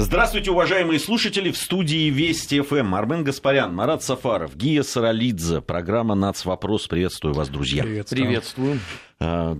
Здравствуйте, 0.00 0.52
уважаемые 0.52 1.00
слушатели. 1.00 1.50
В 1.50 1.58
студии 1.58 2.08
Вести 2.08 2.60
ФМ. 2.60 2.94
Армен 2.94 3.24
Гаспарян, 3.24 3.74
Марат 3.74 4.04
Сафаров, 4.04 4.56
Гия 4.56 4.84
Саралидзе. 4.84 5.60
Программа 5.60 6.14
«Нацвопрос». 6.14 6.86
Приветствую 6.86 7.34
вас, 7.34 7.48
друзья. 7.48 7.82
Приветствую. 7.82 8.26
Приветствую. 8.26 8.80
А, 9.18 9.58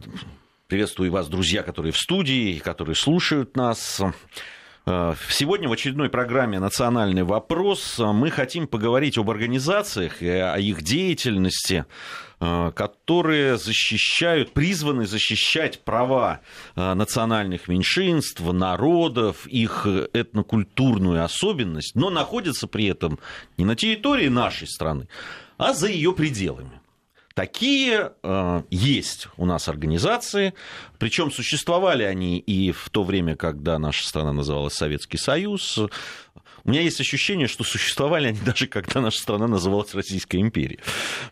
приветствую 0.69 1.11
вас, 1.11 1.27
друзья, 1.27 1.65
которые 1.65 1.91
в 1.91 1.99
студии, 1.99 2.61
которые 2.61 2.95
слушают 2.95 3.57
нас. 3.57 4.01
А, 4.87 5.15
сегодня 5.31 5.69
в 5.69 5.73
очередной 5.73 6.09
программе 6.09 6.59
«Национальный 6.59 7.23
вопрос» 7.23 7.99
мы 7.99 8.31
хотим 8.31 8.67
поговорить 8.67 9.19
об 9.19 9.31
организациях 9.31 10.23
и 10.23 10.29
о 10.29 10.57
их 10.57 10.83
деятельности, 10.83 11.85
Э, 12.41 12.71
которые 12.73 13.59
защищают, 13.59 14.53
призваны 14.53 15.09
защищать 15.09 15.81
права 15.85 16.41
э, 16.77 16.95
национальных 16.95 17.67
меньшинств, 17.67 18.41
народов, 18.41 19.49
их 19.49 19.87
этнокультурную 19.87 21.25
особенность, 21.25 21.97
но 21.97 22.11
находятся 22.11 22.69
при 22.69 22.87
этом 22.87 23.19
не 23.57 23.65
на 23.65 23.75
территории 23.75 24.29
нашей 24.29 24.69
страны, 24.69 25.09
а 25.57 25.73
за 25.73 25.89
ее 25.89 26.13
пределами. 26.13 26.81
Такие 27.39 28.11
э, 28.25 28.63
есть 28.69 29.29
у 29.37 29.47
нас 29.47 29.69
организации, 29.69 30.55
причем 30.99 31.31
существовали 31.31 32.03
они 32.03 32.41
и 32.41 32.73
в 32.73 32.91
то 32.91 33.05
время, 33.05 33.37
когда 33.37 33.79
наша 33.79 34.09
страна 34.09 34.33
называлась 34.33 34.75
Советский 34.75 35.19
Союз, 35.19 35.79
у 36.65 36.71
меня 36.71 36.81
есть 36.81 37.01
ощущение, 37.01 37.47
что 37.47 37.63
существовали 37.63 38.27
они 38.27 38.41
даже 38.45 38.67
когда 38.67 39.01
наша 39.01 39.21
страна 39.21 39.47
называлась 39.47 39.95
Российской 39.95 40.39
империей. 40.41 40.81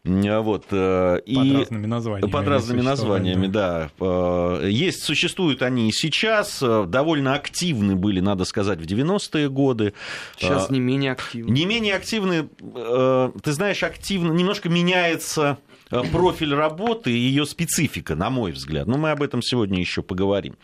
Вот. 0.04 0.66
Э, 0.70 1.18
и 1.26 1.34
под 1.34 1.58
разными 1.58 1.86
названиями. 1.86 2.30
Под 2.30 2.46
разными 2.46 2.80
названиями, 2.82 3.46
да. 3.48 3.90
да. 3.98 4.06
Э, 4.06 4.68
есть, 4.70 5.02
существуют 5.02 5.62
они 5.62 5.88
и 5.88 5.92
сейчас, 5.92 6.62
э, 6.62 6.84
довольно 6.86 7.34
активны 7.34 7.96
были, 7.96 8.20
надо 8.20 8.44
сказать, 8.44 8.78
в 8.78 8.84
90-е 8.84 9.50
годы. 9.50 9.92
Сейчас 10.38 10.70
не 10.70 10.78
менее 10.78 11.12
активны. 11.12 11.50
Не 11.50 11.66
менее 11.66 11.96
активны, 11.96 12.48
ты 12.48 13.52
знаешь, 13.52 13.82
активно, 13.82 14.30
немножко 14.30 14.68
меняется 14.68 15.36
Э, 15.46 15.65
профиль 15.88 16.54
работы 16.54 17.10
и 17.10 17.16
ее 17.16 17.46
специфика, 17.46 18.14
на 18.14 18.30
мой 18.30 18.52
взгляд. 18.52 18.86
Но 18.86 18.98
мы 18.98 19.10
об 19.10 19.22
этом 19.22 19.42
сегодня 19.42 19.78
еще 19.78 20.02
поговорим. 20.02 20.56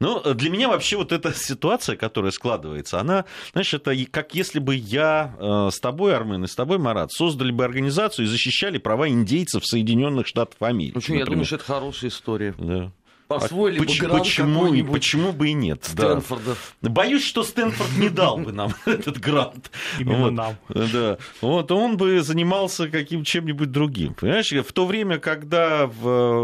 Но 0.00 0.20
э, 0.24 0.34
для 0.34 0.50
меня 0.50 0.68
вообще 0.68 0.96
вот 0.96 1.12
эта 1.12 1.32
ситуация, 1.32 1.96
которая 1.96 2.32
складывается, 2.32 3.00
она, 3.00 3.24
знаешь, 3.52 3.72
это 3.72 3.94
как 4.10 4.34
если 4.34 4.58
бы 4.58 4.74
я 4.74 5.34
э, 5.38 5.70
с 5.72 5.78
тобой, 5.80 6.16
Армен, 6.16 6.44
и 6.44 6.46
с 6.46 6.54
тобой, 6.54 6.78
Марат, 6.78 7.12
создали 7.12 7.52
бы 7.52 7.64
организацию 7.64 8.26
и 8.26 8.28
защищали 8.28 8.78
права 8.78 9.08
индейцев 9.08 9.64
Соединенных 9.66 10.26
Штатов 10.26 10.60
Америки. 10.60 11.00
Ну, 11.08 11.14
я 11.14 11.24
думаю, 11.24 11.44
что 11.44 11.56
это 11.56 11.64
хорошая 11.64 12.10
история. 12.10 12.54
Да 12.58 12.92
освоили 13.28 13.78
а 13.78 13.82
почему, 13.82 14.18
почему, 14.18 14.92
почему 14.92 15.32
бы 15.32 15.48
и 15.48 15.52
нет? 15.52 15.84
Стэнфорда. 15.84 16.56
Да. 16.82 16.90
Боюсь, 16.90 17.24
что 17.24 17.42
Стэнфорд 17.42 17.96
не 17.96 18.08
дал 18.08 18.38
бы 18.38 18.52
нам 18.52 18.74
этот 18.86 19.18
грант. 19.18 19.70
Именно 19.98 20.18
вот. 20.18 20.30
нам. 20.30 20.56
Да. 20.68 21.18
Вот 21.40 21.70
он 21.72 21.96
бы 21.96 22.22
занимался 22.22 22.88
каким 22.88 23.24
чем-нибудь 23.24 23.70
другим. 23.70 24.14
Понимаешь, 24.14 24.52
в 24.52 24.72
то 24.72 24.86
время, 24.86 25.18
когда, 25.18 25.88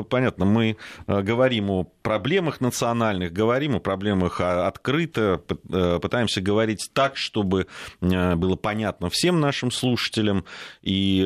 понятно, 0.08 0.44
мы 0.44 0.76
э, 1.06 1.22
говорим 1.22 1.70
о 1.70 1.86
проблемах 2.10 2.60
национальных, 2.60 3.32
говорим 3.32 3.76
о 3.76 3.80
проблемах 3.80 4.40
открыто, 4.40 5.40
э, 5.72 5.98
пытаемся 6.00 6.40
говорить 6.40 6.90
так, 6.92 7.16
чтобы 7.16 7.66
э, 8.00 8.34
было 8.34 8.56
понятно 8.56 9.10
всем 9.10 9.40
нашим 9.40 9.70
слушателям, 9.70 10.44
и 10.82 11.22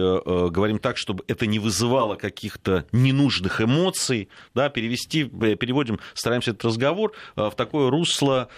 говорим 0.50 0.78
так, 0.78 0.96
чтобы 0.96 1.24
это 1.26 1.46
не 1.46 1.58
вызывало 1.58 2.16
каких-то 2.16 2.84
ненужных 2.92 3.60
эмоций, 3.60 4.28
да, 4.54 4.68
перевести 4.68 5.24
переводим, 5.24 5.98
стараемся 6.14 6.50
этот 6.50 6.64
разговор 6.64 7.12
э, 7.36 7.48
в 7.50 7.54
такое 7.54 7.90
русло 7.90 8.48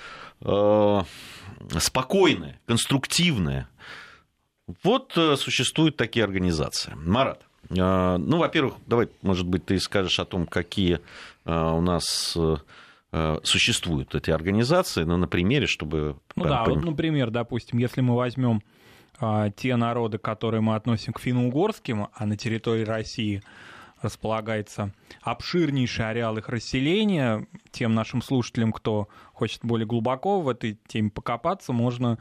э, 0.40 1.02
спокойное, 1.78 2.60
конструктивное. 2.66 3.68
Вот 4.82 5.12
э, 5.16 5.36
существуют 5.36 5.96
такие 5.96 6.24
организации. 6.24 6.92
Марат, 6.96 7.42
ну, 7.68 8.38
во-первых, 8.38 8.74
давай, 8.86 9.08
может 9.22 9.44
быть, 9.44 9.66
ты 9.66 9.80
скажешь 9.80 10.20
о 10.20 10.24
том, 10.24 10.46
какие 10.46 11.00
у 11.46 11.80
нас 11.80 12.36
существуют 13.42 14.14
эти 14.14 14.30
организации, 14.30 15.04
но 15.04 15.16
на 15.16 15.28
примере, 15.28 15.66
чтобы... 15.66 16.16
Ну 16.34 16.44
да, 16.44 16.64
вот, 16.64 16.84
например, 16.84 17.30
допустим, 17.30 17.78
если 17.78 18.02
мы 18.02 18.14
возьмем 18.16 18.62
те 19.56 19.76
народы, 19.76 20.18
которые 20.18 20.60
мы 20.60 20.74
относим 20.74 21.14
к 21.14 21.20
финно-угорским, 21.20 22.08
а 22.12 22.26
на 22.26 22.36
территории 22.36 22.84
России 22.84 23.42
располагается 24.02 24.92
обширнейший 25.22 26.10
ареал 26.10 26.36
их 26.36 26.50
расселения. 26.50 27.46
Тем 27.70 27.94
нашим 27.94 28.20
слушателям, 28.20 28.72
кто 28.72 29.08
хочет 29.32 29.64
более 29.64 29.86
глубоко 29.86 30.42
в 30.42 30.50
этой 30.50 30.78
теме 30.86 31.08
покопаться, 31.10 31.72
можно 31.72 32.18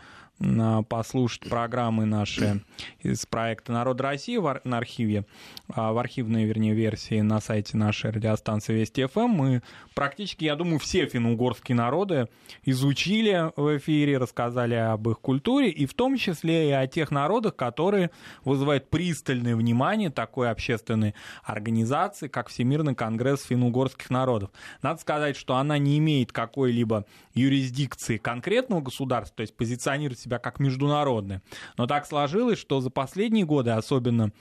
послушать 0.90 1.50
программы 1.50 2.06
наши 2.06 2.62
из 3.00 3.26
проекта 3.26 3.72
«Народ 3.72 4.02
России» 4.02 4.40
на 4.68 4.78
архиве, 4.78 5.26
а, 5.70 5.94
в 5.94 5.98
архивной, 5.98 6.44
вернее, 6.44 6.74
версии 6.74 7.22
на 7.22 7.40
сайте 7.40 7.78
нашей 7.78 8.12
радиостанции 8.12 8.74
Вести 8.74 9.06
ФМ. 9.06 9.28
Мы 9.28 9.62
практически, 9.94 10.44
я 10.44 10.56
думаю, 10.56 10.80
все 10.80 11.06
финно-угорские 11.06 11.76
народы 11.76 12.28
изучили 12.64 13.52
в 13.56 13.78
эфире, 13.78 14.18
рассказали 14.18 14.76
об 14.76 15.08
их 15.10 15.20
культуре, 15.20 15.70
и 15.70 15.86
в 15.86 15.94
том 15.94 16.18
числе 16.18 16.70
и 16.70 16.72
о 16.72 16.86
тех 16.86 17.12
народах, 17.12 17.56
которые 17.56 18.12
вызывают 18.44 18.90
пристальное 18.90 19.56
внимание 19.56 20.10
такой 20.10 20.52
общественной 20.52 21.16
организации, 21.44 22.28
как 22.28 22.50
Всемирный 22.50 22.94
конгресс 22.94 23.44
финно-угорских 23.44 24.10
народов. 24.10 24.50
Надо 24.82 25.00
сказать, 25.00 25.38
что 25.38 25.56
она 25.56 25.78
не 25.78 25.98
имеет 25.98 26.34
какой-либо 26.34 27.06
юрисдикции 27.34 28.18
конкретного 28.18 28.82
государства, 28.82 29.38
то 29.38 29.42
есть 29.42 29.56
позиционирует 29.56 30.25
себя 30.26 30.40
как 30.40 30.60
международная. 30.60 31.42
Но 31.78 31.88
так 31.88 32.06
сложилось, 32.06 32.60
что 32.60 32.82
за 32.82 32.90
последние 32.90 33.46
годы, 33.46 33.72
особенно 33.72 34.32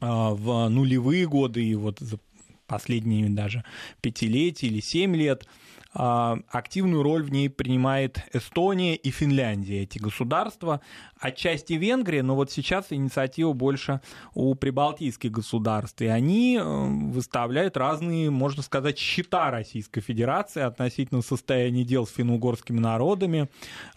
а, 0.00 0.30
в 0.30 0.68
нулевые 0.68 1.26
годы 1.26 1.64
и 1.64 1.74
вот 1.74 1.98
за 1.98 2.18
последние 2.66 3.28
даже 3.28 3.64
пятилетия 4.00 4.68
или 4.68 4.80
семь 4.80 5.16
лет, 5.16 5.46
активную 5.92 7.02
роль 7.02 7.24
в 7.24 7.32
ней 7.32 7.50
принимает 7.50 8.24
Эстония 8.32 8.94
и 8.94 9.10
Финляндия, 9.10 9.82
эти 9.82 9.98
государства, 9.98 10.80
отчасти 11.18 11.74
Венгрия, 11.74 12.22
но 12.22 12.36
вот 12.36 12.50
сейчас 12.50 12.86
инициатива 12.90 13.52
больше 13.52 14.00
у 14.34 14.54
прибалтийских 14.54 15.30
государств, 15.30 16.00
и 16.00 16.06
они 16.06 16.56
э, 16.56 16.62
выставляют 16.62 17.76
разные, 17.76 18.30
можно 18.30 18.62
сказать, 18.62 18.98
счета 18.98 19.50
Российской 19.50 20.00
Федерации 20.00 20.62
относительно 20.62 21.22
состояния 21.22 21.84
дел 21.84 22.06
с 22.06 22.12
финно-угорскими 22.12 22.78
народами, 22.78 23.48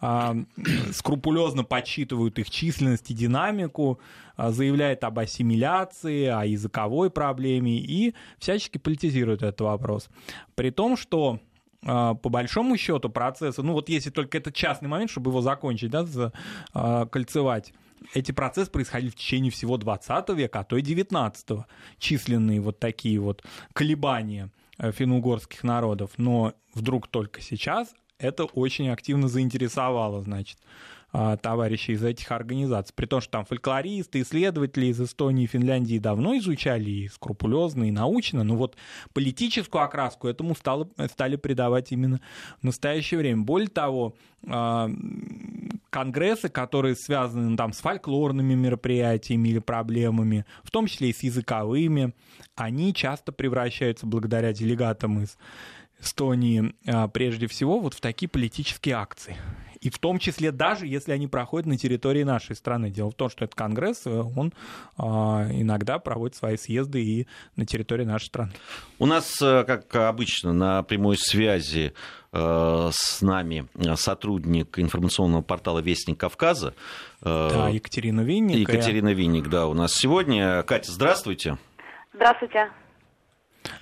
а, 0.02 0.36
скрупулезно 0.92 1.64
подсчитывают 1.64 2.40
их 2.40 2.50
численность 2.50 3.10
и 3.12 3.14
динамику, 3.14 4.00
а, 4.36 4.52
заявляет 4.52 5.04
об 5.04 5.20
ассимиляции, 5.20 6.26
о 6.26 6.44
языковой 6.44 7.10
проблеме 7.10 7.78
и 7.78 8.16
всячески 8.40 8.78
политизирует 8.78 9.44
этот 9.44 9.62
вопрос. 9.62 10.10
При 10.56 10.72
том, 10.72 10.98
что 10.98 11.40
а, 11.40 11.40
по 11.86 12.30
большому 12.30 12.78
счету 12.78 13.10
процессы, 13.10 13.62
ну 13.62 13.74
вот 13.74 13.90
если 13.90 14.10
только 14.10 14.38
это 14.38 14.52
частный 14.52 14.88
момент, 14.88 15.12
чтобы 15.12 15.32
его 15.32 15.42
закончить, 15.42 15.92
да, 15.92 17.06
кольцевать, 17.06 17.74
эти 18.14 18.32
процессы 18.32 18.72
происходили 18.72 19.10
в 19.10 19.16
течение 19.16 19.52
всего 19.52 19.78
20 19.78 20.30
века, 20.30 20.60
а 20.60 20.64
то 20.64 20.78
и 20.78 20.82
19 20.82 21.52
-го. 21.52 21.66
Численные 21.98 22.60
вот 22.60 22.80
такие 22.80 23.20
вот 23.20 23.44
колебания 23.74 24.50
э, 24.78 24.92
финно-угорских 24.92 25.64
народов. 25.64 26.12
Но 26.18 26.54
вдруг 26.74 27.08
только 27.08 27.42
сейчас 27.42 27.94
это 28.18 28.46
очень 28.46 28.90
активно 28.90 29.28
заинтересовало, 29.28 30.22
значит, 30.22 30.58
а, 31.16 31.38
товарищи 31.38 31.92
из 31.92 32.04
этих 32.04 32.32
организаций. 32.32 32.92
При 32.96 33.06
том, 33.06 33.22
что 33.22 33.32
там 33.34 33.46
фольклористы, 33.46 34.22
исследователи 34.22 34.88
из 34.88 35.00
Эстонии 35.00 35.44
и 35.44 35.48
Финляндии 35.48 36.00
давно 36.00 36.36
изучали 36.38 36.90
и 36.90 37.08
скрупулезно, 37.08 37.84
и 37.84 37.92
научно, 37.92 38.44
но 38.44 38.56
вот 38.56 38.76
политическую 39.14 39.84
окраску 39.84 40.28
этому 40.28 40.56
стало, 40.56 40.90
стали 41.12 41.36
придавать 41.36 41.92
именно 41.92 42.20
в 42.62 42.64
настоящее 42.64 43.20
время. 43.20 43.44
Более 43.44 43.70
того, 43.70 44.16
а, 44.48 44.90
конгрессы, 45.92 46.50
которые 46.50 46.96
связаны 46.96 47.50
ну, 47.50 47.58
там, 47.58 47.74
с 47.74 47.78
фольклорными 47.78 48.56
мероприятиями 48.56 49.50
или 49.50 49.60
проблемами, 49.60 50.46
в 50.64 50.72
том 50.72 50.88
числе 50.88 51.12
и 51.12 51.14
с 51.14 51.22
языковыми, 51.22 52.16
они 52.56 52.92
часто 52.92 53.32
превращаются 53.32 54.08
благодаря 54.08 54.52
делегатам 54.52 55.22
из 55.22 55.38
Эстонии 56.02 56.74
а, 56.88 57.08
прежде 57.08 57.46
всего 57.46 57.80
вот 57.80 57.94
в 57.94 58.02
такие 58.02 58.28
политические 58.28 58.96
акции. 58.96 59.38
И 59.84 59.90
в 59.90 60.00
том 60.00 60.18
числе 60.18 60.52
даже 60.52 60.88
если 60.88 61.12
они 61.12 61.28
проходят 61.28 61.68
на 61.68 61.78
территории 61.78 62.24
нашей 62.24 62.56
страны. 62.56 62.90
Дело 62.90 63.12
в 63.12 63.16
том, 63.16 63.30
что 63.30 63.44
этот 63.44 63.56
Конгресс, 63.56 64.04
э, 64.06 64.10
он 64.10 64.54
а, 64.98 65.46
иногда 65.52 66.00
проводит 66.00 66.38
свои 66.38 66.56
съезды 66.56 67.04
и 67.04 67.28
на 67.58 67.66
территории 67.66 68.06
нашей 68.06 68.28
страны. 68.28 68.52
У 68.98 69.06
нас, 69.06 69.42
э, 69.42 69.66
как 69.66 69.94
обычно, 69.96 70.54
на 70.54 70.84
прямой 70.84 71.18
связи 71.18 71.94
э, 72.32 72.90
с 72.94 73.22
нами 73.22 73.68
сотрудник 73.96 74.80
информационного 74.80 75.42
портала 75.42 75.80
«Вестник 75.80 76.18
Кавказа». 76.18 76.74
Да, 77.22 77.70
Екатерина 77.70 78.22
Винник. 78.22 78.58
Екатерина 78.58 79.14
Винник, 79.14 79.50
да, 79.50 79.68
у 79.68 79.74
нас 79.74 79.94
сегодня. 79.94 80.64
Катя, 80.64 80.92
здравствуйте. 80.92 81.58
Здравствуйте. 82.14 82.70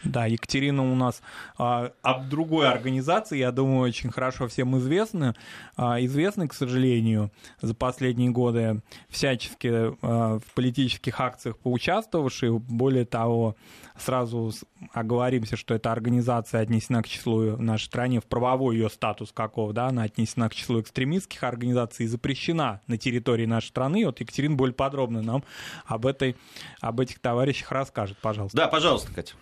Да, 0.04 0.26
Екатерина 0.26 0.90
у 0.92 0.96
нас 0.96 1.22
а, 1.58 1.92
об 2.02 2.30
другой 2.30 2.70
организации, 2.70 3.38
я 3.38 3.52
думаю, 3.52 3.82
очень 3.82 4.12
хорошо 4.12 4.48
всем 4.48 4.78
известны. 4.78 5.34
А, 5.76 6.04
известны, 6.04 6.48
к 6.48 6.54
сожалению, 6.54 7.32
за 7.62 7.74
последние 7.74 8.30
годы 8.30 8.82
всячески 9.10 9.68
а, 9.70 10.40
в 10.40 10.54
политических 10.54 11.20
акциях 11.20 11.58
поучаствовавшие. 11.58 12.60
Более 12.60 13.06
того, 13.06 13.56
сразу 13.98 14.52
оговоримся, 14.94 15.56
что 15.56 15.74
эта 15.74 15.92
организация 15.92 16.62
отнесена 16.62 17.04
к 17.04 17.08
числу 17.08 17.56
в 17.56 17.62
нашей 17.62 17.86
стране, 17.86 18.20
в 18.20 18.26
правовой 18.26 18.76
ее 18.76 18.90
статус 18.90 19.32
каков, 19.32 19.74
да, 19.74 19.88
она 19.88 20.04
отнесена 20.04 20.50
к 20.50 20.56
числу 20.56 20.82
экстремистских 20.82 21.44
организаций 21.44 22.06
и 22.06 22.08
запрещена 22.08 22.82
на 22.88 22.98
территории 22.98 23.46
нашей 23.46 23.68
страны. 23.68 24.06
Вот 24.06 24.20
Екатерина 24.20 24.56
более 24.56 24.74
подробно 24.74 25.22
нам 25.22 25.44
об, 25.86 26.06
этой, 26.06 26.36
об 26.80 27.00
этих 27.00 27.20
товарищах 27.20 27.72
расскажет, 27.72 28.18
пожалуйста. 28.18 28.58
Да, 28.58 28.68
пожалуйста, 28.68 29.14
Катя. 29.14 29.34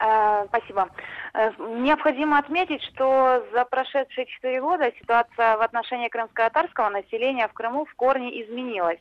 Э, 0.00 0.46
спасибо. 0.48 0.88
Э, 1.34 1.50
необходимо 1.58 2.38
отметить, 2.38 2.82
что 2.84 3.44
за 3.52 3.64
прошедшие 3.64 4.26
четыре 4.26 4.60
года 4.60 4.92
ситуация 5.00 5.56
в 5.56 5.62
отношении 5.62 6.08
крымско-татарского 6.08 6.88
населения 6.88 7.48
в 7.48 7.52
Крыму 7.52 7.84
в 7.84 7.94
корне 7.94 8.42
изменилась. 8.42 9.00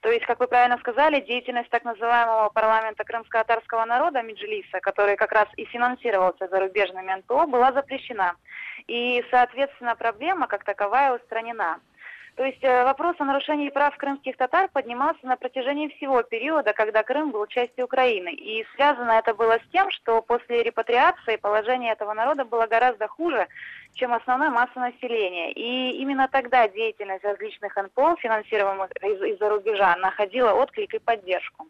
То 0.00 0.10
есть, 0.10 0.24
как 0.24 0.40
вы 0.40 0.46
правильно 0.46 0.78
сказали, 0.78 1.20
деятельность 1.20 1.68
так 1.70 1.84
называемого 1.84 2.48
парламента 2.50 3.04
крымско-татарского 3.04 3.84
народа 3.84 4.22
Меджлиса, 4.22 4.80
который 4.80 5.16
как 5.16 5.32
раз 5.32 5.48
и 5.56 5.64
финансировался 5.66 6.48
зарубежными 6.48 7.12
НПО, 7.12 7.46
была 7.46 7.72
запрещена. 7.72 8.36
И, 8.86 9.22
соответственно, 9.30 9.96
проблема 9.96 10.46
как 10.46 10.64
таковая 10.64 11.14
устранена. 11.14 11.80
То 12.38 12.44
есть 12.44 12.62
э, 12.62 12.84
вопрос 12.84 13.16
о 13.18 13.24
нарушении 13.24 13.68
прав 13.68 13.96
крымских 13.96 14.36
татар 14.36 14.70
поднимался 14.72 15.26
на 15.26 15.36
протяжении 15.36 15.88
всего 15.88 16.22
периода, 16.22 16.72
когда 16.72 17.02
Крым 17.02 17.32
был 17.32 17.44
частью 17.48 17.86
Украины. 17.86 18.32
И 18.32 18.64
связано 18.76 19.10
это 19.10 19.34
было 19.34 19.54
с 19.54 19.72
тем, 19.72 19.90
что 19.90 20.22
после 20.22 20.62
репатриации 20.62 21.34
положение 21.34 21.92
этого 21.92 22.14
народа 22.14 22.44
было 22.44 22.68
гораздо 22.68 23.08
хуже, 23.08 23.48
чем 23.94 24.14
основной 24.14 24.50
массы 24.50 24.78
населения. 24.78 25.50
И 25.50 26.00
именно 26.00 26.28
тогда 26.28 26.68
деятельность 26.68 27.24
различных 27.24 27.74
НПО, 27.74 28.14
финансируемых 28.20 28.92
из- 29.02 29.38
за 29.40 29.48
рубежа, 29.48 29.96
находила 29.96 30.52
отклик 30.52 30.94
и 30.94 31.00
поддержку. 31.00 31.66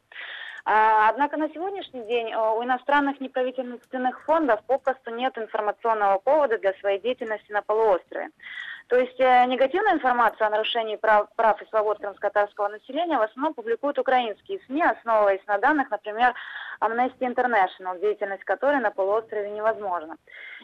А, 0.66 1.08
однако 1.08 1.38
на 1.38 1.48
сегодняшний 1.48 2.04
день 2.04 2.30
э, 2.30 2.36
у 2.36 2.62
иностранных 2.62 3.22
неправительственных 3.22 4.22
фондов 4.24 4.60
попросту 4.66 5.14
нет 5.14 5.38
информационного 5.38 6.18
повода 6.18 6.58
для 6.58 6.74
своей 6.74 7.00
деятельности 7.00 7.50
на 7.52 7.62
полуострове. 7.62 8.28
То 8.88 8.96
есть 8.96 9.20
э, 9.20 9.44
негативную 9.44 9.96
информацию 9.96 10.46
о 10.46 10.50
нарушении 10.50 10.96
прав, 10.96 11.28
прав 11.36 11.60
и 11.60 11.66
свобод 11.66 11.98
крымско-татарского 11.98 12.68
населения 12.68 13.18
в 13.18 13.22
основном 13.22 13.52
публикуют 13.52 13.98
украинские 13.98 14.60
СМИ, 14.66 14.82
основываясь 14.82 15.46
на 15.46 15.58
данных, 15.58 15.90
например, 15.90 16.34
Amnesty 16.80 17.20
International, 17.20 18.00
деятельность 18.00 18.44
которой 18.44 18.80
на 18.80 18.90
полуострове 18.90 19.50
невозможна. 19.50 20.16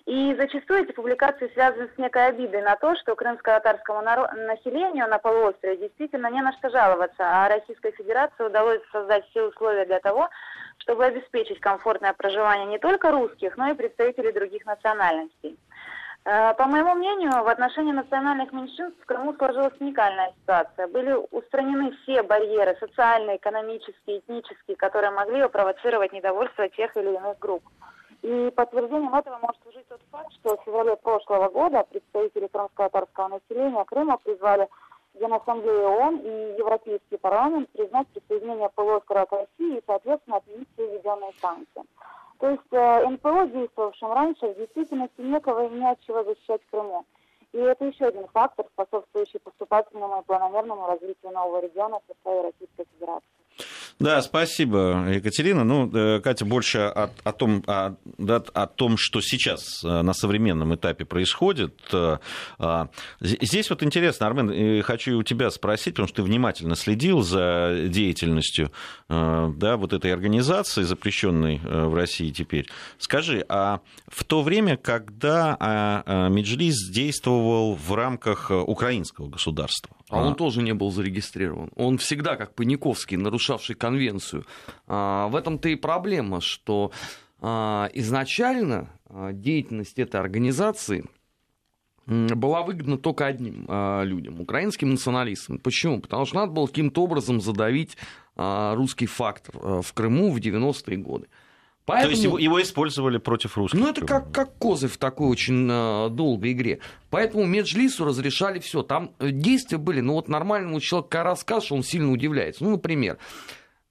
И 0.07 0.35
зачастую 0.37 0.85
эти 0.85 0.93
публикации 0.93 1.51
связаны 1.53 1.91
с 1.95 1.99
некой 1.99 2.29
обидой 2.29 2.63
на 2.63 2.77
то, 2.77 2.97
что 2.97 3.15
крымско-татарскому 3.15 4.01
населению 4.01 5.07
на 5.07 5.19
полуострове 5.19 5.77
действительно 5.77 6.31
не 6.31 6.41
на 6.41 6.53
что 6.55 6.71
жаловаться, 6.71 7.19
а 7.21 7.49
Российской 7.51 7.93
Федерации 7.93 8.45
удалось 8.45 8.81
создать 8.91 9.29
все 9.31 9.43
условия 9.43 9.85
для 9.85 10.01
того, 10.01 10.31
чтобы 10.79 11.05
обеспечить 11.05 11.61
комфортное 11.61 12.15
проживание 12.15 12.67
не 12.67 12.79
только 12.79 13.11
русских, 13.11 13.59
но 13.59 13.69
и 13.71 13.75
представителей 13.75 14.33
других 14.33 14.65
национальностей. 14.65 15.59
Э, 16.27 16.55
по 16.55 16.65
моему 16.65 16.95
мнению, 16.95 17.45
в 17.45 17.49
отношении 17.49 17.93
национальных 17.93 18.51
меньшинств 18.53 18.99
в 19.03 19.07
Крыму 19.07 19.35
сложилась 19.35 19.75
уникальная 19.79 20.33
ситуация. 20.41 20.89
Были 20.89 21.13
устранены 21.31 21.93
все 22.03 22.23
барьеры 22.23 22.77
социальные, 22.81 23.37
экономические, 23.37 24.21
этнические, 24.21 24.77
которые 24.77 25.11
могли 25.11 25.47
провоцировать 25.49 26.13
недовольство 26.13 26.69
тех 26.71 26.97
или 26.97 27.15
иных 27.15 27.39
групп. 27.39 27.63
И 28.23 28.51
подтверждением 28.57 29.15
этого 29.15 29.37
может 29.37 29.63
служить 29.63 29.87
тот 29.87 30.01
факт, 30.11 30.33
что 30.33 30.57
в 30.57 30.65
феврале 30.65 30.97
прошлого 30.97 31.51
года 31.51 31.85
представители 31.91 32.47
крымско-татарского 32.47 33.29
населения 33.29 33.85
Крыма 33.85 34.17
призвали 34.17 34.67
Генассамблею 35.13 35.89
ООН 35.91 36.17
и 36.17 36.57
Европейский 36.59 37.19
парламент 37.19 37.69
признать 37.71 38.09
присоединение 38.09 38.71
полуострова 38.71 39.27
к 39.27 39.33
России 39.33 39.77
и, 39.77 39.83
соответственно, 39.87 40.39
отменить 40.39 40.69
все 40.73 40.87
введенные 40.87 41.33
санкции. 41.43 41.83
То 42.39 42.51
есть 42.51 42.63
э, 42.73 43.09
НПО, 43.09 43.47
действовавшим 43.47 44.13
раньше, 44.13 44.47
в 44.47 44.57
действительности 44.57 45.21
некого 45.21 45.67
и 45.67 45.71
не 45.71 45.91
от 45.91 46.01
чего 46.01 46.25
защищать 46.25 46.61
в 46.63 46.71
Крыму. 46.71 47.05
И 47.53 47.59
это 47.59 47.85
еще 47.85 48.07
один 48.07 48.27
фактор, 48.33 48.67
способствующий 48.73 49.39
поступательному 49.39 50.21
и 50.21 50.25
планомерному 50.25 50.87
развитию 50.87 51.33
нового 51.33 51.61
региона 51.61 52.01
в 52.01 52.13
составе 52.13 52.43
Российской 52.43 52.87
Федерации. 52.93 53.29
Да, 54.01 54.21
спасибо, 54.23 55.07
Екатерина. 55.09 55.63
Ну, 55.63 55.89
э, 55.95 56.21
Катя, 56.21 56.45
больше 56.45 56.79
о, 56.79 57.11
о, 57.23 57.33
том, 57.33 57.63
о, 57.67 57.95
о 58.19 58.67
том, 58.67 58.97
что 58.99 59.21
сейчас 59.21 59.85
э, 59.85 60.03
на 60.03 60.13
современном 60.13 60.75
этапе 60.75 61.05
происходит. 61.05 61.75
Э, 61.93 62.19
а, 62.59 62.89
здесь 63.21 63.71
вот 63.71 63.85
интересно, 63.85 64.27
Армен, 64.27 64.83
хочу 64.83 65.19
у 65.19 65.23
тебя 65.23 65.51
спросить, 65.51 65.95
потому 65.95 66.09
что 66.09 66.17
ты 66.17 66.23
внимательно 66.23 66.75
следил 66.75 67.23
за 67.23 67.87
деятельностью 67.89 68.73
да, 69.09 69.77
вот 69.77 69.93
этой 69.93 70.13
организации, 70.13 70.83
запрещенной 70.83 71.61
в 71.63 71.95
России 71.95 72.31
теперь. 72.31 72.69
Скажи, 72.99 73.45
а 73.49 73.81
в 74.09 74.25
то 74.25 74.43
время, 74.43 74.77
когда 74.77 75.57
а, 75.61 76.03
а, 76.05 76.29
Меджлис 76.29 76.89
действовал 76.91 77.75
в 77.75 77.95
рамках 77.95 78.51
украинского 78.51 79.29
государства, 79.29 79.95
а, 80.11 80.21
а 80.21 80.27
он 80.27 80.35
тоже 80.35 80.63
не 80.63 80.75
был 80.75 80.91
зарегистрирован. 80.91 81.71
Он 81.77 81.99
всегда, 81.99 82.37
как 82.37 82.55
Паниковский, 82.55 83.17
нарушавший 83.17 83.75
конвенцию. 83.75 84.45
А, 84.87 85.29
в 85.29 85.37
этом-то 85.37 85.69
и 85.69 85.77
проблема, 85.77 86.41
что 86.41 86.93
а, 87.41 87.89
изначально 87.95 88.91
а, 89.07 89.33
деятельность 89.33 89.99
этой 89.99 90.21
организации 90.21 91.05
была 92.07 92.63
выгодна 92.63 92.99
только 92.99 93.27
одним 93.27 93.65
а, 93.67 94.03
людям, 94.03 94.41
украинским 94.41 94.91
националистам. 94.91 95.59
Почему? 95.59 96.01
Потому 96.01 96.27
что 96.27 96.37
надо 96.37 96.53
было 96.53 96.67
каким-то 96.67 97.03
образом 97.03 97.41
задавить 97.41 97.97
а, 98.37 98.75
русский 98.75 99.07
фактор 99.07 99.55
а, 99.63 99.83
в 99.83 99.93
Крыму 99.95 100.31
в 100.31 100.37
90-е 100.37 100.99
годы. 100.99 101.29
Поэтому... 101.87 102.07
То 102.07 102.11
есть 102.13 102.25
его, 102.25 102.39
его 102.39 102.63
использовали 102.63 103.19
против 103.19 103.59
русских? 103.59 103.79
Ну, 103.79 103.89
это 103.89 104.07
как, 104.07 104.33
как 104.33 104.57
козы 104.57 104.89
в 104.89 104.97
такой 104.97 105.29
очень 105.29 105.69
э, 105.71 106.09
долгой 106.11 106.53
игре. 106.53 106.81
Поэтому 107.11 107.45
Меджлису 107.45 108.07
разрешали 108.07 108.59
все. 108.59 108.83
Там 108.83 109.13
э, 109.19 109.31
действия 109.31 109.77
были, 109.77 110.01
ну 110.01 110.15
вот 110.15 110.29
нормальному 110.29 110.81
человеку 110.81 111.19
рассказ, 111.19 111.65
что 111.65 111.75
он 111.75 111.83
сильно 111.83 112.11
удивляется. 112.11 112.65
Ну, 112.65 112.71
например, 112.71 113.19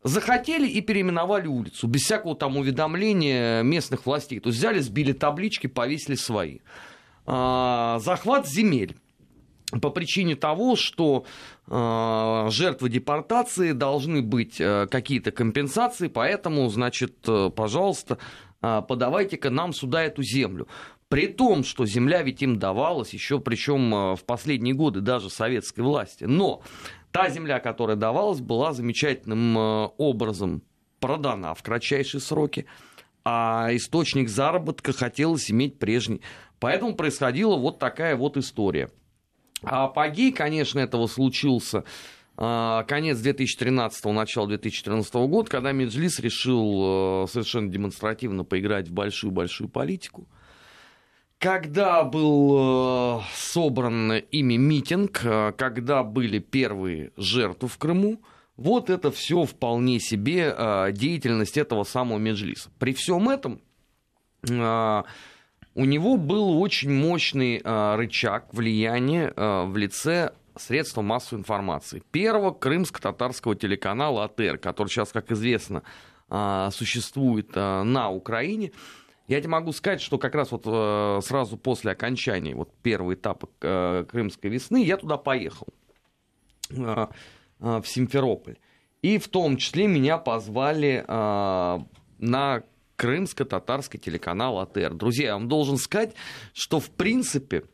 захотели 0.04 0.68
и 0.68 0.82
переименовали 0.82 1.48
улицу, 1.48 1.88
без 1.88 2.02
всякого 2.02 2.36
там 2.36 2.58
уведомления 2.58 3.62
местных 3.62 4.08
властей. 4.08 4.40
То 4.40 4.50
есть 4.50 4.58
взяли, 4.58 4.80
сбили 4.80 5.14
таблички, 5.14 5.68
повесили 5.68 6.16
свои. 6.16 6.60
А, 7.26 8.00
захват 8.00 8.48
земель 8.48 8.98
по 9.82 9.90
причине 9.90 10.36
того, 10.36 10.76
что 10.76 11.26
э, 11.68 12.46
жертвы 12.50 12.90
депортации 12.90 13.72
должны 13.72 14.22
быть 14.22 14.60
э, 14.60 14.88
какие-то 14.88 15.32
компенсации, 15.32 16.08
поэтому, 16.08 16.68
значит, 16.70 17.18
э, 17.28 17.50
пожалуйста, 17.56 18.18
э, 18.62 18.82
подавайте-ка 18.88 19.50
нам 19.50 19.74
сюда 19.74 20.04
эту 20.04 20.24
землю. 20.24 20.68
При 21.10 21.28
том, 21.28 21.64
что 21.64 21.86
земля 21.86 22.24
ведь 22.24 22.42
им 22.42 22.58
давалась 22.58 23.14
еще, 23.14 23.40
причем 23.40 23.94
э, 23.94 24.16
в 24.16 24.24
последние 24.26 24.74
годы 24.74 25.02
даже 25.02 25.30
советской 25.30 25.82
власти. 25.82 26.24
Но 26.26 26.62
та 27.12 27.30
земля, 27.30 27.60
которая 27.60 27.96
давалась, 27.96 28.40
была 28.40 28.74
замечательным 28.74 29.58
э, 29.58 29.90
образом 29.98 30.64
продана 31.00 31.54
в 31.54 31.64
кратчайшие 31.64 32.22
сроки, 32.22 32.66
а 33.26 33.70
источник 33.72 34.30
заработка 34.30 34.94
хотелось 34.94 35.52
иметь 35.52 35.80
прежний. 35.80 36.22
Поэтому 36.60 36.96
происходила 36.96 37.58
вот 37.58 37.80
такая 37.80 38.16
вот 38.16 38.38
история– 38.38 38.90
а 39.64 39.86
апогей, 39.86 40.32
конечно, 40.32 40.80
этого 40.80 41.08
случился 41.08 41.84
а, 42.36 42.84
конец 42.84 43.20
2013 43.20 44.06
начало 44.06 44.48
2014 44.48 45.14
года, 45.14 45.50
когда 45.50 45.72
Меджлис 45.72 46.20
решил 46.20 47.26
э, 47.26 47.28
совершенно 47.30 47.70
демонстративно 47.70 48.44
поиграть 48.44 48.88
в 48.88 48.92
большую-большую 48.92 49.70
политику. 49.70 50.28
Когда 51.38 52.04
был 52.04 53.20
э, 53.20 53.22
собран 53.36 54.14
ими 54.14 54.56
митинг, 54.56 55.22
э, 55.24 55.54
когда 55.56 56.02
были 56.02 56.40
первые 56.40 57.12
жертвы 57.18 57.68
в 57.68 57.78
Крыму, 57.78 58.20
вот 58.58 58.90
это 58.90 59.12
все 59.12 59.46
вполне 59.46 60.00
себе 60.00 60.92
деятельность 60.92 61.58
этого 61.58 61.84
самого 61.84 62.20
Меджлиса. 62.20 62.70
При 62.78 62.94
всем 62.94 63.30
этом 63.30 63.62
у 65.76 65.86
него 65.86 66.18
был 66.18 66.62
очень 66.62 66.92
мощный 66.92 67.62
э, 67.64 67.96
рычаг 67.96 68.54
влияния 68.54 69.34
э, 69.36 69.66
в 69.66 69.76
лице 69.76 70.34
средства 70.56 71.02
массовой 71.02 71.40
информации. 71.40 72.04
Первого 72.12 72.52
крымско-татарского 72.52 73.56
телеканала 73.56 74.26
АТР, 74.26 74.60
который 74.60 74.90
сейчас, 74.90 75.12
как 75.12 75.32
известно, 75.32 75.84
э, 76.30 76.70
существует 76.72 77.52
э, 77.56 77.84
на 77.84 78.12
Украине. 78.12 78.72
Я 79.28 79.40
тебе 79.40 79.50
могу 79.50 79.72
сказать, 79.72 80.02
что 80.02 80.20
как 80.20 80.36
раз 80.36 80.52
вот 80.52 80.64
э, 80.66 81.20
сразу 81.24 81.58
после 81.58 81.92
окончания 81.92 82.54
вот 82.54 82.72
первого 82.84 83.16
этапа 83.16 83.50
э, 83.62 84.06
Крымской 84.08 84.52
весны 84.52 84.84
я 84.84 84.98
туда 84.98 85.18
поехал, 85.18 85.68
э, 86.70 87.08
э, 87.60 87.82
в 87.82 87.88
Симферополь. 87.88 88.58
И 89.02 89.18
в 89.18 89.28
том 89.28 89.58
числе 89.58 89.88
меня 89.88 90.18
позвали 90.18 91.04
э, 91.08 91.80
на 92.20 92.64
крымско-татарский 93.04 94.00
телеканал 94.00 94.60
АТР. 94.60 94.94
Друзья, 94.94 95.26
я 95.26 95.34
вам 95.34 95.50
должен 95.50 95.76
сказать, 95.76 96.16
что 96.54 96.80
в 96.80 96.90
принципе 96.90 97.66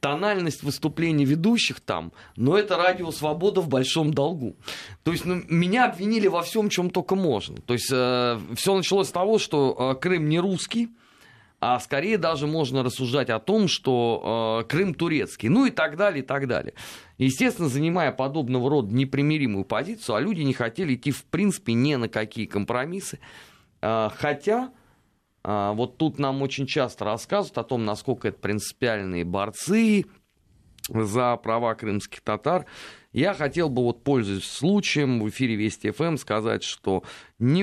тональность 0.00 0.62
выступлений 0.62 1.26
ведущих 1.26 1.80
там, 1.80 2.10
но 2.36 2.56
это 2.56 2.78
радио 2.78 3.10
«Свобода» 3.10 3.60
в 3.60 3.68
большом 3.68 4.14
долгу. 4.14 4.56
То 5.02 5.12
есть 5.12 5.26
ну, 5.26 5.42
меня 5.46 5.90
обвинили 5.90 6.26
во 6.26 6.40
всем, 6.40 6.70
чем 6.70 6.88
только 6.88 7.16
можно. 7.16 7.60
То 7.60 7.74
есть 7.74 7.90
э, 7.92 8.40
все 8.56 8.74
началось 8.74 9.08
с 9.08 9.12
того, 9.12 9.38
что 9.38 9.92
э, 9.94 10.00
Крым 10.00 10.30
не 10.30 10.40
русский, 10.40 10.88
а 11.60 11.78
скорее 11.78 12.16
даже 12.16 12.46
можно 12.46 12.82
рассуждать 12.82 13.28
о 13.28 13.40
том, 13.40 13.68
что 13.68 14.62
э, 14.62 14.68
Крым 14.70 14.94
турецкий, 14.94 15.50
ну 15.50 15.66
и 15.66 15.70
так 15.70 15.98
далее, 15.98 16.24
и 16.24 16.26
так 16.26 16.48
далее. 16.48 16.72
Естественно, 17.18 17.68
занимая 17.68 18.10
подобного 18.10 18.70
рода 18.70 18.92
непримиримую 18.94 19.66
позицию, 19.66 20.16
а 20.16 20.20
люди 20.22 20.40
не 20.40 20.54
хотели 20.54 20.94
идти 20.94 21.10
в 21.10 21.24
принципе 21.26 21.74
ни 21.74 21.94
на 21.94 22.08
какие 22.08 22.46
компромиссы, 22.46 23.18
хотя 23.82 24.70
а, 25.44 25.72
вот 25.72 25.98
тут 25.98 26.18
нам 26.18 26.42
очень 26.42 26.66
часто 26.66 27.04
рассказывают 27.04 27.58
о 27.58 27.64
том, 27.64 27.84
насколько 27.84 28.28
это 28.28 28.38
принципиальные 28.38 29.24
борцы 29.24 30.06
за 30.88 31.36
права 31.36 31.74
крымских 31.74 32.20
татар. 32.20 32.66
Я 33.12 33.34
хотел 33.34 33.68
бы, 33.68 33.82
вот 33.82 34.04
пользуясь 34.04 34.44
случаем, 34.44 35.20
в 35.20 35.28
эфире 35.28 35.54
Вести 35.54 35.90
ФМ 35.90 36.16
сказать, 36.16 36.62
что 36.62 37.02
не, 37.38 37.62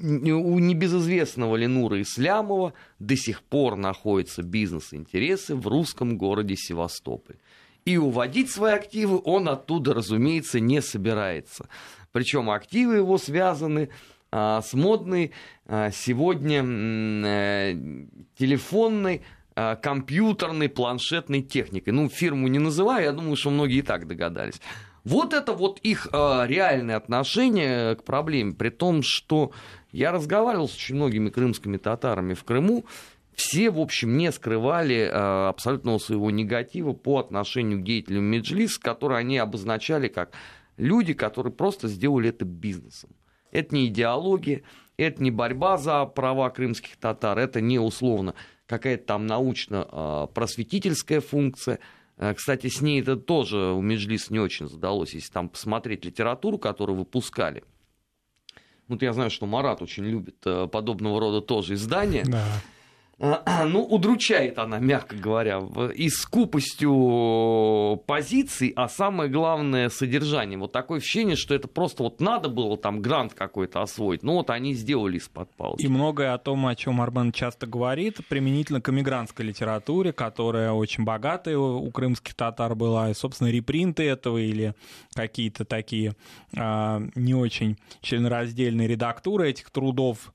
не, 0.00 0.32
у 0.32 0.58
небезызвестного 0.58 1.56
Ленура 1.56 2.02
Ислямова 2.02 2.72
до 2.98 3.16
сих 3.16 3.42
пор 3.42 3.76
находятся 3.76 4.42
бизнес-интересы 4.42 5.54
в 5.54 5.68
русском 5.68 6.18
городе 6.18 6.56
Севастополь. 6.56 7.36
И 7.84 7.96
уводить 7.96 8.50
свои 8.50 8.72
активы 8.72 9.20
он 9.24 9.48
оттуда, 9.48 9.94
разумеется, 9.94 10.58
не 10.58 10.82
собирается. 10.82 11.68
Причем 12.12 12.50
активы 12.50 12.96
его 12.96 13.16
связаны 13.16 13.90
с 14.32 14.72
модной 14.74 15.32
а, 15.72 15.92
сегодня 15.92 16.64
э, 16.64 17.76
телефонной 18.36 19.22
а, 19.54 19.76
компьютерной, 19.76 20.68
планшетной 20.68 21.42
техникой. 21.42 21.92
Ну, 21.92 22.08
фирму 22.08 22.48
не 22.48 22.58
называю, 22.58 23.04
я 23.04 23.12
думаю, 23.12 23.36
что 23.36 23.50
многие 23.50 23.78
и 23.78 23.82
так 23.82 24.08
догадались. 24.08 24.60
Вот 25.04 25.32
это 25.32 25.52
вот 25.52 25.78
их 25.78 26.08
э, 26.12 26.42
реальное 26.46 26.96
отношение 26.96 27.94
к 27.94 28.02
проблеме, 28.02 28.52
при 28.52 28.70
том, 28.70 29.02
что 29.02 29.52
я 29.92 30.10
разговаривал 30.10 30.68
с 30.68 30.74
очень 30.74 30.96
многими 30.96 31.30
крымскими 31.30 31.76
татарами 31.76 32.34
в 32.34 32.42
Крыму, 32.42 32.84
все, 33.34 33.70
в 33.70 33.78
общем, 33.78 34.18
не 34.18 34.32
скрывали 34.32 34.96
э, 34.96 35.48
абсолютного 35.48 35.98
своего 35.98 36.32
негатива 36.32 36.92
по 36.92 37.18
отношению 37.18 37.78
к 37.78 37.84
деятелям 37.84 38.24
Меджлис, 38.24 38.76
которые 38.76 39.18
они 39.18 39.38
обозначали 39.38 40.08
как 40.08 40.32
люди, 40.76 41.14
которые 41.14 41.52
просто 41.52 41.86
сделали 41.86 42.30
это 42.30 42.44
бизнесом. 42.44 43.10
Это 43.52 43.74
не 43.74 43.86
идеология, 43.86 44.62
это 44.96 45.22
не 45.22 45.30
борьба 45.30 45.76
за 45.76 46.04
права 46.06 46.50
крымских 46.50 46.96
татар, 46.96 47.38
это 47.38 47.60
не 47.60 47.78
условно 47.78 48.34
какая-то 48.70 49.04
там 49.04 49.26
научно-просветительская 49.26 51.20
функция. 51.20 51.80
Э, 52.16 52.34
кстати, 52.34 52.68
с 52.68 52.80
ней 52.80 53.02
это 53.02 53.16
тоже 53.16 53.72
у 53.72 53.80
Меджлис 53.80 54.30
не 54.30 54.38
очень 54.38 54.68
задалось, 54.68 55.12
если 55.14 55.32
там 55.32 55.48
посмотреть 55.48 56.04
литературу, 56.04 56.56
которую 56.56 56.96
выпускали. 56.96 57.64
Вот 58.86 59.02
я 59.02 59.12
знаю, 59.12 59.30
что 59.30 59.46
Марат 59.46 59.82
очень 59.82 60.04
любит 60.04 60.36
э, 60.44 60.68
подобного 60.68 61.18
рода 61.18 61.40
тоже 61.40 61.74
издания. 61.74 62.24
Да. 62.24 62.46
ну, 63.66 63.84
удручает 63.84 64.58
она, 64.58 64.78
мягко 64.78 65.14
говоря, 65.14 65.60
и 65.94 66.08
скупостью 66.08 68.02
позиций, 68.06 68.72
а 68.74 68.88
самое 68.88 69.28
главное 69.28 69.90
содержание. 69.90 70.58
Вот 70.58 70.72
такое 70.72 71.00
ощущение, 71.00 71.36
что 71.36 71.54
это 71.54 71.68
просто 71.68 72.02
вот 72.02 72.20
надо 72.20 72.48
было 72.48 72.78
там 72.78 73.02
грант 73.02 73.34
какой-то 73.34 73.82
освоить, 73.82 74.22
ну 74.22 74.34
вот 74.34 74.48
они 74.48 74.72
сделали 74.72 75.18
из-под 75.18 75.50
палки. 75.54 75.82
И 75.82 75.88
многое 75.88 76.32
о 76.32 76.38
том, 76.38 76.66
о 76.66 76.74
чем 76.74 77.02
Армен 77.02 77.32
часто 77.32 77.66
говорит, 77.66 78.26
применительно 78.28 78.80
к 78.80 78.88
эмигрантской 78.88 79.44
литературе, 79.44 80.14
которая 80.14 80.72
очень 80.72 81.04
богатая 81.04 81.58
у 81.58 81.90
крымских 81.90 82.34
татар 82.34 82.74
была, 82.74 83.10
и, 83.10 83.14
собственно, 83.14 83.48
репринты 83.48 84.04
этого 84.04 84.38
или 84.38 84.74
какие-то 85.14 85.66
такие 85.66 86.14
а, 86.56 87.02
не 87.14 87.34
очень 87.34 87.76
членораздельные 88.00 88.88
редактуры 88.88 89.50
этих 89.50 89.68
трудов 89.70 90.32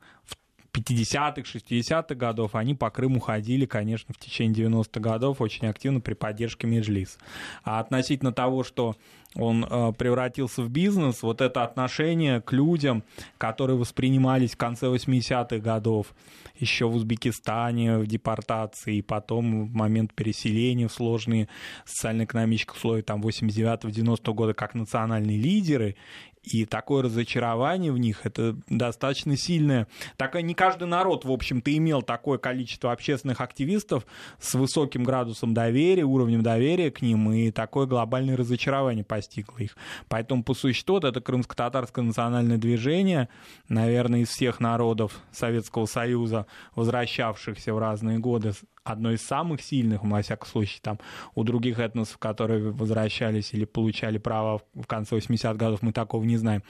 50-х, 0.75 1.41
60-х 1.41 2.15
годов, 2.15 2.55
они 2.55 2.75
по 2.75 2.89
Крыму 2.89 3.19
ходили, 3.19 3.65
конечно, 3.65 4.13
в 4.13 4.17
течение 4.17 4.67
90-х 4.67 4.99
годов 4.99 5.41
очень 5.41 5.67
активно 5.67 6.01
при 6.01 6.13
поддержке 6.13 6.67
Меджлис. 6.67 7.17
А 7.63 7.79
относительно 7.79 8.31
того, 8.31 8.63
что 8.63 8.95
он 9.35 9.65
э, 9.65 9.93
превратился 9.97 10.61
в 10.61 10.69
бизнес, 10.69 11.21
вот 11.21 11.41
это 11.41 11.63
отношение 11.63 12.41
к 12.41 12.53
людям, 12.53 13.03
которые 13.37 13.77
воспринимались 13.77 14.53
в 14.53 14.57
конце 14.57 14.87
80-х 14.87 15.57
годов, 15.57 16.15
еще 16.57 16.85
в 16.87 16.95
Узбекистане, 16.95 17.97
в 17.97 18.07
депортации, 18.07 18.97
и 18.97 19.01
потом 19.01 19.67
в 19.67 19.73
момент 19.73 20.13
переселения 20.13 20.87
в 20.87 20.93
сложные 20.93 21.49
социально-экономические 21.85 22.75
условия, 22.75 23.03
там, 23.03 23.21
89-90 23.21 24.33
года, 24.33 24.53
как 24.53 24.73
национальные 24.73 25.37
лидеры, 25.37 25.95
и 26.45 26.65
такое 26.65 27.03
разочарование 27.03 27.91
в 27.91 27.97
них, 27.97 28.21
это 28.25 28.55
достаточно 28.69 29.35
сильное. 29.37 29.87
Так 30.17 30.35
не 30.41 30.53
каждый 30.53 30.87
народ, 30.87 31.25
в 31.25 31.31
общем-то, 31.31 31.75
имел 31.75 32.01
такое 32.01 32.37
количество 32.37 32.91
общественных 32.91 33.41
активистов 33.41 34.05
с 34.39 34.53
высоким 34.53 35.03
градусом 35.03 35.53
доверия, 35.53 36.03
уровнем 36.03 36.43
доверия 36.43 36.91
к 36.91 37.01
ним, 37.01 37.31
и 37.31 37.51
такое 37.51 37.87
глобальное 37.87 38.37
разочарование 38.37 39.03
постигло 39.03 39.57
их. 39.57 39.75
Поэтому, 40.07 40.43
по 40.43 40.53
существу, 40.53 40.97
это 40.97 41.21
крымско-татарское 41.21 42.03
национальное 42.03 42.57
движение, 42.57 43.29
наверное, 43.69 44.21
из 44.21 44.29
всех 44.29 44.59
народов 44.59 45.19
Советского 45.31 45.85
Союза, 45.85 46.45
возвращавшихся 46.75 47.73
в 47.73 47.79
разные 47.79 48.19
годы 48.19 48.53
одно 48.85 49.11
из 49.11 49.21
самых 49.21 49.61
сильных, 49.61 50.03
во 50.03 50.21
всяком 50.21 50.47
случае, 50.47 50.79
там, 50.81 50.99
у 51.33 51.43
других 51.43 51.79
этносов, 51.79 52.17
которые 52.19 52.71
возвращались 52.71 53.53
или 53.53 53.65
получали 53.65 54.17
право 54.17 54.61
в 54.73 54.85
конце 54.85 55.17
80-х 55.17 55.55
годов, 55.55 55.81
мы 55.81 55.91
такого 55.91 56.23
не 56.23 56.37
знаем. 56.37 56.63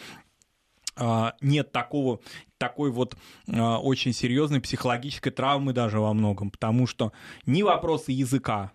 А, 0.97 1.35
нет 1.41 1.73
такого, 1.73 2.21
такой 2.57 2.89
вот 2.89 3.17
а, 3.49 3.79
очень 3.79 4.13
серьезной 4.13 4.61
психологической 4.61 5.31
травмы 5.31 5.73
даже 5.73 5.99
во 5.99 6.13
многом, 6.13 6.49
потому 6.49 6.87
что 6.87 7.11
ни 7.45 7.63
вопросы 7.63 8.13
языка, 8.13 8.71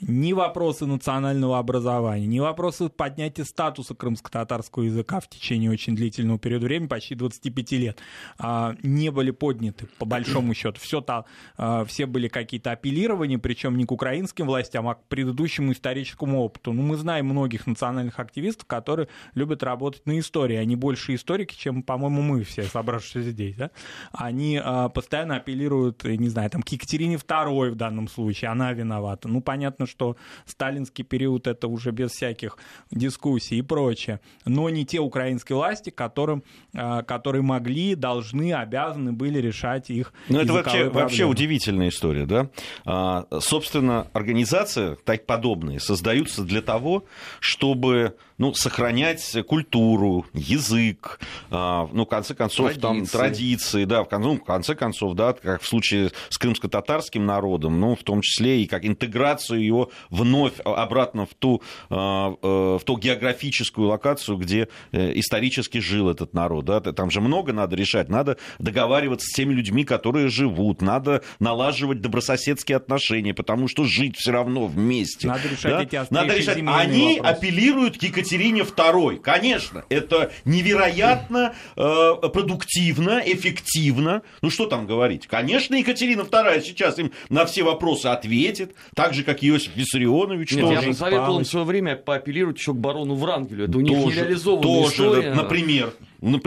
ни 0.00 0.32
вопросы 0.32 0.86
национального 0.86 1.58
образования, 1.58 2.26
ни 2.26 2.38
вопросы 2.38 2.88
поднятия 2.88 3.44
статуса 3.44 3.94
крымско-татарского 3.94 4.84
языка 4.84 5.18
в 5.18 5.28
течение 5.28 5.70
очень 5.70 5.96
длительного 5.96 6.38
периода 6.38 6.66
времени, 6.66 6.86
почти 6.86 7.14
25 7.16 7.72
лет, 7.72 7.98
а, 8.38 8.76
не 8.82 9.10
были 9.10 9.32
подняты, 9.32 9.88
по 9.98 10.04
большому 10.06 10.54
счету. 10.54 10.78
Все, 10.80 11.00
то, 11.00 11.24
а, 11.56 11.84
все 11.84 12.06
были 12.06 12.28
какие-то 12.28 12.70
апеллирования, 12.70 13.38
причем 13.38 13.76
не 13.76 13.84
к 13.84 13.92
украинским 13.92 14.46
властям, 14.46 14.88
а 14.88 14.94
к 14.94 15.04
предыдущему 15.08 15.72
историческому 15.72 16.42
опыту. 16.42 16.72
Ну, 16.72 16.82
мы 16.82 16.96
знаем 16.96 17.26
многих 17.26 17.66
национальных 17.66 18.20
активистов, 18.20 18.66
которые 18.66 19.08
любят 19.34 19.64
работать 19.64 20.06
на 20.06 20.18
истории. 20.18 20.56
Они 20.56 20.76
больше 20.76 21.16
историки, 21.16 21.56
чем, 21.56 21.82
по-моему, 21.82 22.22
мы 22.22 22.44
все, 22.44 22.62
собравшиеся 22.62 23.30
здесь. 23.30 23.56
Да? 23.56 23.70
Они 24.12 24.60
а, 24.62 24.88
постоянно 24.90 25.36
апеллируют, 25.36 26.04
не 26.04 26.28
знаю, 26.28 26.50
там, 26.50 26.62
к 26.62 26.68
Екатерине 26.68 27.16
II 27.16 27.70
в 27.70 27.74
данном 27.74 28.06
случае, 28.06 28.50
она 28.50 28.72
виновата. 28.72 29.26
Ну, 29.26 29.40
понятно, 29.40 29.87
что 29.88 30.16
сталинский 30.46 31.04
период 31.04 31.46
это 31.46 31.68
уже 31.68 31.90
без 31.90 32.12
всяких 32.12 32.58
дискуссий 32.90 33.58
и 33.58 33.62
прочее, 33.62 34.20
но 34.44 34.68
не 34.70 34.84
те 34.84 34.98
украинские 34.98 35.56
власти, 35.56 35.90
которым, 35.90 36.42
а, 36.74 37.02
которые 37.02 37.42
могли, 37.42 37.94
должны, 37.94 38.52
обязаны 38.52 39.12
были 39.12 39.38
решать 39.38 39.90
их 39.90 40.12
Ну, 40.28 40.40
это 40.40 40.52
вообще, 40.52 40.88
вообще 40.88 41.24
удивительная 41.24 41.88
история, 41.88 42.26
да? 42.26 42.50
А, 42.84 43.26
собственно, 43.40 44.08
организации 44.12 44.96
так 45.04 45.26
подобные 45.26 45.80
создаются 45.80 46.42
для 46.44 46.62
того, 46.62 47.04
чтобы 47.40 48.14
ну, 48.38 48.54
сохранять 48.54 49.36
культуру, 49.46 50.24
язык, 50.32 51.18
а, 51.50 51.88
ну, 51.92 52.04
в 52.04 52.08
конце 52.08 52.34
концов, 52.34 52.66
традиции. 52.66 52.80
там, 52.80 53.06
традиции, 53.06 53.84
да, 53.84 54.04
в 54.04 54.08
конце, 54.08 54.28
ну, 54.28 54.36
в 54.36 54.44
конце 54.44 54.74
концов, 54.76 55.14
да, 55.14 55.32
как 55.32 55.60
в 55.60 55.66
случае 55.66 56.12
с 56.28 56.38
крымско-татарским 56.38 57.26
народом, 57.26 57.80
ну, 57.80 57.96
в 57.96 58.02
том 58.04 58.20
числе 58.20 58.62
и 58.62 58.66
как 58.66 58.84
интеграцию 58.84 59.64
его 59.64 59.77
вновь 60.10 60.54
обратно 60.64 61.26
в 61.26 61.34
ту, 61.34 61.62
а, 61.90 62.34
э, 62.42 62.78
в 62.80 62.84
ту 62.84 62.96
географическую 62.96 63.88
локацию, 63.88 64.36
где 64.36 64.68
э, 64.92 65.12
исторически 65.18 65.78
жил 65.78 66.10
этот 66.10 66.34
народ, 66.34 66.64
да, 66.64 66.80
там 66.80 67.10
же 67.10 67.20
много 67.20 67.52
надо 67.52 67.76
решать, 67.76 68.08
надо 68.08 68.36
договариваться 68.58 69.26
с 69.26 69.34
теми 69.34 69.52
людьми, 69.52 69.84
которые 69.84 70.28
живут, 70.28 70.82
надо 70.82 71.22
налаживать 71.40 72.00
добрососедские 72.00 72.76
отношения, 72.76 73.34
потому 73.34 73.68
что 73.68 73.84
жить 73.84 74.16
все 74.16 74.32
равно 74.32 74.66
вместе. 74.66 75.28
Надо 75.28 75.48
решать 75.48 75.72
да? 75.72 75.82
эти 75.82 76.12
Надо 76.12 76.34
решать. 76.34 76.58
Они 76.58 77.18
вопросы. 77.18 77.36
апеллируют 77.36 77.98
к 77.98 78.02
Екатерине 78.02 78.38
Екатерине 78.38 78.62
II. 78.62 79.18
Конечно, 79.18 79.84
это 79.88 80.32
невероятно 80.44 81.54
э, 81.76 82.12
продуктивно, 82.32 83.22
эффективно. 83.24 84.22
Ну 84.42 84.50
что 84.50 84.66
там 84.66 84.86
говорить? 84.86 85.26
Конечно, 85.26 85.74
Екатерина 85.74 86.22
II 86.22 86.62
сейчас 86.62 86.98
им 86.98 87.12
на 87.28 87.44
все 87.46 87.62
вопросы 87.62 88.06
ответит, 88.06 88.74
так 88.94 89.14
же, 89.14 89.24
как 89.24 89.42
Иосиф 89.42 89.67
Виссарионович 89.74 90.52
Нет, 90.52 90.60
тоже. 90.64 90.80
Я 90.80 90.86
бы 90.86 90.94
советовал 90.94 91.38
им 91.38 91.44
в 91.44 91.48
свое 91.48 91.66
время 91.66 91.96
поапеллировать 91.96 92.58
еще 92.58 92.72
к 92.72 92.76
барону 92.76 93.14
Врангелю. 93.14 93.64
Это 93.64 93.78
у 93.78 93.80
них 93.80 94.02
тоже, 94.02 94.16
нереализованная 94.16 94.62
тоже, 94.62 94.92
история. 94.92 95.34
Например. 95.34 95.92
Ну, 96.20 96.40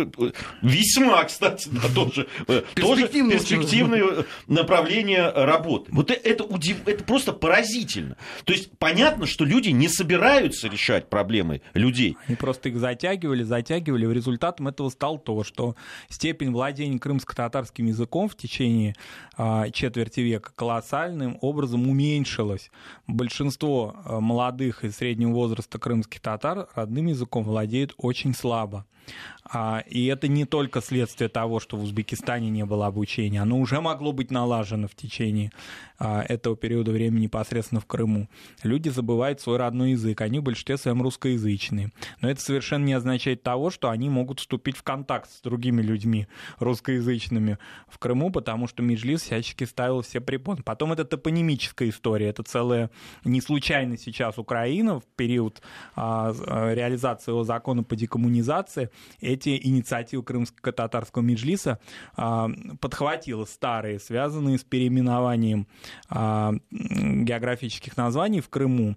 весьма, 0.62 1.24
кстати, 1.24 1.70
да, 1.72 1.82
тоже, 1.94 2.28
э, 2.48 2.62
тоже 2.76 3.08
перспективное 3.08 4.26
направление 4.48 5.30
работы. 5.30 5.90
Вот 5.92 6.12
это, 6.12 6.44
удив... 6.44 6.86
это 6.86 7.04
просто 7.06 7.32
поразительно. 7.32 8.18
То 8.44 8.52
есть 8.52 8.72
понятно, 8.78 9.26
что 9.26 9.46
люди 9.46 9.70
не 9.70 9.88
собираются 9.88 10.68
решать 10.68 11.10
проблемы 11.10 11.62
людей. 11.74 12.18
Они 12.28 12.36
просто 12.36 12.70
их 12.70 12.78
затягивали, 12.78 13.44
затягивали. 13.44 14.12
Результатом 14.14 14.68
этого 14.68 14.90
стало 14.90 15.18
то, 15.20 15.44
что 15.46 15.76
степень 16.10 16.52
владения 16.52 17.00
крымско-татарским 17.00 17.86
языком 17.86 18.28
в 18.28 18.36
течение 18.36 18.96
а, 19.38 19.70
четверти 19.70 20.20
века 20.20 20.52
колоссальным 20.54 21.38
образом 21.40 21.90
уменьшилась. 21.90 22.72
Большинство 23.08 23.96
а, 24.04 24.20
молодых 24.20 24.84
и 24.84 24.90
среднего 24.90 25.32
возраста 25.32 25.80
крымских 25.80 26.20
татар 26.20 26.68
родным 26.76 27.08
языком 27.08 27.44
владеют 27.44 27.94
очень 27.98 28.36
слабо. 28.36 28.86
А, 29.44 29.84
и 29.88 30.06
это 30.06 30.28
не 30.28 30.46
только 30.46 30.82
следствие 30.82 31.28
того, 31.28 31.60
что 31.60 31.76
в 31.76 31.84
Узбекистане 31.84 32.50
не 32.50 32.66
было 32.66 32.88
обучения, 32.88 33.42
оно 33.42 33.60
уже 33.60 33.82
могло 33.82 34.14
быть 34.14 34.32
налажено 34.32 34.88
в 34.88 34.96
течение 34.96 35.52
а, 35.98 36.22
этого 36.22 36.56
периода 36.56 36.92
времени 36.92 37.24
непосредственно 37.24 37.82
в 37.82 37.86
Крыму. 37.86 38.30
Люди 38.64 38.90
забывают 38.90 39.42
свой 39.42 39.58
родной 39.58 39.92
язык, 39.92 40.22
они 40.22 40.40
в 40.40 40.44
большинстве 40.44 40.78
своем 40.78 41.02
русскоязычные. 41.02 41.92
Но 42.22 42.30
это 42.30 42.40
совершенно 42.40 42.86
не 42.86 42.94
означает 42.94 43.44
того, 43.44 43.72
что 43.72 43.90
они 43.90 44.10
могут 44.10 44.40
вступить 44.40 44.78
в 44.78 44.84
контакт 44.84 45.30
с 45.30 45.42
другими 45.42 45.82
людьми 45.82 46.28
русскоязычными 46.60 47.58
в 47.88 47.98
Крыму, 47.98 48.32
потому 48.32 48.68
что 48.68 48.84
Меджлис 48.84 49.24
всячески 49.24 49.64
ставил 49.64 50.02
все 50.02 50.22
препоны. 50.22 50.62
Потом 50.64 50.94
это 50.94 51.04
топонимическая 51.04 51.90
история, 51.90 52.28
это 52.28 52.44
целая 52.44 52.90
не 53.26 53.42
случайно 53.42 53.98
сейчас 53.98 54.38
Украина 54.38 55.00
в 55.00 55.04
период 55.16 55.62
а, 55.96 56.34
реализации 56.74 57.32
его 57.32 57.44
закона 57.44 57.84
по 57.84 57.96
декоммунизации 57.96 58.91
эти 59.20 59.60
инициативы 59.62 60.24
крымско-татарского 60.24 61.22
меджлиса 61.22 61.80
а, 62.16 62.50
подхватила 62.80 63.46
старые, 63.46 64.00
связанные 64.00 64.58
с 64.58 64.64
переименованием 64.64 65.68
а, 66.10 66.54
географических 66.72 67.98
названий 67.98 68.42
в 68.42 68.50
Крыму 68.50 68.96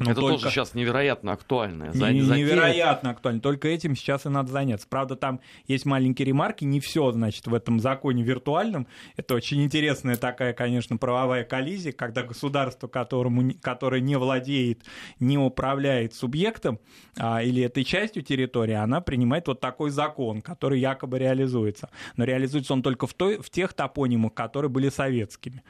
но 0.00 0.12
это 0.12 0.20
только... 0.20 0.42
тоже 0.42 0.54
сейчас 0.54 0.74
невероятно 0.74 1.32
актуально. 1.32 1.92
За... 1.92 2.12
Невероятно 2.12 3.10
актуально. 3.10 3.40
Только 3.40 3.68
этим 3.68 3.96
сейчас 3.96 4.26
и 4.26 4.28
надо 4.28 4.50
заняться. 4.52 4.86
Правда, 4.88 5.16
там 5.16 5.40
есть 5.66 5.84
маленькие 5.86 6.26
ремарки. 6.26 6.64
Не 6.64 6.80
все, 6.80 7.10
значит, 7.12 7.46
в 7.46 7.54
этом 7.54 7.80
законе 7.80 8.22
виртуальном. 8.22 8.86
Это 9.16 9.34
очень 9.34 9.62
интересная 9.62 10.16
такая, 10.16 10.52
конечно, 10.52 10.96
правовая 10.96 11.44
коллизия, 11.44 11.92
когда 11.92 12.22
государство, 12.22 12.88
которому, 12.88 13.52
которое 13.60 14.00
не 14.00 14.16
владеет, 14.16 14.82
не 15.20 15.38
управляет 15.38 16.14
субъектом 16.14 16.78
а, 17.18 17.42
или 17.42 17.62
этой 17.62 17.84
частью 17.84 18.22
территории, 18.22 18.74
она 18.74 19.00
принимает 19.00 19.48
вот 19.48 19.60
такой 19.60 19.90
закон, 19.90 20.42
который 20.42 20.80
якобы 20.80 21.18
реализуется. 21.18 21.90
Но 22.16 22.24
реализуется 22.24 22.72
он 22.72 22.82
только 22.82 23.06
в, 23.06 23.14
той, 23.14 23.38
в 23.38 23.50
тех 23.50 23.72
топонимах, 23.72 24.34
которые 24.34 24.70
были 24.70 24.88
советскими. 24.88 25.62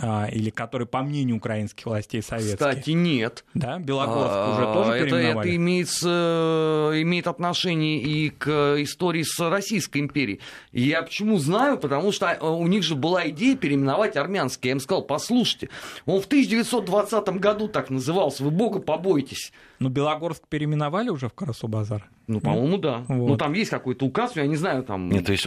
А, 0.00 0.26
или 0.30 0.50
которые, 0.50 0.86
по 0.86 1.02
мнению 1.02 1.36
украинских 1.36 1.86
властей, 1.86 2.22
советские. 2.22 2.56
Кстати, 2.56 2.90
нет. 2.90 3.44
Да? 3.54 3.73
Белогорск 3.78 4.32
а, 4.32 4.52
уже 4.52 4.72
тоже 4.72 4.92
это, 4.92 5.04
переименовали? 5.06 5.48
Это 5.48 5.56
имеет, 5.56 5.88
э, 6.04 7.02
имеет 7.02 7.26
отношение 7.26 7.98
и 7.98 8.30
к 8.30 8.76
истории 8.78 9.22
с 9.22 9.38
Российской 9.38 9.98
империей. 9.98 10.40
Я 10.72 11.02
почему 11.02 11.38
знаю? 11.38 11.78
Потому 11.78 12.12
что 12.12 12.26
э, 12.26 12.38
у 12.44 12.66
них 12.66 12.82
же 12.82 12.94
была 12.94 13.28
идея 13.28 13.56
переименовать 13.56 14.16
армянский. 14.16 14.68
Я 14.68 14.72
им 14.72 14.80
сказал, 14.80 15.02
послушайте, 15.02 15.68
он 16.06 16.20
в 16.20 16.26
1920 16.26 17.28
году 17.40 17.68
так 17.68 17.90
назывался, 17.90 18.44
вы 18.44 18.50
бога 18.50 18.80
побойтесь. 18.80 19.52
Ну, 19.84 19.90
Белогорск 19.90 20.48
переименовали 20.48 21.10
уже 21.10 21.28
в 21.28 21.34
Карасу-Базар? 21.34 22.04
Ну, 22.26 22.40
по-моему, 22.40 22.78
да. 22.78 23.04
Ну, 23.06 23.18
вот. 23.20 23.28
Ну, 23.28 23.36
там 23.36 23.52
есть 23.52 23.70
какой-то 23.70 24.06
указ, 24.06 24.34
я 24.34 24.46
не 24.46 24.56
знаю, 24.56 24.82
там... 24.82 25.10
Нет, 25.10 25.26
то 25.26 25.32
есть, 25.32 25.46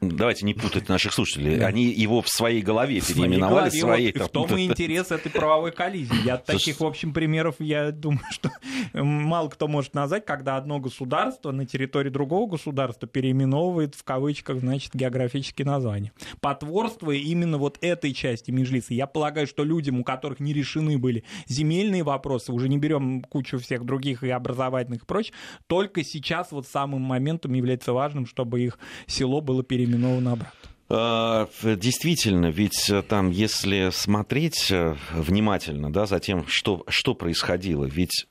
давайте 0.00 0.46
не 0.46 0.54
путать 0.54 0.88
наших 0.88 1.12
слушателей. 1.12 1.56
Да. 1.56 1.66
Они 1.66 1.86
его 1.86 2.22
в 2.22 2.28
своей 2.28 2.62
голове 2.62 3.00
переименовали. 3.00 3.70
В 3.70 3.72
своей, 3.72 4.12
вот, 4.12 4.28
в 4.28 4.30
том 4.30 4.56
и 4.56 4.64
интерес 4.66 5.10
этой 5.10 5.32
правовой 5.32 5.72
коллизии. 5.72 6.24
Я 6.24 6.36
таких, 6.36 6.78
в 6.78 6.86
общем, 6.86 7.12
примеров, 7.12 7.56
я 7.58 7.90
думаю, 7.90 8.20
что 8.30 8.52
мало 8.92 9.48
кто 9.48 9.66
может 9.66 9.92
назвать, 9.94 10.24
когда 10.24 10.56
одно 10.56 10.78
государство 10.78 11.50
на 11.50 11.66
территории 11.66 12.10
другого 12.10 12.48
государства 12.48 13.08
переименовывает, 13.08 13.96
в 13.96 14.04
кавычках, 14.04 14.60
значит, 14.60 14.94
географические 14.94 15.66
названия. 15.66 16.12
Потворствуя 16.40 17.16
именно 17.16 17.58
вот 17.58 17.78
этой 17.80 18.14
части 18.14 18.52
Межлиса. 18.52 18.94
Я 18.94 19.08
полагаю, 19.08 19.48
что 19.48 19.64
людям, 19.64 19.98
у 19.98 20.04
которых 20.04 20.38
не 20.38 20.52
решены 20.52 20.96
были 20.96 21.24
земельные 21.48 22.04
вопросы, 22.04 22.52
уже 22.52 22.68
не 22.68 22.78
берем 22.78 23.22
кучу 23.22 23.58
всех 23.64 23.84
других 23.84 24.22
и 24.22 24.30
образовательных 24.30 25.02
и 25.02 25.06
прочее, 25.06 25.34
только 25.66 26.04
сейчас 26.04 26.52
вот 26.52 26.66
самым 26.66 27.02
моментом 27.02 27.52
является 27.54 27.92
важным, 27.92 28.26
чтобы 28.26 28.60
их 28.60 28.78
село 29.06 29.40
было 29.40 29.62
переименовано 29.62 30.32
обратно. 30.32 30.70
А, 30.88 31.48
действительно, 31.62 32.50
ведь 32.50 32.90
э, 32.90 33.02
там, 33.02 33.30
если 33.30 33.88
смотреть 33.90 34.70
э, 34.70 34.96
внимательно 35.12 35.90
да, 35.90 36.04
за 36.04 36.20
тем, 36.20 36.46
что, 36.46 36.84
что 36.88 37.14
происходило, 37.14 37.86
ведь 37.86 38.26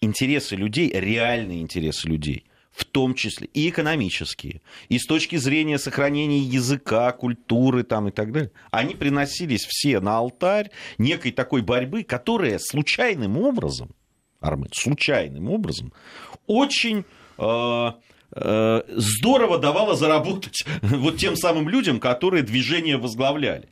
интересы 0.00 0.54
людей, 0.54 0.90
реальные 0.94 1.60
интересы 1.60 2.08
людей, 2.08 2.44
в 2.70 2.84
том 2.84 3.14
числе 3.14 3.48
и 3.52 3.68
экономические, 3.68 4.60
и 4.88 4.98
с 4.98 5.06
точки 5.06 5.36
зрения 5.36 5.78
сохранения 5.78 6.38
языка, 6.38 7.10
культуры 7.12 7.82
там, 7.82 8.08
и 8.08 8.10
так 8.12 8.32
далее, 8.32 8.52
они 8.70 8.94
приносились 8.94 9.64
все 9.64 9.98
на 9.98 10.18
алтарь 10.18 10.70
некой 10.98 11.32
такой 11.32 11.62
борьбы, 11.62 12.04
которая 12.04 12.58
случайным 12.60 13.38
образом, 13.38 13.90
Армен, 14.46 14.68
случайным 14.72 15.50
образом 15.50 15.92
очень 16.46 17.04
э, 17.38 17.92
э, 18.32 18.82
здорово 18.88 19.58
давала 19.58 19.94
заработать 19.94 20.64
вот 20.82 21.16
тем 21.16 21.36
самым 21.36 21.68
людям, 21.68 22.00
которые 22.00 22.42
движение 22.42 22.96
возглавляли. 22.96 23.68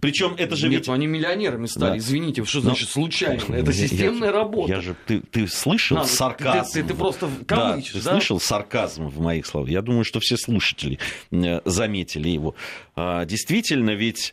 Причем 0.00 0.34
это 0.38 0.56
же 0.56 0.68
Нет, 0.68 0.80
ведь... 0.80 0.88
они 0.88 1.06
миллионерами 1.06 1.66
стали, 1.66 1.92
да. 1.92 1.98
извините, 1.98 2.44
что 2.44 2.60
значит 2.60 2.88
Но... 2.88 3.02
случайно? 3.02 3.54
Это 3.54 3.72
системная 3.72 4.28
я, 4.28 4.32
работа. 4.32 4.72
Я 4.72 4.80
же, 4.80 4.94
ты, 5.06 5.20
ты 5.20 5.46
слышал 5.48 5.98
Надо, 5.98 6.08
сарказм? 6.08 6.72
Ты, 6.72 6.82
ты, 6.82 6.88
ты 6.88 6.94
просто 6.94 7.28
кавычишь, 7.46 7.92
да? 7.92 7.98
Ты 7.98 8.04
да? 8.04 8.10
слышал 8.12 8.40
сарказм 8.40 9.08
в 9.08 9.20
моих 9.20 9.46
словах? 9.46 9.68
Я 9.68 9.82
думаю, 9.82 10.04
что 10.04 10.20
все 10.20 10.36
слушатели 10.36 10.98
э, 11.30 11.60
заметили 11.64 12.28
его. 12.28 12.54
А, 12.94 13.24
действительно, 13.24 13.90
ведь 13.90 14.32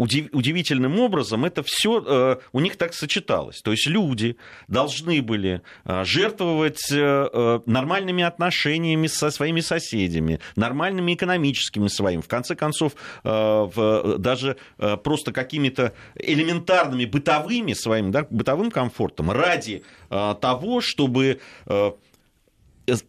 а, 0.00 0.02
удивительным 0.32 0.98
образом 0.98 1.44
это 1.44 1.62
все 1.62 2.02
э, 2.06 2.36
у 2.52 2.60
них 2.60 2.76
так 2.76 2.94
сочеталось. 2.94 3.60
То 3.60 3.70
есть 3.70 3.86
люди 3.86 4.36
должны 4.68 5.22
были 5.22 5.62
э, 5.84 6.04
жертвовать 6.04 6.90
э, 6.90 7.60
нормальными 7.66 8.24
отношениями 8.24 9.06
со 9.06 9.30
своими 9.30 9.60
соседями, 9.60 10.40
нормальными 10.56 11.14
экономическими 11.14 11.88
своими, 11.88 12.20
в 12.22 12.28
конце 12.28 12.54
концов, 12.54 12.92
даже 13.22 14.56
просто 15.02 15.32
какими-то 15.32 15.92
элементарными 16.14 17.04
бытовыми 17.04 17.72
своим, 17.74 18.10
да, 18.10 18.26
бытовым 18.30 18.70
комфортом 18.70 19.30
ради 19.30 19.82
того, 20.08 20.80
чтобы 20.80 21.40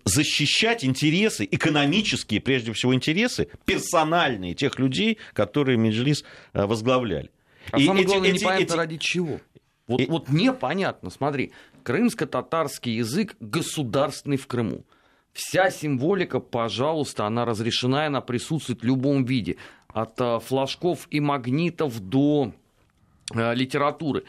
защищать 0.05 0.83
интересы, 0.83 1.47
экономические, 1.49 2.41
прежде 2.41 2.73
всего, 2.73 2.93
интересы, 2.93 3.49
персональные 3.65 4.53
тех 4.53 4.79
людей, 4.79 5.17
которые 5.33 5.77
Меджлис 5.77 6.23
э, 6.53 6.65
возглавляли. 6.65 7.29
А 7.71 7.79
и 7.79 7.85
самое 7.85 8.03
эти, 8.03 8.09
главное, 8.09 8.29
эти, 8.29 8.41
непонятно 8.41 8.63
эти... 8.63 8.77
ради 8.77 8.97
чего. 8.97 9.39
Вот, 9.87 10.01
и... 10.01 10.05
вот 10.05 10.29
непонятно, 10.29 11.09
смотри, 11.09 11.51
крымско-татарский 11.83 12.95
язык 12.95 13.35
государственный 13.39 14.37
в 14.37 14.47
Крыму. 14.47 14.85
Вся 15.33 15.69
символика, 15.71 16.39
пожалуйста, 16.39 17.25
она 17.25 17.45
разрешена, 17.45 18.07
она 18.07 18.21
присутствует 18.21 18.81
в 18.81 18.85
любом 18.85 19.23
виде. 19.23 19.57
От 19.87 20.19
э, 20.19 20.39
флажков 20.39 21.07
и 21.09 21.19
магнитов 21.19 21.99
до 21.99 22.53
э, 23.33 23.55
литературы. 23.55 24.23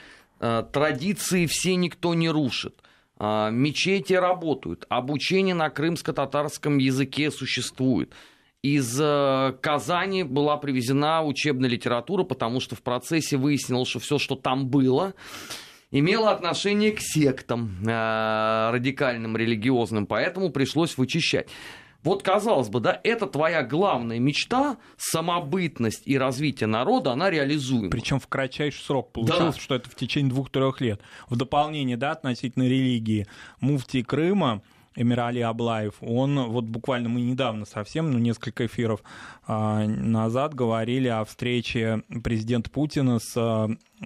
Традиции 0.72 1.46
все 1.46 1.76
никто 1.76 2.14
не 2.14 2.28
рушит. 2.28 2.82
А, 3.24 3.50
мечети 3.50 4.14
работают, 4.14 4.84
обучение 4.88 5.54
на 5.54 5.70
крымско-татарском 5.70 6.78
языке 6.78 7.30
существует. 7.30 8.12
Из 8.62 8.98
э, 9.00 9.54
Казани 9.60 10.24
была 10.24 10.56
привезена 10.56 11.22
учебная 11.22 11.70
литература, 11.70 12.24
потому 12.24 12.58
что 12.58 12.74
в 12.74 12.82
процессе 12.82 13.36
выяснилось, 13.36 13.86
что 13.86 14.00
все, 14.00 14.18
что 14.18 14.34
там 14.34 14.66
было, 14.66 15.14
имело 15.92 16.32
отношение 16.32 16.90
к 16.90 16.98
сектам 16.98 17.76
э, 17.86 18.70
радикальным, 18.72 19.36
религиозным, 19.36 20.06
поэтому 20.06 20.50
пришлось 20.50 20.98
вычищать. 20.98 21.48
Вот, 22.02 22.22
казалось 22.22 22.68
бы, 22.68 22.80
да, 22.80 23.00
это 23.04 23.26
твоя 23.26 23.62
главная 23.62 24.18
мечта, 24.18 24.76
самобытность 24.96 26.02
и 26.04 26.18
развитие 26.18 26.66
народа, 26.66 27.12
она 27.12 27.30
реализуема. 27.30 27.90
Причем 27.90 28.18
в 28.18 28.26
кратчайший 28.26 28.82
срок 28.82 29.12
получилось, 29.12 29.54
да. 29.54 29.60
что 29.60 29.74
это 29.76 29.88
в 29.88 29.94
течение 29.94 30.30
двух-трех 30.30 30.80
лет. 30.80 31.00
В 31.28 31.36
дополнение, 31.36 31.96
да, 31.96 32.12
относительно 32.12 32.64
религии, 32.64 33.26
муфтий 33.60 34.02
Крыма, 34.02 34.62
Эмирали 34.94 35.40
Аблаев, 35.40 35.94
он 36.00 36.50
вот 36.50 36.64
буквально 36.64 37.08
мы 37.08 37.22
недавно 37.22 37.64
совсем, 37.64 38.10
ну, 38.10 38.18
несколько 38.18 38.66
эфиров 38.66 39.02
а, 39.46 39.86
назад 39.86 40.54
говорили 40.54 41.08
о 41.08 41.24
встрече 41.24 42.02
президента 42.22 42.68
Путина 42.68 43.18
с 43.18 43.34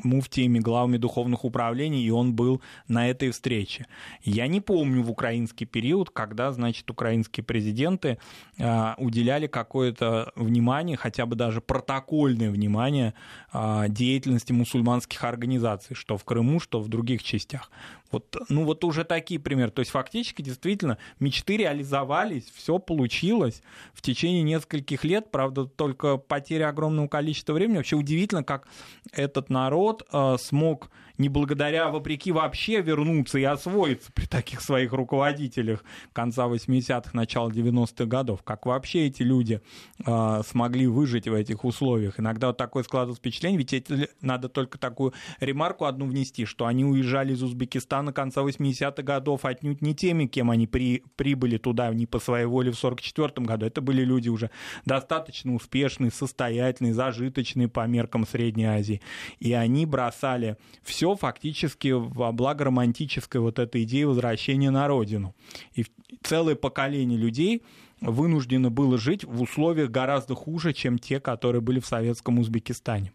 муфтиями, 0.02 0.58
главами 0.58 0.96
духовных 0.96 1.44
управлений, 1.44 2.02
и 2.02 2.10
он 2.10 2.34
был 2.34 2.60
на 2.88 3.08
этой 3.08 3.30
встрече. 3.30 3.86
Я 4.22 4.46
не 4.46 4.60
помню 4.60 5.02
в 5.02 5.10
украинский 5.10 5.66
период, 5.66 6.10
когда, 6.10 6.52
значит, 6.52 6.90
украинские 6.90 7.44
президенты 7.44 8.18
э, 8.58 8.94
уделяли 8.98 9.46
какое-то 9.46 10.32
внимание, 10.36 10.96
хотя 10.96 11.26
бы 11.26 11.36
даже 11.36 11.60
протокольное 11.60 12.50
внимание 12.50 13.14
э, 13.52 13.84
деятельности 13.88 14.52
мусульманских 14.52 15.22
организаций, 15.24 15.96
что 15.96 16.16
в 16.16 16.24
Крыму, 16.24 16.60
что 16.60 16.80
в 16.80 16.88
других 16.88 17.22
частях. 17.22 17.70
Вот, 18.12 18.36
ну 18.48 18.64
вот 18.64 18.84
уже 18.84 19.04
такие 19.04 19.40
примеры. 19.40 19.70
То 19.70 19.80
есть 19.80 19.90
фактически 19.90 20.42
действительно 20.42 20.98
мечты 21.18 21.56
реализовались, 21.56 22.50
все 22.54 22.78
получилось 22.78 23.62
в 23.92 24.02
течение 24.02 24.42
нескольких 24.42 25.04
лет. 25.04 25.30
Правда, 25.30 25.66
только 25.66 26.16
потеря 26.16 26.68
огромного 26.68 27.08
количества 27.08 27.52
времени. 27.52 27.78
Вообще 27.78 27.96
удивительно, 27.96 28.44
как 28.44 28.68
этот 29.12 29.50
народ 29.50 29.85
э, 30.12 30.36
смог 30.38 30.90
не 31.18 31.28
благодаря, 31.28 31.88
вопреки 31.88 32.32
вообще 32.32 32.80
вернуться 32.80 33.38
и 33.38 33.44
освоиться 33.44 34.10
при 34.12 34.26
таких 34.26 34.60
своих 34.60 34.92
руководителях 34.92 35.84
конца 36.12 36.46
80-х, 36.46 37.10
начала 37.12 37.50
90-х 37.50 38.04
годов. 38.06 38.42
Как 38.42 38.66
вообще 38.66 39.06
эти 39.06 39.22
люди 39.22 39.60
э, 40.04 40.42
смогли 40.46 40.86
выжить 40.86 41.28
в 41.28 41.34
этих 41.34 41.64
условиях. 41.64 42.20
Иногда 42.20 42.48
вот 42.48 42.56
такое 42.56 42.82
складывается 42.82 43.20
впечатление, 43.20 43.58
ведь 43.58 43.72
эти, 43.72 44.08
надо 44.20 44.48
только 44.48 44.78
такую 44.78 45.12
ремарку 45.40 45.84
одну 45.84 46.06
внести, 46.06 46.44
что 46.44 46.66
они 46.66 46.84
уезжали 46.84 47.32
из 47.32 47.42
Узбекистана 47.42 48.12
конца 48.12 48.42
80-х 48.42 49.02
годов 49.02 49.44
отнюдь 49.44 49.82
не 49.82 49.94
теми, 49.94 50.26
кем 50.26 50.50
они 50.50 50.66
при, 50.66 51.02
прибыли 51.16 51.58
туда 51.58 51.92
не 51.92 52.06
по 52.06 52.18
своей 52.18 52.46
воле 52.46 52.70
в 52.72 52.78
44 52.78 53.46
году. 53.46 53.66
Это 53.66 53.80
были 53.80 54.02
люди 54.02 54.28
уже 54.28 54.50
достаточно 54.84 55.54
успешные, 55.54 56.10
состоятельные, 56.10 56.94
зажиточные 56.94 57.68
по 57.68 57.86
меркам 57.86 58.26
Средней 58.26 58.64
Азии. 58.64 59.00
И 59.38 59.52
они 59.52 59.86
бросали 59.86 60.56
все 60.82 61.05
все 61.06 61.14
фактически 61.14 61.88
во 61.92 62.32
благо 62.32 62.64
романтической 62.64 63.40
вот 63.40 63.60
этой 63.60 63.84
идеи 63.84 64.02
возвращения 64.02 64.70
на 64.70 64.88
родину. 64.88 65.36
И 65.74 65.86
целое 66.22 66.56
поколение 66.56 67.16
людей 67.16 67.62
вынуждено 68.00 68.70
было 68.70 68.98
жить 68.98 69.24
в 69.24 69.40
условиях 69.40 69.90
гораздо 69.90 70.34
хуже, 70.34 70.72
чем 70.72 70.98
те, 70.98 71.20
которые 71.20 71.62
были 71.62 71.78
в 71.78 71.86
советском 71.86 72.40
Узбекистане. 72.40 73.12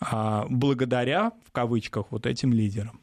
А, 0.00 0.46
благодаря, 0.48 1.32
в 1.44 1.52
кавычках, 1.52 2.06
вот 2.10 2.24
этим 2.24 2.54
лидерам. 2.54 2.98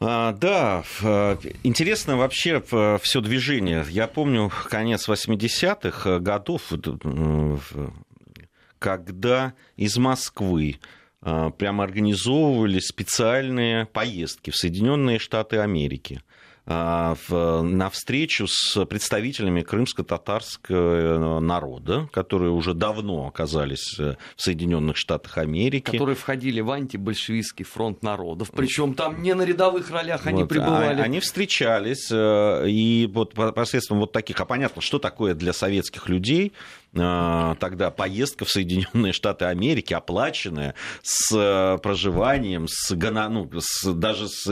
А, 0.00 0.32
да, 0.32 0.84
интересно 1.62 2.18
вообще 2.18 2.62
все 3.00 3.20
движение. 3.22 3.86
Я 3.88 4.08
помню 4.08 4.52
конец 4.68 5.08
80-х 5.08 6.18
годов, 6.18 6.70
когда 8.78 9.54
из 9.76 9.96
Москвы 9.96 10.78
прямо 11.20 11.84
организовывали 11.84 12.78
специальные 12.78 13.86
поездки 13.86 14.50
в 14.50 14.56
Соединенные 14.56 15.18
Штаты 15.18 15.58
Америки 15.58 16.22
а, 16.70 17.16
на 17.62 17.88
встречу 17.88 18.46
с 18.46 18.84
представителями 18.84 19.62
крымско-татарского 19.62 21.40
народа, 21.40 22.10
которые 22.12 22.50
уже 22.50 22.74
давно 22.74 23.26
оказались 23.26 23.98
э, 23.98 24.16
в 24.36 24.42
Соединенных 24.42 24.98
Штатах 24.98 25.38
Америки. 25.38 25.90
Которые 25.90 26.14
входили 26.14 26.60
в 26.60 26.70
антибольшевистский 26.70 27.64
фронт 27.64 28.02
народов, 28.02 28.50
причем 28.54 28.92
там 28.92 29.22
не 29.22 29.32
на 29.32 29.46
рядовых 29.46 29.90
ролях 29.90 30.26
они 30.26 30.42
вот, 30.42 30.50
пребывали. 30.50 31.00
А, 31.00 31.04
они 31.04 31.20
встречались, 31.20 32.10
э, 32.10 32.68
и 32.68 33.08
вот 33.10 33.32
посредством 33.32 34.00
вот 34.00 34.12
таких, 34.12 34.38
а 34.38 34.44
понятно, 34.44 34.82
что 34.82 34.98
такое 34.98 35.32
для 35.32 35.54
советских 35.54 36.10
людей 36.10 36.52
а, 36.52 36.87
тогда 36.92 37.90
поездка 37.90 38.44
в 38.44 38.50
Соединенные 38.50 39.12
Штаты 39.12 39.44
Америки, 39.44 39.92
оплаченная 39.92 40.74
с 41.02 41.34
э, 41.34 41.78
проживанием, 41.82 42.66
с, 42.68 42.94
ну, 42.94 43.50
с 43.58 43.92
даже 43.92 44.28
с, 44.28 44.50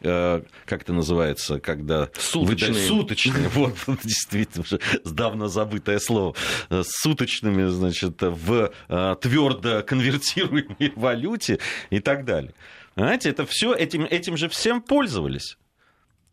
э, 0.00 0.42
как 0.66 0.82
это 0.82 0.92
называется, 0.92 1.60
когда... 1.60 2.10
Суточные. 2.18 2.86
Суточные, 2.86 3.48
вот, 3.54 3.74
действительно, 4.04 4.64
давно 5.04 5.48
забытое 5.48 5.98
слово. 5.98 6.34
С 6.68 6.90
суточными, 7.02 7.66
значит, 7.66 8.20
в 8.20 8.70
э, 8.88 9.16
твердо 9.20 9.82
конвертируемой 9.82 10.92
валюте 10.96 11.58
и 11.90 12.00
так 12.00 12.24
далее. 12.24 12.54
Знаете, 12.96 13.30
это 13.30 13.46
все, 13.46 13.72
этим, 13.74 14.04
этим 14.04 14.36
же 14.36 14.48
всем 14.48 14.82
пользовались 14.82 15.56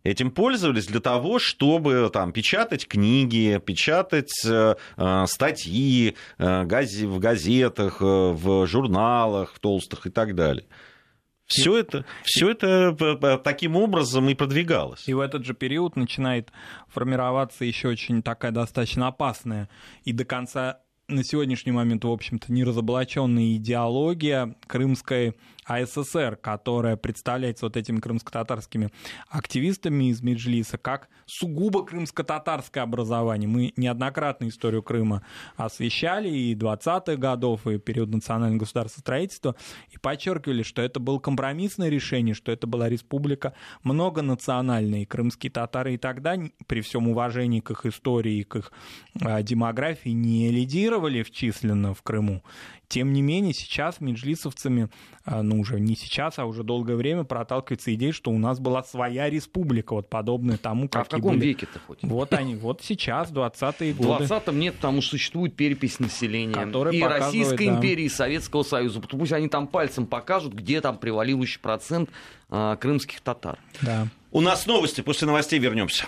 этим 0.06 0.32
пользовались 0.32 0.86
для 0.86 1.02
того, 1.02 1.40
чтобы 1.40 2.10
там, 2.14 2.32
печатать 2.32 2.88
книги, 2.88 3.60
печатать 3.66 4.34
э, 4.46 4.76
э 4.98 5.26
статьи 5.28 6.16
э, 6.38 6.64
гази, 6.64 7.06
в 7.06 7.20
газетах, 7.20 7.98
э, 8.02 8.06
в 8.06 8.68
журналах, 8.68 9.54
в 9.54 9.60
толстых 9.60 10.06
и 10.06 10.10
так 10.12 10.36
далее. 10.36 10.66
Все 11.48 11.78
это, 11.78 12.06
все 12.24 12.52
это 12.52 13.40
таким 13.44 13.76
образом 13.76 14.30
и 14.30 14.34
продвигалось. 14.34 15.08
И 15.08 15.14
в 15.14 15.20
этот 15.20 15.46
же 15.46 15.54
период 15.54 15.96
начинает 15.96 16.52
формироваться 16.88 17.66
еще 17.66 17.90
очень 17.90 18.24
такая 18.24 18.52
достаточно 18.52 19.08
опасная 19.08 19.70
и 20.06 20.12
до 20.12 20.26
конца 20.26 20.80
на 21.08 21.24
сегодняшний 21.24 21.72
момент, 21.72 22.04
в 22.04 22.10
общем-то, 22.10 22.52
неразоблаченная 22.52 23.58
идеология 23.58 24.56
крымской 24.66 25.36
АССР, 25.66 26.38
которая 26.42 26.96
представляется 26.96 27.66
вот 27.66 27.76
этими 27.76 28.00
крымско-татарскими 28.00 28.92
активистами 29.30 30.10
из 30.10 30.22
Меджлиса 30.22 30.78
как 30.78 31.10
сугубо 31.26 31.84
крымско-татарское 31.84 32.84
образование. 32.84 33.48
Мы 33.48 33.74
неоднократно 33.76 34.48
историю 34.48 34.84
Крыма 34.84 35.24
освещали 35.58 36.30
и 36.30 36.56
20-х 36.56 37.16
годов, 37.16 37.66
и 37.68 37.80
период 37.80 38.10
национального 38.10 38.60
государства 38.60 39.02
строительства, 39.02 39.56
и 39.90 39.98
подчеркивали, 39.98 40.64
что 40.64 40.82
это 40.82 41.00
было 41.00 41.20
компромиссное 41.20 41.90
решение, 41.90 42.36
что 42.36 42.52
это 42.52 42.68
была 42.68 42.88
республика 42.90 43.54
многонациональная, 43.84 45.02
и 45.02 45.06
крымские 45.06 45.52
татары 45.52 45.96
и 45.96 45.98
тогда, 45.98 46.38
при 46.68 46.82
всем 46.82 47.08
уважении 47.08 47.60
к 47.60 47.72
их 47.72 47.86
истории 47.86 48.40
и 48.40 48.44
к 48.44 48.58
их 48.58 48.72
а, 49.22 49.42
демографии, 49.42 50.10
не 50.10 50.52
лидировали 50.52 51.24
в 51.24 51.32
численно 51.32 51.94
в 51.94 52.02
Крыму. 52.04 52.44
Тем 52.88 53.14
не 53.14 53.22
менее, 53.22 53.54
сейчас 53.54 54.00
меджлисовцами, 54.00 54.90
а, 55.24 55.42
ну 55.42 55.60
уже 55.60 55.80
не 55.80 55.96
сейчас, 55.96 56.40
а 56.40 56.46
уже 56.46 56.64
долгое 56.64 56.96
время 56.96 57.24
проталкивается 57.24 57.94
идея, 57.96 58.12
что 58.12 58.32
у 58.32 58.38
нас 58.38 58.60
была 58.60 58.84
своя 58.84 59.30
республика, 59.30 59.94
вот 59.94 60.10
подобная 60.10 60.58
тому, 60.58 60.88
как 60.88 61.04
А 61.04 61.06
в 61.06 61.10
каком 61.10 61.38
были... 61.38 61.48
веке-то 61.48 61.80
хоть? 61.80 62.00
Вот 62.02 62.34
они, 62.34 62.56
вот 62.56 62.82
сейчас, 62.84 63.32
20-е 63.32 63.94
годы. 63.94 64.26
В 64.26 64.32
20-м 64.32 64.60
нет, 64.60 64.76
потому 64.76 65.02
что 65.02 65.12
существует 65.12 65.56
перепись 65.56 66.00
населения. 66.00 66.56
И 66.92 67.04
Российской 67.04 67.68
да. 67.68 67.76
империи, 67.78 68.06
и 68.06 68.10
Советского 68.10 68.64
Союза. 68.64 69.02
Пусть 69.02 69.34
они 69.34 69.50
там 69.50 69.68
пальцем 69.68 70.06
покажут, 70.06 70.54
где 70.54 70.82
там 70.82 70.98
преваливающий 70.98 71.60
процент 71.60 72.10
а, 72.50 72.76
крымских 72.76 73.22
татар. 73.22 73.60
Да. 73.82 74.08
У 74.32 74.42
нас 74.42 74.66
новости, 74.66 75.02
после 75.02 75.28
новостей 75.28 75.60
вернемся. 75.60 76.06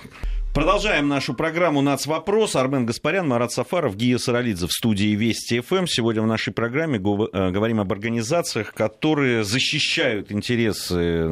Продолжаем 0.57 1.07
нашу 1.07 1.35
программу 1.35 1.81
«Нацвопрос». 1.83 2.55
Армен 2.55 2.87
Гаспарян, 2.87 3.27
Марат 3.27 3.51
Сафаров, 3.51 3.95
Гия 3.95 4.17
Саралидзе 4.17 4.65
в 4.65 4.71
студии 4.71 5.13
Вести 5.13 5.59
ФМ. 5.59 5.85
Сегодня 5.85 6.23
в 6.23 6.25
нашей 6.25 6.51
программе 6.51 6.97
э, 6.97 7.51
говорим 7.51 7.79
об 7.79 7.91
организациях, 7.91 8.73
которые 8.73 9.43
защищают 9.43 10.31
интересы 10.31 10.95
э, 10.95 11.27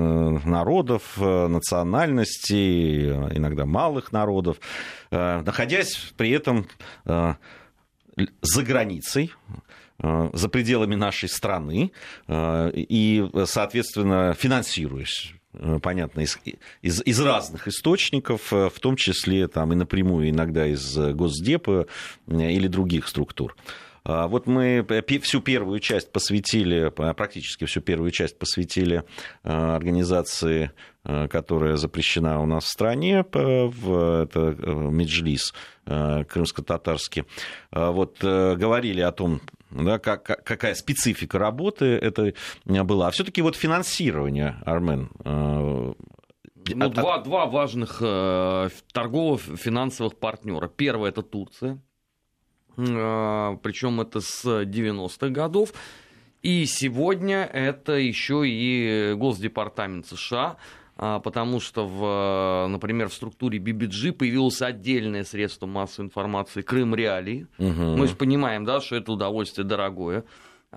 народов, 0.46 1.14
э, 1.18 1.48
национальностей, 1.48 3.10
иногда 3.36 3.66
малых 3.66 4.12
народов, 4.12 4.58
находясь 5.10 6.14
при 6.16 6.30
этом 6.30 6.68
за 7.04 8.64
границей, 8.64 9.34
за 9.98 10.50
пределами 10.50 10.94
нашей 10.94 11.30
страны 11.30 11.92
и, 12.30 13.28
соответственно, 13.46 14.36
финансируясь 14.38 15.34
понятно, 15.82 16.22
из, 16.22 16.40
из, 16.82 17.02
из 17.02 17.20
разных 17.20 17.68
источников, 17.68 18.52
э, 18.52 18.70
в 18.70 18.80
том 18.80 18.96
числе 18.96 19.48
там, 19.48 19.74
и 19.74 19.76
напрямую 19.76 20.30
иногда 20.30 20.66
из 20.66 20.98
Госдепа 20.98 21.88
э, 22.28 22.52
или 22.52 22.68
других 22.68 23.08
структур. 23.08 23.56
А 24.08 24.28
вот 24.28 24.46
мы 24.46 24.86
всю 25.24 25.42
первую 25.42 25.80
часть 25.80 26.12
посвятили, 26.12 26.90
практически 26.90 27.66
всю 27.66 27.82
первую 27.82 28.12
часть 28.12 28.38
посвятили 28.38 29.04
организации, 29.42 30.70
которая 31.02 31.76
запрещена 31.76 32.40
у 32.40 32.46
нас 32.46 32.66
в 32.66 32.68
стране, 32.68 33.26
в, 33.34 34.22
это 34.22 34.56
Меджлис 34.92 35.56
крымско-татарский. 35.86 37.24
А 37.72 37.90
вот 37.90 38.20
говорили 38.22 39.02
о 39.02 39.12
том, 39.12 39.42
да, 39.76 40.00
как, 40.00 40.24
какая 40.24 40.74
специфика 40.76 41.38
работы 41.38 41.86
это 41.86 42.34
была. 42.66 43.08
А 43.08 43.12
все-таки 43.12 43.42
вот 43.42 43.56
финансирование, 43.56 44.58
Армен, 44.66 45.12
э, 45.24 45.94
ну, 46.74 46.86
от... 46.86 46.94
два, 46.94 47.20
два 47.20 47.46
важных 47.46 47.98
э, 48.02 48.70
торгово-финансовых 48.94 50.18
партнера. 50.18 50.68
Первое 50.68 51.10
это 51.10 51.22
Турция, 51.22 51.80
э, 52.78 53.58
причем 53.62 54.02
это 54.02 54.22
с 54.22 54.46
90-х 54.46 55.30
годов. 55.30 55.74
И 56.42 56.66
сегодня 56.68 57.44
это 57.44 57.94
еще 57.94 58.44
и 58.46 59.14
Госдепартамент 59.16 60.06
США, 60.06 60.58
потому 60.96 61.60
что, 61.60 61.88
в, 61.88 62.68
например, 62.70 63.10
в 63.10 63.14
структуре 63.14 63.60
BBG 63.60 64.14
появилось 64.14 64.62
отдельное 64.62 65.24
средство 65.24 65.66
массовой 65.66 66.08
информации 66.08 66.62
Крым 66.62 66.96
Реалии. 66.96 67.48
Угу. 67.58 67.98
Мы 67.98 68.08
же 68.08 68.16
понимаем, 68.16 68.66
да, 68.66 68.80
что 68.80 68.96
это 68.96 69.12
удовольствие 69.12 69.66
дорогое. 69.66 70.24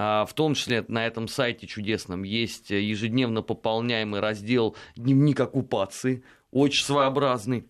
А, 0.00 0.24
в 0.26 0.32
том 0.32 0.54
числе 0.54 0.84
на 0.86 1.04
этом 1.06 1.26
сайте 1.26 1.66
чудесном 1.66 2.22
есть 2.22 2.70
ежедневно 2.70 3.42
пополняемый 3.42 4.20
раздел 4.20 4.76
«Дневник 4.96 5.40
оккупации», 5.40 6.22
очень 6.52 6.84
своеобразный. 6.84 7.66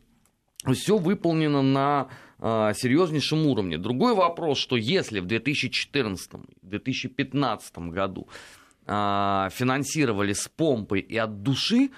Все 0.74 0.98
выполнено 0.98 1.62
на 1.62 2.08
а, 2.38 2.74
серьезнейшем 2.74 3.46
уровне. 3.46 3.78
Другой 3.78 4.14
вопрос, 4.14 4.58
что 4.58 4.76
если 4.76 5.20
в 5.20 5.26
2014-2015 5.26 7.88
году 7.88 8.28
а, 8.86 9.48
финансировали 9.50 10.34
с 10.34 10.48
помпой 10.48 11.00
и 11.00 11.16
от 11.16 11.42
души, 11.42 11.88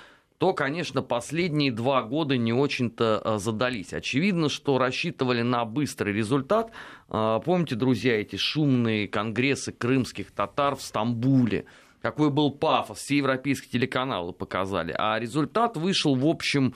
то, 0.41 0.55
конечно, 0.55 1.03
последние 1.03 1.71
два 1.71 2.03
года 2.03 2.39
не 2.39 2.55
очень-то 2.55 3.21
а, 3.23 3.39
задались. 3.39 3.93
Очевидно, 3.93 4.49
что 4.49 4.79
рассчитывали 4.79 5.43
на 5.43 5.67
быстрый 5.67 6.15
результат. 6.15 6.73
Помните, 7.09 7.75
друзья, 7.75 8.19
эти 8.19 8.37
шумные 8.37 9.07
конгрессы 9.07 9.71
крымских 9.71 10.31
татар 10.31 10.77
в 10.77 10.81
Стамбуле? 10.81 11.67
Какой 12.01 12.31
был 12.31 12.53
пафос, 12.53 13.01
все 13.01 13.19
европейские 13.19 13.71
телеканалы 13.71 14.33
показали. 14.33 14.95
А 14.97 15.19
результат 15.19 15.77
вышел, 15.77 16.15
в 16.15 16.27
общем, 16.27 16.75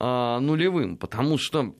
нулевым, 0.00 0.96
потому 0.96 1.36
что 1.36 1.74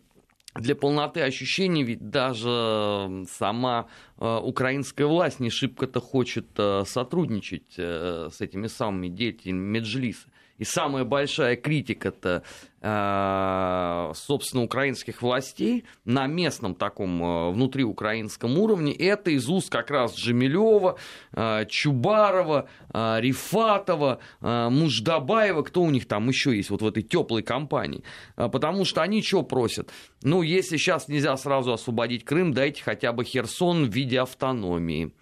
для 0.55 0.77
полноты 0.77 1.21
ощущений 1.23 1.83
ведь 1.83 2.11
даже 2.11 3.25
сама 3.29 3.89
э, 4.19 4.39
украинская 4.41 5.07
власть 5.07 5.41
не 5.41 5.51
шибко-то 5.51 6.01
хочет 6.01 6.47
э, 6.59 6.85
сотрудничать 6.87 7.75
э, 7.77 8.29
с 8.33 8.41
этими 8.41 8.69
самыми 8.69 9.09
деятелями 9.09 9.59
Меджлиса. 9.59 10.29
И 10.59 10.65
самая 10.65 11.03
большая 11.03 11.57
критика-то, 11.57 12.45
э, 12.81 14.13
собственно, 14.15 14.63
украинских 14.63 15.21
властей 15.21 15.85
на 16.05 16.29
местном 16.29 16.77
таком 16.77 17.23
э, 17.23 17.51
внутриукраинском 17.51 18.57
уровне, 18.59 18.93
это 18.93 19.33
из 19.33 19.49
уст 19.49 19.69
как 19.69 19.91
раз 19.91 20.15
Джемилева, 20.17 20.97
э, 21.33 21.65
Чубарова, 21.69 22.69
Рифатова, 22.93 24.21
Муждабаева, 24.41 25.63
кто 25.63 25.83
у 25.83 25.91
них 25.91 26.07
там 26.07 26.29
еще 26.29 26.57
есть 26.57 26.71
вот 26.71 26.83
в 26.83 26.87
этой 26.87 27.03
теплой 27.03 27.43
компании. 27.43 28.05
Потому 28.37 28.85
что 28.85 29.03
они 29.03 29.23
что 29.23 29.43
просят? 29.43 29.91
Ну, 30.23 30.43
если 30.43 30.77
сейчас 30.77 31.09
нельзя 31.09 31.37
сразу 31.37 31.73
освободить 31.73 32.25
Крым, 32.25 32.53
дайте 32.53 32.83
хотя 32.85 33.13
бы 33.13 33.25
Херсон 33.25 33.91
в 33.91 33.93
виде 33.93 34.21
автономии. 34.21 35.13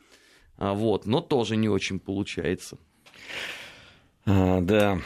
Вот, 0.59 1.07
но 1.07 1.21
тоже 1.21 1.57
не 1.57 1.69
очень 1.69 1.99
получается. 1.99 2.77
А, 4.25 4.61
да. 4.61 4.99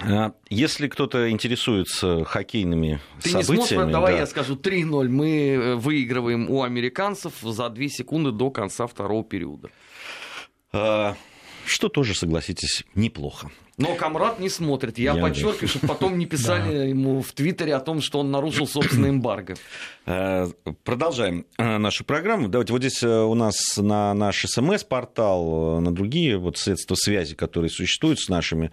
А, 0.00 0.32
если 0.48 0.88
кто-то 0.88 1.30
интересуется 1.30 2.24
хоккейными 2.24 3.00
Ты 3.22 3.30
событиями... 3.30 3.86
Не 3.86 3.92
давай 3.92 4.14
да. 4.14 4.20
я 4.20 4.26
скажу 4.26 4.54
3-0. 4.56 5.08
Мы 5.08 5.50
э, 5.50 5.74
выигрываем 5.74 6.50
у 6.50 6.62
американцев 6.62 7.34
за 7.42 7.68
2 7.68 7.88
секунды 7.88 8.30
до 8.32 8.50
конца 8.50 8.86
второго 8.86 9.24
периода. 9.24 9.70
Что 11.66 11.88
тоже, 11.88 12.14
согласитесь, 12.14 12.84
неплохо. 12.94 13.50
Но 13.78 13.94
Камрад 13.94 14.38
не 14.38 14.48
смотрит. 14.48 14.98
Я, 14.98 15.14
я 15.14 15.22
подчеркиваю, 15.22 15.68
чтобы 15.68 15.88
потом 15.88 16.18
не 16.18 16.26
писали 16.26 16.88
ему 16.88 17.22
в 17.22 17.32
Твиттере 17.32 17.74
о 17.74 17.80
том, 17.80 18.02
что 18.02 18.20
он 18.20 18.30
нарушил 18.30 18.66
собственное 18.66 19.10
эмбарго. 19.10 19.54
Э, 20.06 20.48
продолжаем 20.84 21.46
э, 21.56 21.78
нашу 21.78 22.04
программу. 22.04 22.48
Давайте 22.48 22.72
вот 22.72 22.82
здесь 22.82 23.02
э, 23.02 23.08
у 23.08 23.34
нас 23.34 23.76
на 23.78 24.12
наш 24.14 24.44
СМС-портал, 24.44 25.80
на 25.80 25.92
другие 25.92 26.36
вот 26.36 26.58
средства 26.58 26.94
связи, 26.94 27.34
которые 27.34 27.70
существуют 27.70 28.20
с 28.20 28.28
нашими 28.28 28.70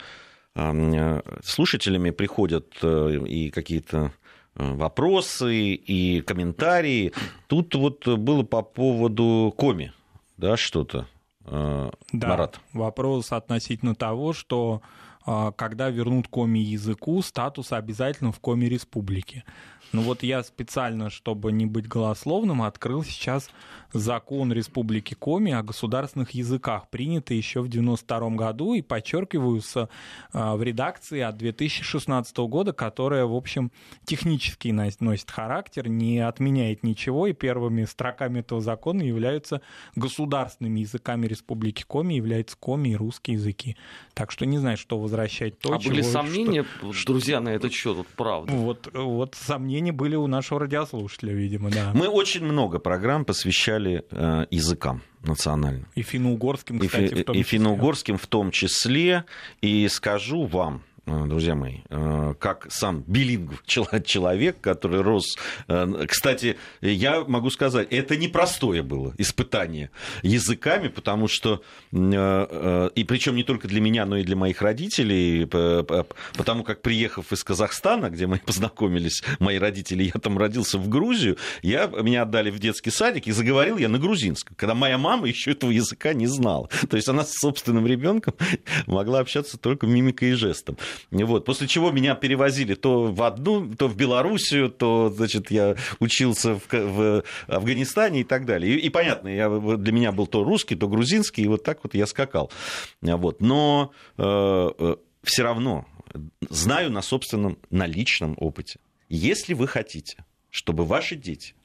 слушателями, 1.46 2.10
приходят 2.10 2.84
и 2.84 3.52
какие-то 3.52 4.12
вопросы, 4.56 5.74
и 5.76 6.22
комментарии. 6.22 7.14
Тут 7.48 7.76
вот 7.76 8.06
было 8.06 8.44
по 8.44 8.64
поводу 8.64 9.54
коми, 9.56 9.94
да, 10.38 10.58
что-то. 10.58 11.08
Да, 11.50 12.28
Марат. 12.28 12.60
вопрос 12.74 13.32
относительно 13.32 13.96
того, 13.96 14.34
что 14.34 14.82
а, 15.26 15.52
когда 15.52 15.90
вернут 15.90 16.28
коми 16.28 16.60
языку, 16.60 17.22
статус 17.22 17.72
обязательно 17.72 18.32
в 18.32 18.40
коме 18.40 18.70
республики. 18.70 19.44
Ну 19.92 20.02
вот 20.02 20.24
я 20.24 20.44
специально, 20.44 21.10
чтобы 21.10 21.52
не 21.52 21.66
быть 21.66 21.88
голословным, 21.88 22.62
открыл 22.62 23.04
сейчас 23.04 23.50
закон 23.94 24.52
Республики 24.52 25.14
Коми 25.14 25.52
о 25.52 25.64
государственных 25.64 26.32
языках, 26.32 26.90
принятый 26.90 27.38
еще 27.38 27.62
в 27.62 27.70
92 27.70 28.30
году, 28.32 28.74
и 28.74 28.82
подчеркиваю, 28.82 29.62
с, 29.62 29.90
а, 30.34 30.56
в 30.56 30.64
редакции 30.64 31.22
от 31.22 31.38
2016 31.38 32.48
года, 32.48 32.74
которая, 32.74 33.26
в 33.26 33.34
общем, 33.34 33.72
технически 34.06 34.70
носит 34.70 35.32
характер, 35.32 35.88
не 35.88 36.20
отменяет 36.20 36.84
ничего, 36.84 37.28
и 37.28 37.34
первыми 37.34 37.86
строками 37.86 38.40
этого 38.40 38.62
закона 38.62 39.02
являются 39.02 39.62
государственными 39.96 40.82
языками 40.82 41.28
Республики 41.28 41.84
Коми, 41.88 42.16
являются 42.16 42.58
коми 42.58 42.90
и 42.90 42.96
русские 42.96 43.36
языки. 43.36 43.78
Так 44.14 44.32
что 44.32 44.46
не 44.46 44.58
знаю, 44.58 44.78
что 44.78 45.00
возвращать 45.00 45.60
то, 45.60 45.74
А 45.74 45.80
чего, 45.80 45.94
были 45.94 46.02
сомнения, 46.02 46.66
что... 46.92 47.14
друзья, 47.14 47.40
на 47.40 47.50
этот 47.50 47.72
счет, 47.72 47.96
вот 47.96 48.08
правда? 48.08 48.52
Вот, 48.52 48.90
вот 48.94 49.36
сомнения 49.36 49.70
сомнения 49.70 49.92
были 49.92 50.16
у 50.16 50.28
нашего 50.28 50.62
радиослушателя, 50.62 51.34
видимо, 51.34 51.70
да. 51.70 51.92
Мы 51.94 52.08
очень 52.08 52.44
много 52.44 52.80
программ 52.80 53.24
посвящали 53.24 53.79
э, 53.88 54.46
языкам 54.50 55.02
национальным. 55.24 55.88
И 55.96 56.02
финно-угорским, 56.02 56.80
кстати, 56.80 57.14
и, 57.14 57.22
в 57.22 57.26
том 57.26 57.36
числе. 57.36 57.40
И 57.40 57.44
финно-угорским 57.44 58.18
в 58.18 58.28
том 58.28 58.52
числе. 58.52 59.26
И 59.62 59.88
скажу 59.90 60.46
вам, 60.46 60.84
друзья 61.28 61.56
мои, 61.56 61.80
э, 61.90 62.34
как 62.40 62.68
сам 62.70 63.04
билингв 63.08 63.64
человек, 63.66 64.62
который 64.62 65.02
рос... 65.02 65.38
Э, 65.68 66.06
кстати, 66.08 66.58
я 66.82 67.24
могу 67.24 67.50
сказать, 67.50 67.88
это 67.92 68.16
непростое 68.18 68.84
было 68.84 69.14
испытание 69.18 69.90
языками, 70.24 70.88
потому 70.88 71.28
что, 71.28 71.62
и 71.92 73.06
причем 73.08 73.36
не 73.36 73.44
только 73.44 73.68
для 73.68 73.82
меня, 73.82 74.06
но 74.06 74.18
и 74.18 74.24
для 74.24 74.36
моих 74.36 74.62
родителей, 74.62 75.46
потому 75.46 76.64
как 76.64 76.82
приехав 76.82 77.32
из 77.32 77.44
Казахстана, 77.44 78.10
где 78.10 78.28
мы 78.28 78.38
познакомились, 78.46 79.24
мои 79.40 79.58
родители, 79.58 80.04
я 80.04 80.20
там 80.20 80.38
родился 80.38 80.78
в 80.78 80.88
Грузию, 80.90 81.38
я, 81.62 81.88
меня 81.88 82.24
отдали 82.24 82.50
в 82.52 82.60
детский 82.60 82.92
садик, 82.92 83.28
и 83.28 83.32
заговорил 83.32 83.78
я 83.78 83.90
на 83.90 84.00
грузинском, 84.00 84.56
когда 84.56 84.76
моя 84.76 84.98
мама 84.98 85.28
еще 85.40 85.52
этого 85.52 85.72
языка 85.72 86.14
не 86.14 86.28
знала. 86.28 86.70
То 86.90 86.96
есть 86.96 87.08
она 87.08 87.24
с 87.24 87.34
собственным 87.34 87.88
ребенком 87.88 88.34
могла 88.88 89.20
общаться 89.20 89.58
только 89.58 89.88
мимикой 89.88 90.32
и 90.32 90.34
жестом. 90.34 90.78
Вот. 91.12 91.46
После 91.46 91.68
чего 91.68 91.92
меня 91.92 92.16
перевозили 92.16 92.76
то 92.76 93.06
в 93.06 93.22
одну, 93.24 93.76
то 93.76 93.88
в 93.88 93.96
Белоруссию, 93.96 94.70
то, 94.70 95.10
значит, 95.10 95.52
я 95.52 95.76
учился 96.00 96.56
в, 96.56 96.72
в 96.72 97.24
Афганистане 97.48 98.22
и 98.22 98.24
так 98.24 98.46
далее. 98.46 98.76
И, 98.76 98.80
и 98.80 98.90
понятно, 98.90 99.28
я, 99.28 99.50
для 99.50 99.92
меня 99.92 100.12
был 100.12 100.28
то 100.28 100.44
русский, 100.44 100.76
то 100.76 100.88
грузинский, 100.88 101.44
и 101.44 101.48
вот 101.48 101.64
так 101.64 101.80
вот 101.84 101.94
я 101.96 102.06
скакал. 102.08 102.52
Вот. 103.02 103.42
Но 103.42 103.92
э, 104.18 104.24
э 104.24 104.96
все 105.22 105.44
равно 105.44 105.86
знаю 106.50 106.92
на 106.92 107.02
собственном, 107.02 107.58
на 107.70 107.86
личном 107.86 108.36
опыте. 108.38 108.80
Если 109.10 109.54
вы 109.54 109.68
хотите, 109.68 110.24
чтобы 110.50 110.86
ваши 110.86 111.16
дети 111.16 111.56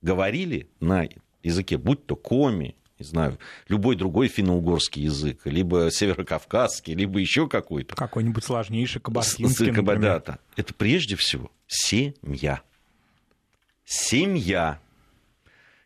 говорили 0.00 0.68
на 0.80 1.08
языке, 1.42 1.76
будь 1.76 2.06
то 2.06 2.16
коми, 2.16 2.76
не 2.98 3.06
знаю, 3.06 3.38
любой 3.68 3.96
другой 3.96 4.28
финно-угорский 4.28 5.02
язык, 5.02 5.40
либо 5.44 5.90
северокавказский, 5.90 6.94
либо 6.94 7.18
еще 7.18 7.48
какой-то. 7.48 7.96
Какой-нибудь 7.96 8.44
сложнейший 8.44 9.00
кабардинский, 9.00 9.70
например. 9.70 10.22
Да, 10.24 10.38
это 10.56 10.74
прежде 10.74 11.16
всего 11.16 11.50
семья. 11.66 12.62
Семья. 13.84 14.80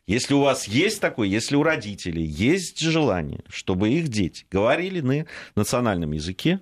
Если 0.07 0.33
у 0.33 0.41
вас 0.41 0.67
есть 0.67 1.01
такое, 1.01 1.29
если 1.29 1.57
у 1.57 1.63
родителей 1.63 2.25
есть 2.25 2.81
желание, 2.81 3.43
чтобы 3.49 3.91
их 3.91 4.09
дети 4.09 4.47
говорили 4.51 5.01
на 5.01 5.27
национальном 5.55 6.13
языке, 6.13 6.61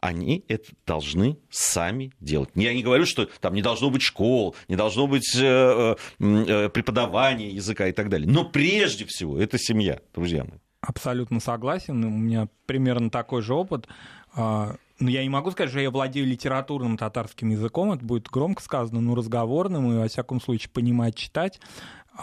они 0.00 0.44
это 0.48 0.72
должны 0.86 1.38
сами 1.50 2.12
делать. 2.20 2.50
Я 2.54 2.74
не 2.74 2.82
говорю, 2.82 3.06
что 3.06 3.28
там 3.40 3.54
не 3.54 3.62
должно 3.62 3.90
быть 3.90 4.02
школ, 4.02 4.56
не 4.68 4.76
должно 4.76 5.06
быть 5.06 5.34
э, 5.36 5.96
э, 6.18 6.68
преподавания 6.70 7.50
языка 7.50 7.86
и 7.86 7.92
так 7.92 8.08
далее. 8.08 8.28
Но 8.28 8.44
прежде 8.44 9.04
всего 9.04 9.38
это 9.38 9.58
семья, 9.58 10.00
друзья 10.14 10.44
мои. 10.44 10.58
Абсолютно 10.80 11.40
согласен. 11.40 12.02
У 12.04 12.10
меня 12.10 12.48
примерно 12.64 13.10
такой 13.10 13.42
же 13.42 13.54
опыт. 13.54 13.86
А, 14.34 14.76
но 14.98 15.10
я 15.10 15.22
не 15.22 15.28
могу 15.28 15.50
сказать, 15.50 15.70
что 15.70 15.80
я 15.80 15.90
владею 15.90 16.26
литературным 16.26 16.96
татарским 16.96 17.50
языком, 17.50 17.92
это 17.92 18.04
будет 18.04 18.28
громко 18.28 18.62
сказано, 18.62 19.00
но 19.00 19.14
разговорным, 19.14 19.92
и, 19.92 19.98
во 19.98 20.08
всяком 20.08 20.40
случае, 20.40 20.70
понимать, 20.70 21.16
читать. 21.16 21.60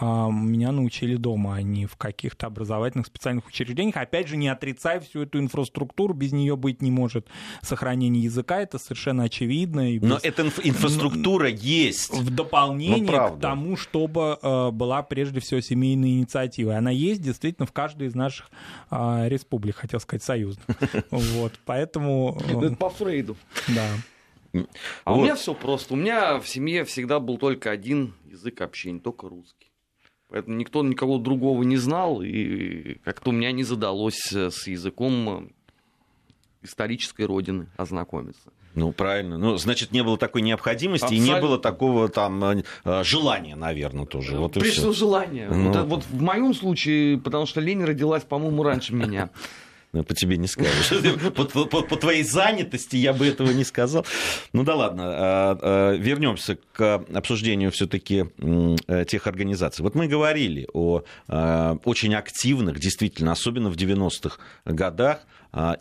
А, 0.00 0.30
меня 0.30 0.70
научили 0.70 1.16
дома, 1.16 1.56
а 1.56 1.62
не 1.62 1.86
в 1.86 1.96
каких-то 1.96 2.46
образовательных 2.46 3.06
специальных 3.06 3.46
учреждениях. 3.48 3.96
Опять 3.96 4.28
же, 4.28 4.36
не 4.36 4.48
отрицая 4.48 5.00
всю 5.00 5.22
эту 5.22 5.40
инфраструктуру, 5.40 6.14
без 6.14 6.32
нее 6.32 6.56
быть 6.56 6.82
не 6.82 6.90
может. 6.90 7.26
Сохранение 7.62 8.22
языка 8.22 8.60
это 8.60 8.78
совершенно 8.78 9.24
очевидно. 9.24 9.92
И 9.92 9.98
без... 9.98 10.08
Но 10.08 10.18
эта 10.22 10.42
инф- 10.42 10.60
инфраструктура 10.62 11.48
есть. 11.48 12.10
В 12.14 12.32
дополнение 12.32 13.20
ну, 13.20 13.36
к 13.36 13.40
тому, 13.40 13.76
чтобы 13.76 14.38
э, 14.40 14.70
была 14.70 15.02
прежде 15.02 15.40
всего 15.40 15.60
семейная 15.60 16.10
инициатива. 16.10 16.76
Она 16.76 16.90
есть 16.90 17.20
действительно 17.20 17.66
в 17.66 17.72
каждой 17.72 18.06
из 18.06 18.14
наших 18.14 18.50
э, 18.90 19.28
республик, 19.28 19.76
хотел 19.76 20.00
сказать, 20.00 20.22
союзных. 20.22 20.66
Вот, 21.10 21.58
поэтому... 21.64 22.38
Э, 22.48 22.66
это 22.66 22.76
по 22.76 22.90
Фрейду. 22.90 23.36
Да. 23.68 24.62
А 25.04 25.14
у 25.14 25.22
меня 25.22 25.34
все 25.34 25.54
просто. 25.54 25.94
У 25.94 25.96
меня 25.96 26.38
в 26.38 26.48
семье 26.48 26.84
всегда 26.84 27.18
был 27.20 27.38
только 27.38 27.70
один 27.70 28.14
язык 28.24 28.60
общения, 28.60 29.00
только 29.00 29.28
русский. 29.28 29.67
Поэтому 30.28 30.56
никто 30.56 30.82
никого 30.82 31.18
другого 31.18 31.62
не 31.62 31.78
знал, 31.78 32.20
и 32.22 32.98
как-то 33.04 33.30
у 33.30 33.32
меня 33.32 33.50
не 33.52 33.64
задалось 33.64 34.30
с 34.32 34.66
языком 34.66 35.50
исторической 36.62 37.22
родины 37.22 37.68
ознакомиться. 37.76 38.50
Ну, 38.74 38.92
правильно. 38.92 39.38
Ну, 39.38 39.56
значит, 39.56 39.92
не 39.92 40.02
было 40.02 40.18
такой 40.18 40.42
необходимости 40.42 41.04
Абсолютно. 41.04 41.26
и 41.26 41.34
не 41.34 41.40
было 41.40 41.58
такого 41.58 42.08
там 42.08 42.44
э, 42.44 42.62
желания, 43.02 43.56
наверное, 43.56 44.06
тоже. 44.06 44.36
Вот 44.36 44.52
Пришло 44.52 44.92
желание. 44.92 45.48
Ну... 45.48 45.72
Вот, 45.72 45.86
вот 45.86 46.04
в 46.04 46.22
моем 46.22 46.54
случае, 46.54 47.18
потому 47.18 47.46
что 47.46 47.60
Лень 47.60 47.82
родилась, 47.82 48.22
по-моему, 48.22 48.62
раньше 48.62 48.94
меня. 48.94 49.30
По 50.02 50.14
тебе 50.14 50.36
не 50.36 50.46
скажешь. 50.46 50.88
По, 51.34 51.44
по, 51.44 51.82
по, 51.82 51.96
твоей 51.96 52.22
занятости 52.22 52.96
я 52.96 53.12
бы 53.12 53.26
этого 53.26 53.50
не 53.50 53.64
сказал. 53.64 54.06
Ну 54.52 54.64
да 54.64 54.74
ладно, 54.74 55.02
а, 55.06 55.58
а, 55.60 55.96
вернемся 55.96 56.58
к 56.72 57.04
обсуждению 57.14 57.70
все-таки 57.70 58.26
э, 58.88 59.04
тех 59.06 59.26
организаций. 59.26 59.82
Вот 59.82 59.94
мы 59.94 60.06
говорили 60.06 60.68
о 60.72 61.02
а, 61.28 61.78
очень 61.84 62.14
активных, 62.14 62.78
действительно, 62.80 63.32
особенно 63.32 63.70
в 63.70 63.76
90-х 63.76 64.38
годах, 64.64 65.20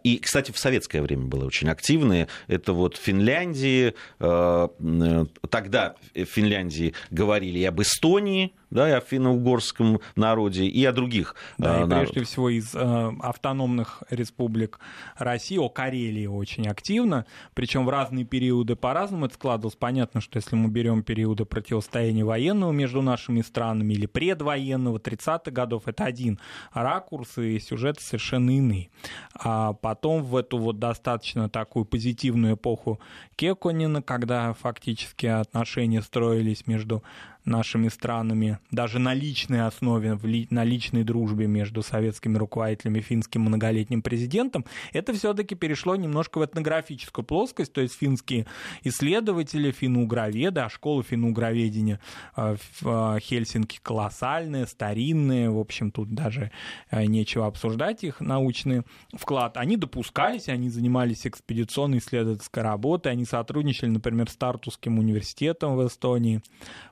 и, 0.03 0.17
кстати, 0.19 0.51
в 0.51 0.57
советское 0.57 1.01
время 1.01 1.25
было 1.25 1.45
очень 1.45 1.67
активные. 1.69 2.29
Это 2.47 2.71
вот 2.71 2.95
Финляндии, 2.95 3.93
э, 4.19 5.25
тогда 5.49 5.95
в 6.15 6.23
Финляндии 6.25 6.93
говорили 7.11 7.59
и 7.59 7.65
об 7.65 7.81
Эстонии, 7.81 8.53
да, 8.69 8.89
и 8.89 8.91
о 8.91 8.99
финно-угорском 8.99 9.99
народе, 10.15 10.65
и 10.65 10.83
о 10.85 10.91
других 10.91 11.35
Да, 11.57 11.83
и 11.83 11.87
прежде 11.87 12.23
всего 12.23 12.49
из 12.49 12.73
э, 12.75 13.11
автономных 13.21 14.03
республик 14.09 14.79
России, 15.17 15.57
о 15.57 15.69
Карелии 15.69 16.25
очень 16.25 16.67
активно, 16.67 17.25
причем 17.53 17.85
в 17.85 17.89
разные 17.89 18.25
периоды 18.25 18.75
по-разному 18.75 19.25
это 19.25 19.35
складывалось. 19.35 19.75
Понятно, 19.75 20.21
что 20.21 20.37
если 20.37 20.55
мы 20.55 20.69
берем 20.69 21.03
периоды 21.03 21.45
противостояния 21.45 22.23
военного 22.23 22.71
между 22.71 23.01
нашими 23.01 23.41
странами 23.41 23.93
или 23.93 24.05
предвоенного 24.05 24.97
30-х 24.97 25.51
годов, 25.51 25.83
это 25.87 26.05
один 26.05 26.39
ракурс, 26.73 27.37
и 27.37 27.59
сюжеты 27.59 28.01
совершенно 28.01 28.51
иные. 28.57 28.89
А 29.33 29.73
потом 29.73 30.23
в 30.23 30.35
эту 30.35 30.57
вот 30.57 30.79
достаточно 30.79 31.49
такую 31.49 31.85
позитивную 31.85 32.55
эпоху 32.55 32.99
Кеконина, 33.35 34.01
когда 34.01 34.53
фактически 34.53 35.27
отношения 35.27 36.01
строились 36.01 36.67
между 36.67 37.03
нашими 37.47 37.87
странами, 37.87 38.59
даже 38.71 38.99
на 38.99 39.13
личной 39.13 39.65
основе, 39.65 40.19
на 40.49 40.63
личной 40.63 41.03
дружбе 41.03 41.47
между 41.47 41.81
советскими 41.81 42.37
руководителями 42.37 42.99
и 42.99 43.01
финским 43.01 43.41
многолетним 43.41 44.01
президентом, 44.01 44.65
это 44.93 45.13
все-таки 45.13 45.55
перешло 45.55 45.95
немножко 45.95 46.39
в 46.39 46.45
этнографическую 46.45 47.25
плоскость, 47.25 47.73
то 47.73 47.81
есть 47.81 47.95
финские 47.95 48.45
исследователи, 48.83 49.71
финно-угроведы, 49.71 50.61
а 50.61 50.69
школа 50.69 51.03
финно-угроведения 51.03 51.99
э, 52.35 52.55
в 52.81 53.15
э, 53.15 53.19
Хельсинки 53.19 53.79
колоссальные, 53.81 54.67
старинные, 54.67 55.49
в 55.49 55.59
общем, 55.59 55.91
тут 55.91 56.13
даже 56.13 56.51
э, 56.91 57.05
нечего 57.05 57.47
обсуждать 57.47 58.03
их 58.03 58.19
научный 58.19 58.83
вклад. 59.13 59.57
Они 59.57 59.77
допускались, 59.77 60.49
они 60.49 60.69
занимались 60.69 61.25
экспедиционной 61.25 61.99
исследовательской 61.99 62.63
работой, 62.63 63.11
они 63.11 63.25
сотрудничали, 63.25 63.89
например, 63.89 64.29
с 64.29 64.35
Тартусским 64.35 64.99
университетом 64.99 65.75
в 65.75 65.87
Эстонии. 65.87 66.41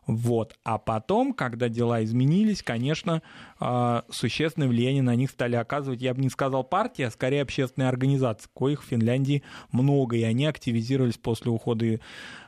Вот. 0.07 0.44
А 0.63 0.77
потом, 0.77 1.33
когда 1.33 1.69
дела 1.69 2.03
изменились, 2.03 2.63
конечно, 2.63 3.21
а, 3.59 4.03
существенное 4.09 4.67
влияние 4.67 5.03
на 5.03 5.15
них 5.15 5.31
стали 5.31 5.55
оказывать, 5.55 6.01
я 6.01 6.13
бы 6.13 6.21
не 6.21 6.29
сказал 6.29 6.63
партии, 6.63 7.03
а 7.03 7.11
скорее 7.11 7.41
общественные 7.41 7.89
организации, 7.89 8.49
коих 8.55 8.83
в 8.83 8.87
Финляндии 8.87 9.43
много, 9.71 10.15
и 10.17 10.23
они 10.23 10.45
активизировались 10.45 11.17
после 11.17 11.51
ухода 11.51 11.99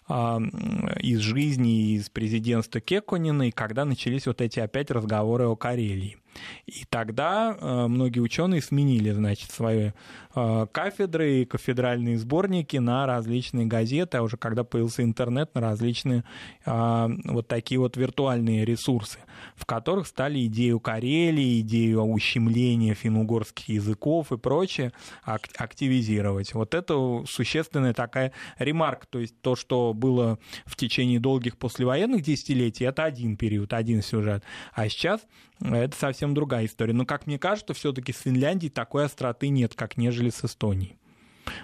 из 0.10 1.20
жизни, 1.20 1.96
из 1.96 2.10
президентства 2.10 2.80
Кеконина, 2.80 3.50
и 3.50 3.52
когда 3.52 3.84
начались 3.84 4.26
вот 4.26 4.42
эти 4.42 4.60
опять 4.60 4.90
разговоры 4.90 5.48
о 5.48 5.56
Карелии. 5.56 6.18
И 6.66 6.86
тогда 6.90 7.58
э, 7.60 7.88
многие 7.88 8.20
ученые 8.20 8.62
сменили, 8.62 9.12
значит, 9.12 9.52
свои 9.52 9.92
э, 10.36 10.68
кафедры 10.72 11.42
и 11.42 11.46
кафедральные 11.46 12.18
сборники 12.18 12.78
на 12.78 13.06
различные 13.06 13.66
газеты, 13.66 14.18
а 14.18 14.22
уже 14.22 14.38
когда 14.38 14.64
появился 14.64 15.04
интернет, 15.04 15.54
на 15.56 15.62
различные 15.62 16.24
вот 16.66 17.48
такие 17.48 17.80
вот 17.80 17.98
виртуальные 17.98 18.66
ресурсы, 18.66 19.20
в 19.56 19.66
которых 19.66 20.08
стали 20.08 20.46
идею 20.46 20.80
Карелии, 20.80 21.62
идею 21.62 22.04
ущемления 22.04 22.94
финно-угорских 22.94 23.70
языков 23.70 24.32
и 24.32 24.38
прочее 24.38 24.92
активизировать. 25.24 26.54
Вот 26.54 26.74
это 26.74 27.24
существенная 27.28 27.94
такая 27.94 28.34
ремарка, 28.60 29.08
то 29.10 29.20
есть 29.20 29.40
то, 29.42 29.56
что 29.56 29.94
было 29.98 30.40
в 30.66 30.76
течение 30.76 31.20
долгих 31.20 31.58
послевоенных 31.58 32.22
десятилетий, 32.22 32.86
это 32.86 33.04
один 33.04 33.36
период, 33.36 33.74
один 33.74 34.02
сюжет, 34.02 34.44
а 34.74 34.88
сейчас 34.88 35.26
это 35.60 35.96
совсем 35.98 36.34
другая 36.34 36.66
история. 36.66 36.94
Но, 36.94 37.06
как 37.06 37.28
мне 37.28 37.38
кажется, 37.38 37.74
все-таки 37.74 38.14
с 38.14 38.20
Финляндией 38.20 38.72
такой 38.72 39.06
остроты 39.06 39.50
нет, 39.50 39.74
как 39.76 39.98
нежели 39.98 40.30
с 40.30 40.44
Эстонией. 40.44 40.96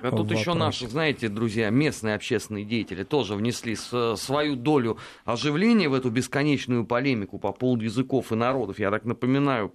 А 0.02 0.12
тут 0.12 0.22
вопрос. 0.22 0.40
еще 0.40 0.54
наши, 0.54 0.88
знаете, 0.88 1.28
друзья, 1.28 1.70
местные 1.70 2.16
общественные 2.16 2.64
деятели 2.64 3.04
тоже 3.04 3.36
внесли 3.36 3.76
свою 3.76 4.56
долю 4.56 4.98
оживления 5.26 5.90
в 5.90 5.94
эту 5.94 6.10
бесконечную 6.10 6.86
полемику 6.86 7.38
по 7.38 7.52
поводу 7.52 7.84
языков 7.84 8.32
и 8.32 8.36
народов. 8.36 8.80
Я 8.80 8.92
так 8.92 9.04
напоминаю, 9.04 9.74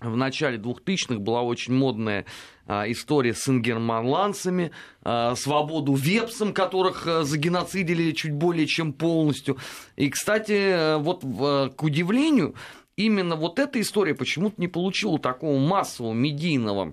в 0.00 0.16
начале 0.16 0.58
2000-х 0.58 1.18
была 1.18 1.42
очень 1.42 1.74
модная 1.74 2.24
а, 2.66 2.90
история 2.90 3.34
с 3.34 3.48
ингерманландцами, 3.48 4.70
а, 5.02 5.34
свободу 5.34 5.94
вепсам, 5.94 6.52
которых 6.52 7.06
а, 7.06 7.24
загеноцидили 7.24 8.12
чуть 8.12 8.32
более 8.32 8.66
чем 8.66 8.92
полностью. 8.92 9.58
И, 9.96 10.08
кстати, 10.08 10.98
вот 11.00 11.22
к 11.22 11.82
удивлению, 11.82 12.54
именно 12.98 13.36
вот 13.36 13.58
эта 13.58 13.80
история 13.80 14.14
почему-то 14.14 14.60
не 14.60 14.68
получила 14.68 15.18
такого 15.18 15.58
массового 15.58 16.12
медийного 16.12 16.92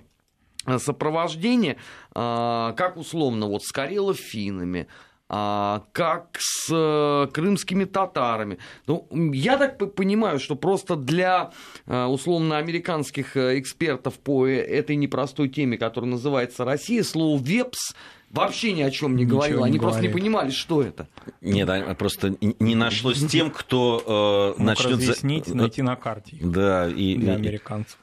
э, 0.66 0.78
сопровождения, 0.78 1.78
а, 2.14 2.74
как 2.74 2.96
условно 2.96 3.48
вот 3.48 3.64
с 3.64 3.72
карело-финами, 3.72 4.88
а, 4.88 5.15
как 5.28 6.38
с 6.38 6.70
э, 6.72 7.28
крымскими 7.34 7.86
татарами. 7.86 8.60
Ну, 8.86 9.08
я 9.34 9.58
так 9.58 9.96
понимаю, 9.96 10.40
что 10.40 10.56
просто 10.56 10.96
для 10.96 11.52
э, 11.88 12.06
условно 12.06 12.58
американских 12.58 13.36
экспертов 13.36 14.20
по 14.20 14.46
этой 14.46 14.96
непростой 14.96 15.50
теме, 15.50 15.78
которая 15.78 16.12
называется 16.12 16.64
Россия, 16.64 17.02
слово 17.04 17.42
«вепс» 17.42 17.96
вообще 18.30 18.74
ни 18.74 18.82
о 18.84 18.92
чем 18.92 19.16
не 19.16 19.26
говорил. 19.26 19.64
Они 19.64 19.80
просто 19.80 20.02
не 20.02 20.10
понимали, 20.10 20.52
что 20.52 20.84
это. 20.84 21.08
Нет, 21.42 21.98
просто 21.98 22.36
не 22.42 22.76
нашлось 22.76 23.26
тем, 23.26 23.50
кто 23.50 24.56
э, 24.58 24.62
начнет... 24.62 24.92
разъяснить, 24.92 25.48
найти 25.48 25.82
на 25.82 25.96
карте. 25.96 26.38
Да, 26.40 26.88
и... 26.88 27.16
Для 27.16 27.34
американцев. 27.34 27.98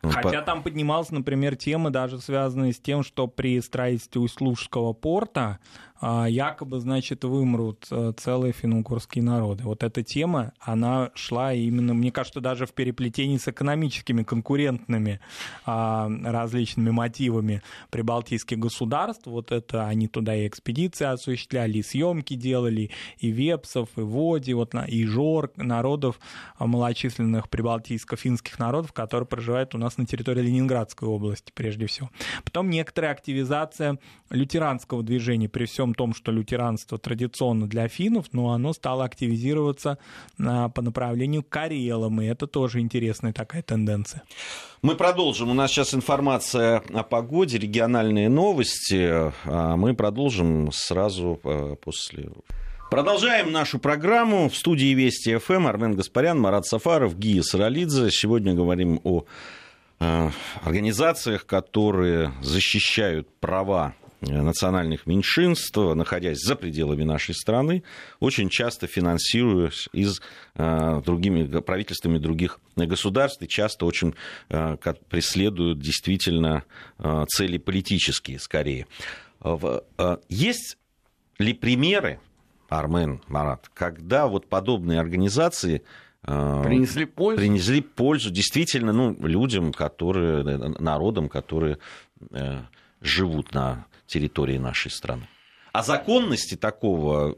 Ну, 0.00 0.10
Хотя 0.10 0.42
там 0.42 0.62
поднималась, 0.62 1.10
например, 1.10 1.56
тема, 1.56 1.90
даже 1.90 2.20
связанная 2.20 2.72
с 2.72 2.78
тем, 2.78 3.02
что 3.02 3.26
при 3.26 3.60
строительстве 3.60 4.20
Услужского 4.20 4.92
порта 4.92 5.40
а, 5.40 5.58
якобы, 6.00 6.80
значит, 6.80 7.24
вымрут 7.24 7.86
э, 7.90 8.12
целые 8.16 8.52
финно-угорские 8.52 9.24
народы. 9.24 9.64
Вот 9.64 9.82
эта 9.82 10.02
тема, 10.02 10.52
она 10.60 11.10
шла 11.14 11.52
именно, 11.52 11.92
мне 11.94 12.12
кажется, 12.12 12.40
даже 12.40 12.66
в 12.66 12.72
переплетении 12.72 13.36
с 13.36 13.48
экономическими 13.48 14.22
конкурентными 14.22 15.20
а, 15.66 16.08
различными 16.24 16.90
мотивами 16.90 17.62
прибалтийских 17.90 18.58
государств. 18.58 19.26
Вот 19.26 19.50
это 19.50 19.86
они 19.86 20.06
туда 20.06 20.36
и 20.36 20.46
экспедиции 20.46 21.04
осуществляли, 21.04 21.78
и 21.78 21.82
съемки 21.82 22.34
делали, 22.34 22.90
и 23.18 23.30
вепсов, 23.30 23.88
и 23.96 24.00
води, 24.00 24.52
вот, 24.52 24.74
и 24.86 25.04
жор 25.04 25.50
народов 25.56 26.20
а, 26.58 26.66
малочисленных 26.66 27.48
прибалтийско-финских 27.48 28.58
народов, 28.58 28.92
которые 28.92 29.26
проживают 29.26 29.74
у 29.74 29.78
нас 29.78 29.98
на 29.98 30.06
территории 30.06 30.42
Ленинградской 30.42 31.08
области, 31.08 31.50
прежде 31.54 31.86
всего. 31.86 32.10
Потом 32.44 32.70
некоторая 32.70 33.12
активизация 33.12 33.98
лютеранского 34.30 35.02
движения 35.02 35.48
при 35.48 35.64
всем 35.64 35.87
том, 35.94 36.14
что 36.14 36.32
лютеранство 36.32 36.98
традиционно 36.98 37.66
для 37.66 37.88
финнов, 37.88 38.26
но 38.32 38.50
оно 38.50 38.72
стало 38.72 39.04
активизироваться 39.04 39.98
на, 40.36 40.68
по 40.68 40.82
направлению 40.82 41.42
к 41.42 41.48
карелам, 41.48 42.20
и 42.20 42.26
это 42.26 42.46
тоже 42.46 42.80
интересная 42.80 43.32
такая 43.32 43.62
тенденция. 43.62 44.22
Мы 44.82 44.94
продолжим. 44.94 45.50
У 45.50 45.54
нас 45.54 45.70
сейчас 45.70 45.94
информация 45.94 46.82
о 46.92 47.02
погоде, 47.02 47.58
региональные 47.58 48.28
новости. 48.28 49.32
А 49.44 49.76
мы 49.76 49.94
продолжим 49.94 50.70
сразу 50.72 51.40
э, 51.42 51.76
после 51.82 52.30
Продолжаем 52.90 53.52
нашу 53.52 53.78
программу. 53.78 54.48
В 54.48 54.56
студии 54.56 54.94
Вести 54.94 55.36
ФМ 55.36 55.66
Армен 55.66 55.94
Гаспарян, 55.94 56.40
Марат 56.40 56.64
Сафаров, 56.64 57.18
Гия 57.18 57.42
Саралидзе. 57.42 58.10
Сегодня 58.10 58.54
говорим 58.54 58.98
о 59.04 59.24
организациях, 60.62 61.44
которые 61.44 62.32
защищают 62.40 63.28
права 63.40 63.94
национальных 64.20 65.06
меньшинств, 65.06 65.76
находясь 65.76 66.38
за 66.38 66.56
пределами 66.56 67.04
нашей 67.04 67.34
страны, 67.34 67.84
очень 68.20 68.48
часто 68.48 68.86
финансируясь 68.86 69.88
из 69.92 70.20
э, 70.54 71.02
другими 71.04 71.44
правительствами 71.60 72.18
других 72.18 72.58
государств 72.76 73.42
и 73.42 73.48
часто 73.48 73.86
очень 73.86 74.14
э, 74.48 74.76
преследуют 75.08 75.78
действительно 75.78 76.64
э, 76.98 77.24
цели 77.28 77.58
политические 77.58 78.38
скорее. 78.38 78.86
Есть 80.28 80.78
ли 81.38 81.54
примеры, 81.54 82.18
Армен 82.68 83.22
Марат, 83.28 83.70
когда 83.72 84.26
вот 84.26 84.48
подобные 84.48 84.98
организации 84.98 85.82
принесли 86.22 87.04
пользу. 87.04 87.38
Принесли 87.38 87.80
пользу 87.80 88.30
действительно 88.30 88.92
ну, 88.92 89.16
людям, 89.20 89.72
которые, 89.72 90.42
народам, 90.80 91.28
которые 91.28 91.78
живут 93.00 93.54
на 93.54 93.86
территории 94.08 94.58
нашей 94.58 94.90
страны. 94.90 95.28
О 95.72 95.82
законности 95.82 96.56
такого 96.56 97.36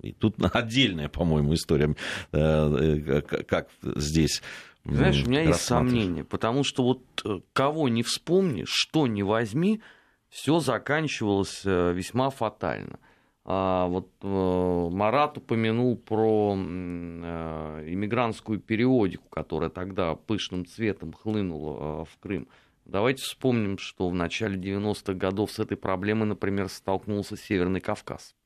и 0.00 0.12
тут 0.12 0.36
отдельная, 0.54 1.08
по-моему, 1.08 1.54
история, 1.54 1.96
как 2.30 3.68
здесь 3.82 4.40
знаешь, 4.84 5.24
у 5.24 5.28
меня 5.28 5.42
есть 5.42 5.62
сомнения, 5.62 6.22
потому 6.22 6.62
что 6.62 6.84
вот 6.84 7.02
э, 7.24 7.40
кого 7.52 7.88
не 7.88 8.04
вспомни, 8.04 8.62
что 8.68 9.08
не 9.08 9.24
возьми, 9.24 9.82
все 10.28 10.60
заканчивалось 10.60 11.62
э, 11.64 11.92
весьма 11.92 12.30
фатально. 12.30 13.00
А 13.44 13.86
вот 13.86 14.12
э, 14.22 14.88
Марат 14.92 15.38
упомянул 15.38 15.96
про 15.96 16.54
иммигрантскую 16.54 18.60
периодику, 18.60 19.28
которая 19.28 19.70
тогда 19.70 20.14
пышным 20.14 20.66
цветом 20.66 21.12
хлынула 21.12 22.04
в 22.04 22.16
Крым. 22.20 22.46
Давайте 22.86 23.22
вспомним, 23.22 23.78
что 23.78 24.08
в 24.08 24.14
начале 24.14 24.56
90-х 24.56 25.14
годов 25.14 25.50
с 25.50 25.58
этой 25.58 25.76
проблемой, 25.76 26.28
например, 26.28 26.68
столкнулся 26.68 27.36
Северный 27.36 27.80
Кавказ, 27.80 28.36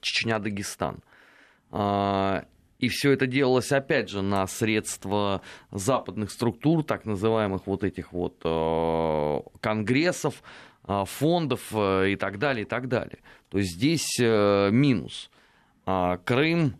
Чечня, 0.00 0.40
Дагестан. 0.40 0.98
А, 1.70 2.44
и 2.80 2.88
все 2.88 3.12
это 3.12 3.28
делалось, 3.28 3.70
опять 3.70 4.08
же, 4.08 4.20
на 4.20 4.48
средства 4.48 5.42
западных 5.70 6.32
структур, 6.32 6.82
так 6.82 7.04
называемых 7.04 7.68
вот 7.68 7.84
этих 7.84 8.12
вот 8.12 8.40
э, 8.44 9.40
конгрессов, 9.60 10.42
э, 10.88 11.04
фондов 11.06 11.68
э, 11.72 12.10
и 12.10 12.16
так 12.16 12.40
далее, 12.40 12.64
и 12.64 12.68
так 12.68 12.88
далее. 12.88 13.20
То 13.48 13.58
есть 13.58 13.74
здесь 13.76 14.18
минус. 14.18 15.30
А 15.86 16.16
Крым 16.16 16.74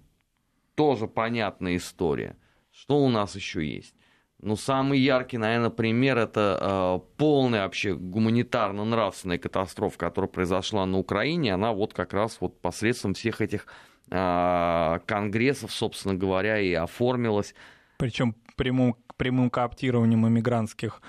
тоже 0.75 1.07
понятная 1.07 1.77
история. 1.77 2.37
Что 2.73 2.99
у 2.99 3.09
нас 3.09 3.37
еще 3.37 3.65
есть? 3.65 3.95
Ну, 4.43 4.57
самый 4.57 4.99
яркий, 4.99 5.39
наверное, 5.39 5.71
пример 5.71 6.19
это 6.19 6.59
э, 6.61 7.17
полная 7.17 7.63
вообще 7.63 7.95
гуманитарно-нравственная 7.95 9.39
катастрофа, 9.39 9.97
которая 9.97 10.29
произошла 10.29 10.85
на 10.85 10.99
Украине. 10.99 11.55
Она 11.55 11.73
вот 11.73 11.95
как 11.95 12.13
раз 12.13 12.39
вот 12.41 12.61
посредством 12.61 13.15
всех 13.15 13.41
этих 13.41 13.67
а, 14.11 14.99
конгрессов, 15.07 15.73
собственно 15.73 16.15
говоря, 16.15 16.59
и 16.59 16.73
оформилась. 16.75 17.55
Причем 18.03 18.35
прямым, 18.57 18.97
прямым 19.17 19.49
кооптированием 19.49 20.27
иммигрантских 20.27 21.01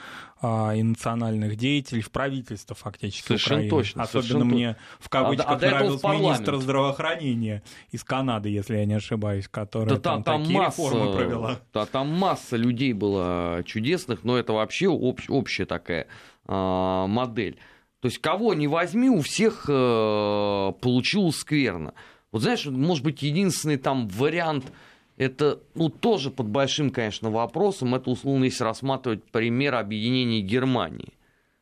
а, 0.44 0.74
и 0.76 0.84
национальных 0.84 1.56
деятелей 1.56 2.02
в 2.04 2.12
правительство 2.12 2.76
фактически 2.76 3.26
совершенно 3.26 3.62
Украины. 3.62 3.70
Точно, 3.72 4.04
Особенно 4.04 4.22
совершенно 4.22 4.46
мне 4.46 4.78
в 5.00 5.10
кавычках 5.10 5.48
а, 5.48 5.54
а 5.54 5.58
нравился 5.58 6.08
министр 6.10 6.58
здравоохранения 6.58 7.64
из 7.90 8.04
Канады, 8.04 8.50
если 8.50 8.78
я 8.78 8.86
не 8.86 8.94
ошибаюсь, 8.94 9.48
которая 9.48 9.96
да, 9.96 10.02
там, 10.02 10.22
там, 10.22 10.44
такие 10.44 10.60
масса, 10.60 10.82
реформы 10.84 11.16
провела. 11.16 11.60
Да, 11.74 11.88
там 11.88 12.10
масса 12.10 12.58
людей 12.58 12.94
было 12.94 13.64
чудесных, 13.66 14.24
но 14.24 14.38
это 14.38 14.54
вообще 14.54 14.88
общ, 14.88 15.26
общая 15.30 15.66
такая 15.66 16.06
а, 16.46 17.08
модель. 17.08 17.58
То 18.02 18.08
есть 18.08 18.20
кого 18.20 18.54
не 18.54 18.68
возьми, 18.68 19.10
у 19.10 19.22
всех 19.22 19.66
э, 19.68 20.74
получилось 20.80 21.38
скверно. 21.38 21.96
Вот 22.32 22.44
знаешь, 22.44 22.68
может 22.68 23.04
быть, 23.04 23.24
единственный 23.24 23.78
там 23.78 24.08
вариант, 24.10 24.72
это, 25.18 25.60
ну, 25.76 25.90
тоже 25.90 26.32
под 26.32 26.48
большим, 26.48 26.90
конечно, 26.90 27.30
вопросом, 27.30 27.96
это, 27.96 28.10
условно, 28.10 28.46
если 28.46 28.64
рассматривать 28.64 29.24
пример 29.24 29.76
объединения 29.76 30.42
Германии. 30.42 31.14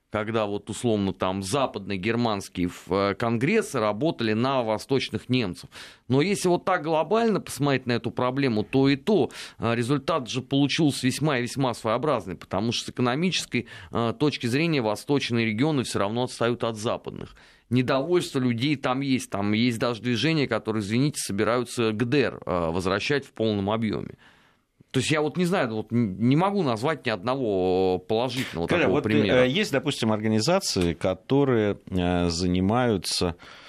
Когда 0.10 0.46
вот 0.46 0.70
условно 0.70 1.14
там 1.14 1.42
западные 1.42 1.98
германские 1.98 2.70
э, 2.90 3.14
конгрессы 3.14 3.80
работали 3.80 4.34
на 4.34 4.62
восточных 4.62 5.30
немцев. 5.30 5.70
Но 6.10 6.22
если 6.22 6.50
вот 6.50 6.66
так 6.66 6.84
глобально 6.84 7.40
посмотреть 7.40 7.86
на 7.86 7.94
эту 7.94 8.12
проблему, 8.12 8.66
то 8.66 8.90
и 8.90 8.98
то 8.98 9.32
э, 9.58 9.74
результат 9.74 10.30
же 10.30 10.42
получился 10.42 11.08
весьма 11.08 11.38
и 11.38 11.44
весьма 11.44 11.74
своеобразный, 11.74 12.36
потому 12.36 12.74
что 12.74 12.88
с 12.88 12.90
экономической 12.90 13.68
э, 13.92 14.14
точки 14.20 14.48
зрения 14.48 14.82
восточные 14.82 15.46
регионы 15.46 15.84
все 15.84 16.00
равно 16.00 16.24
отстают 16.24 16.66
от 16.66 16.76
западных 16.76 17.34
недовольство 17.72 18.40
людей 18.40 18.76
там 18.76 19.02
есть. 19.02 19.30
Там 19.30 19.54
есть 19.54 19.80
даже 19.80 20.02
движения, 20.02 20.48
которые, 20.48 20.82
извините, 20.82 21.20
собираются 21.20 21.92
ГДР 21.92 22.42
э, 22.46 22.70
возвращать 22.72 23.26
в 23.26 23.32
полном 23.32 23.70
объеме. 23.72 24.16
То 24.92 25.00
есть 25.00 25.10
я 25.10 25.22
вот 25.22 25.38
не 25.38 25.46
знаю, 25.46 25.74
вот 25.74 25.88
не 25.92 26.36
могу 26.36 26.64
назвать 26.64 27.06
ни 27.06 27.10
одного 27.10 27.98
положительного 27.98 28.68
Скажи, 28.68 28.82
такого 28.82 28.98
вот 28.98 29.04
примера. 29.04 29.46
Э, 29.46 29.50
есть, 29.50 29.72
допустим, 29.72 30.12
организации, 30.12 30.94
которые 30.94 31.80
э, 31.90 32.30
занимаются 32.30 33.28
Э, 33.28 33.61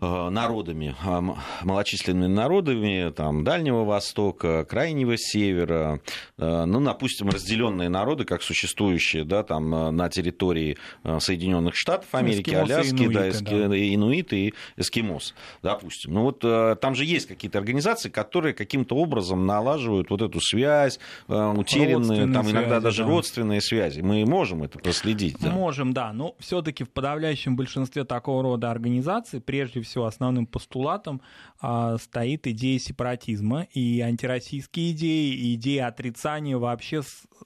народами, 0.00 0.94
а, 1.04 1.22
малочисленными 1.62 2.32
народами 2.32 3.12
там, 3.14 3.44
Дальнего 3.44 3.84
Востока, 3.84 4.64
Крайнего 4.64 5.16
Севера, 5.16 6.00
э, 6.38 6.64
ну, 6.64 6.80
допустим, 6.80 7.28
разделенные 7.28 7.88
народы, 7.88 8.24
как 8.24 8.42
существующие 8.42 9.24
да, 9.24 9.42
там, 9.42 9.74
э, 9.74 9.90
на 9.90 10.08
территории 10.08 10.78
Соединенных 11.18 11.74
Штатов 11.74 12.08
Америки, 12.12 12.50
Эскимосы, 12.50 12.72
Аляски, 12.72 12.94
инуиты, 12.94 13.14
да, 13.14 13.28
эски, 13.28 13.44
да. 13.44 13.94
инуиты 13.94 14.36
и 14.46 14.54
эскимос, 14.76 15.34
допустим. 15.62 16.14
Ну, 16.14 16.22
вот 16.22 16.40
там 16.80 16.94
же 16.94 17.04
есть 17.04 17.26
какие-то 17.26 17.58
организации, 17.58 18.08
которые 18.08 18.54
каким-то 18.54 18.96
образом 18.96 19.46
налаживают 19.46 20.10
вот 20.10 20.22
эту 20.22 20.40
связь, 20.40 20.98
утерянные, 21.28 22.32
там 22.32 22.48
иногда 22.50 22.68
связи, 22.68 22.82
даже 22.82 23.02
да. 23.04 23.08
родственные 23.08 23.60
связи. 23.60 24.00
Мы 24.00 24.24
можем 24.24 24.62
это 24.62 24.78
проследить. 24.78 25.36
Да? 25.40 25.50
Можем, 25.50 25.92
да, 25.92 26.12
но 26.12 26.34
все-таки 26.38 26.84
в 26.84 26.90
подавляющем 26.90 27.56
большинстве 27.56 28.04
такого 28.04 28.42
рода 28.42 28.70
организаций, 28.70 29.40
прежде 29.40 29.82
всего, 29.82 29.89
всего 29.90 30.06
основным 30.06 30.46
постулатом 30.46 31.20
а, 31.60 31.98
стоит 31.98 32.46
идея 32.46 32.78
сепаратизма 32.78 33.66
и 33.72 34.00
антироссийские 34.00 34.92
идеи, 34.92 35.34
и 35.34 35.54
идея 35.54 35.88
отрицания 35.88 36.56
вообще 36.56 37.02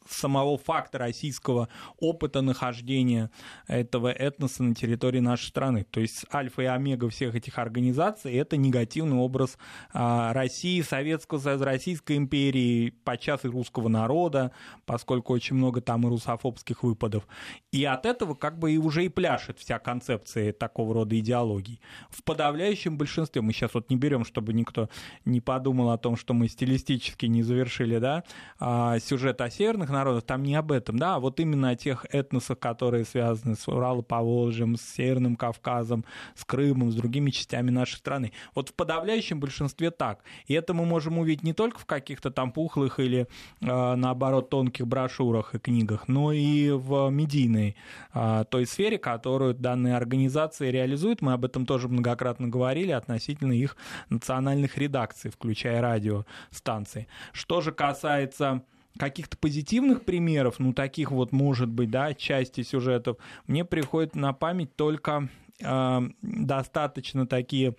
самого 0.09 0.59
факта 0.59 0.99
российского 0.99 1.69
опыта 1.99 2.41
нахождения 2.41 3.31
этого 3.67 4.09
этноса 4.09 4.63
на 4.63 4.75
территории 4.75 5.21
нашей 5.21 5.49
страны. 5.49 5.85
То 5.91 6.01
есть 6.01 6.25
альфа 6.33 6.63
и 6.63 6.67
омега 6.67 7.09
всех 7.09 7.35
этих 7.35 7.59
организаций– 7.59 8.33
это 8.35 8.57
негативный 8.57 9.17
образ 9.17 9.59
а, 9.93 10.33
России, 10.33 10.81
Советского 10.83 11.39
Союза, 11.39 11.65
Российской 11.65 12.17
империи, 12.17 12.91
подчас 13.05 13.45
и 13.45 13.49
русского 13.49 13.89
народа, 13.89 14.53
поскольку 14.87 15.33
очень 15.33 15.57
много 15.57 15.81
там 15.81 16.07
и 16.07 16.11
русофобских 16.11 16.83
выпадов. 16.83 17.27
И 17.73 17.85
от 17.85 18.07
этого 18.07 18.35
как 18.35 18.59
бы 18.59 18.73
и 18.73 18.79
уже 18.79 19.05
и 19.05 19.09
пляшет 19.09 19.59
вся 19.59 19.79
концепция 19.79 20.53
такого 20.53 20.95
рода 20.95 21.19
идеологий. 21.19 21.81
В 22.11 22.23
подавляющем 22.23 22.99
большинстве, 22.99 23.43
мы 23.43 23.53
сейчас 23.53 23.75
вот 23.75 23.91
не 23.91 23.97
берем, 23.97 24.25
чтобы 24.25 24.53
никто 24.53 24.89
не 25.25 25.41
подумал 25.41 25.91
о 25.91 25.99
том, 25.99 26.17
что 26.17 26.35
мы 26.35 26.49
стилистически 26.49 27.27
не 27.27 27.43
завершили, 27.43 27.99
да, 27.99 28.25
а, 28.59 28.99
сюжет 28.99 29.41
о 29.41 29.51
северных 29.85 29.91
народов, 29.91 30.25
там 30.25 30.43
не 30.43 30.55
об 30.55 30.73
этом, 30.73 30.99
да, 30.99 31.17
а 31.17 31.21
вот 31.21 31.41
именно 31.41 31.71
о 31.71 31.77
тех 31.77 32.07
этносах, 32.11 32.59
которые 32.59 33.05
связаны 33.05 33.55
с 33.55 33.69
Урало-Поволжьем, 33.69 34.77
с 34.77 34.83
Северным 34.83 35.37
Кавказом, 35.37 36.05
с 36.35 36.45
Крымом, 36.45 36.91
с 36.91 36.95
другими 36.95 37.31
частями 37.31 37.71
нашей 37.71 37.97
страны. 37.97 38.33
Вот 38.55 38.71
в 38.71 38.75
подавляющем 38.75 39.41
большинстве 39.41 39.91
так. 39.91 40.21
И 40.47 40.55
это 40.55 40.75
мы 40.75 40.85
можем 40.85 41.19
увидеть 41.19 41.45
не 41.45 41.53
только 41.53 41.79
в 41.79 41.87
каких-то 41.87 42.31
там 42.31 42.53
пухлых 42.53 43.01
или, 43.01 43.27
а, 43.63 43.97
наоборот, 43.97 44.51
тонких 44.51 44.87
брошюрах 44.87 45.55
и 45.55 45.59
книгах, 45.59 46.09
но 46.09 46.33
и 46.33 46.71
в 46.71 47.11
медийной 47.11 47.77
а, 48.13 48.45
той 48.45 48.67
сфере, 48.67 48.99
которую 48.99 49.55
данные 49.55 49.97
организации 49.97 50.71
реализуют. 50.71 51.23
Мы 51.23 51.33
об 51.33 51.45
этом 51.45 51.67
тоже 51.67 51.89
многократно 51.89 52.49
говорили 52.49 52.93
относительно 52.93 53.53
их 53.53 53.77
национальных 54.09 54.79
редакций, 54.79 55.31
включая 55.31 55.81
радиостанции. 55.81 57.07
Что 57.33 57.61
же 57.61 57.73
касается 57.73 58.63
каких-то 58.99 59.37
позитивных 59.37 60.05
примеров, 60.05 60.59
ну, 60.59 60.73
таких 60.73 61.11
вот, 61.11 61.33
может 61.33 61.69
быть, 61.69 61.91
да, 61.91 62.15
части 62.15 62.63
сюжетов, 62.63 63.17
мне 63.47 63.65
приходит 63.65 64.15
на 64.15 64.33
память 64.33 64.77
только 64.77 65.29
э, 65.61 66.01
достаточно 66.23 67.27
такие, 67.27 67.75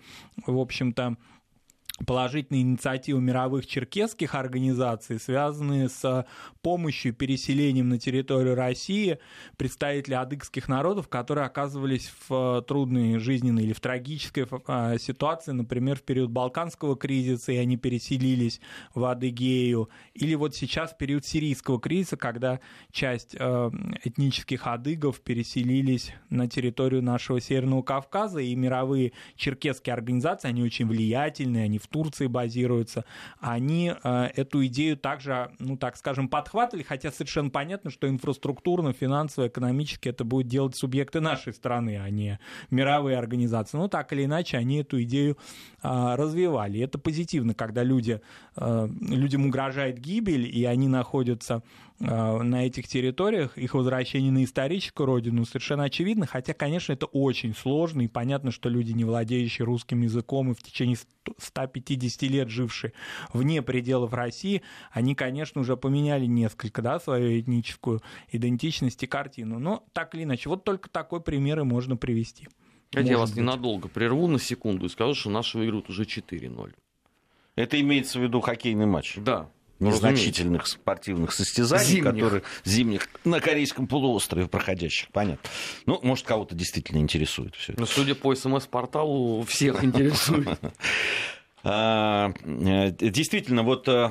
в 0.46 0.58
общем-то, 0.58 1.16
положительные 2.04 2.62
инициативы 2.62 3.20
мировых 3.20 3.66
черкесских 3.66 4.34
организаций, 4.34 5.18
связанные 5.18 5.88
с 5.88 6.26
помощью 6.60 7.14
переселением 7.14 7.88
на 7.88 7.98
территорию 7.98 8.54
России 8.54 9.18
представителей 9.56 10.16
адыгских 10.16 10.68
народов, 10.68 11.08
которые 11.08 11.46
оказывались 11.46 12.12
в 12.28 12.62
трудной 12.68 13.18
жизненной 13.18 13.64
или 13.64 13.72
в 13.72 13.80
трагической 13.80 14.46
а, 14.66 14.98
ситуации, 14.98 15.52
например, 15.52 15.96
в 15.96 16.02
период 16.02 16.30
Балканского 16.30 16.96
кризиса, 16.96 17.52
и 17.52 17.56
они 17.56 17.76
переселились 17.76 18.60
в 18.94 19.04
Адыгею, 19.04 19.88
или 20.14 20.34
вот 20.34 20.54
сейчас 20.54 20.92
в 20.92 20.98
период 20.98 21.24
сирийского 21.24 21.80
кризиса, 21.80 22.16
когда 22.16 22.60
часть 22.90 23.36
а, 23.38 23.70
этнических 24.04 24.66
адыгов 24.66 25.20
переселились 25.20 26.12
на 26.28 26.48
территорию 26.48 27.02
нашего 27.02 27.40
Северного 27.40 27.82
Кавказа, 27.82 28.40
и 28.40 28.54
мировые 28.54 29.12
черкесские 29.36 29.94
организации, 29.94 30.48
они 30.48 30.62
очень 30.62 30.86
влиятельные, 30.86 31.64
они 31.64 31.78
в 31.78 31.85
в 31.86 31.88
Турции 31.88 32.26
базируются, 32.26 33.04
они 33.40 33.94
эту 34.02 34.66
идею 34.66 34.96
также, 34.96 35.50
ну 35.58 35.76
так 35.76 35.96
скажем, 35.96 36.28
подхватывали, 36.28 36.82
хотя 36.82 37.12
совершенно 37.12 37.50
понятно, 37.50 37.90
что 37.90 38.08
инфраструктурно, 38.08 38.92
финансово, 38.92 39.48
экономически 39.48 40.08
это 40.08 40.24
будут 40.24 40.48
делать 40.48 40.76
субъекты 40.76 41.20
нашей 41.20 41.52
страны, 41.52 42.00
а 42.02 42.10
не 42.10 42.38
мировые 42.70 43.16
организации. 43.16 43.76
Ну 43.76 43.88
так 43.88 44.12
или 44.12 44.24
иначе, 44.24 44.56
они 44.56 44.80
эту 44.80 45.02
идею 45.02 45.38
развивали. 46.16 46.78
И 46.78 46.80
это 46.80 46.98
позитивно, 46.98 47.54
когда 47.54 47.82
люди, 47.82 48.20
людям 48.56 49.46
угрожает 49.46 49.98
гибель, 49.98 50.46
и 50.46 50.64
они 50.64 50.88
находятся 50.88 51.62
Э, 51.98 52.42
на 52.42 52.66
этих 52.66 52.88
территориях, 52.88 53.56
их 53.56 53.72
возвращение 53.72 54.30
на 54.30 54.44
историческую 54.44 55.06
родину 55.06 55.46
совершенно 55.46 55.84
очевидно, 55.84 56.26
хотя, 56.26 56.52
конечно, 56.52 56.92
это 56.92 57.06
очень 57.06 57.54
сложно, 57.54 58.02
и 58.02 58.08
понятно, 58.08 58.50
что 58.50 58.68
люди, 58.68 58.92
не 58.92 59.04
владеющие 59.04 59.64
русским 59.64 60.02
языком 60.02 60.50
и 60.50 60.54
в 60.54 60.62
течение 60.62 60.98
150 61.38 62.22
лет 62.22 62.50
жившие 62.50 62.92
вне 63.32 63.62
пределов 63.62 64.12
России, 64.12 64.60
они, 64.90 65.14
конечно, 65.14 65.62
уже 65.62 65.78
поменяли 65.78 66.26
несколько, 66.26 66.82
да, 66.82 67.00
свою 67.00 67.40
этническую 67.40 68.02
идентичность 68.30 69.02
и 69.02 69.06
картину. 69.06 69.58
Но 69.58 69.82
так 69.94 70.14
или 70.14 70.24
иначе, 70.24 70.50
вот 70.50 70.64
только 70.64 70.90
такой 70.90 71.22
пример 71.22 71.60
и 71.60 71.62
можно 71.62 71.96
привести. 71.96 72.48
Я 72.92 73.18
вас 73.18 73.30
быть. 73.30 73.38
ненадолго 73.38 73.88
прерву 73.88 74.26
на 74.26 74.38
секунду 74.38 74.86
и 74.86 74.88
скажу, 74.88 75.14
что 75.14 75.30
наши 75.30 75.58
выиграют 75.58 75.90
уже 75.90 76.04
4-0. 76.04 76.72
Это 77.56 77.80
имеется 77.80 78.18
в 78.18 78.22
виду 78.22 78.40
хоккейный 78.40 78.86
матч? 78.86 79.16
Да 79.16 79.50
незначительных 79.78 80.62
ну, 80.62 80.66
спортивных 80.66 81.32
состязаний, 81.32 81.84
зимних. 81.84 82.04
которые 82.04 82.42
зимних 82.64 83.08
на 83.24 83.40
Корейском 83.40 83.86
полуострове 83.86 84.48
проходящих, 84.48 85.08
понятно. 85.12 85.48
Ну, 85.84 86.00
может, 86.02 86.24
кого-то 86.26 86.54
действительно 86.54 86.98
интересует 86.98 87.54
все 87.56 87.72
это. 87.72 87.80
Ну, 87.80 87.86
судя 87.86 88.14
по 88.14 88.34
СМС-порталу, 88.34 89.42
всех 89.42 89.84
интересует. 89.84 90.58
А, 91.68 92.32
э, 92.44 92.92
действительно, 92.92 93.64
вот 93.64 93.88
э, 93.88 94.10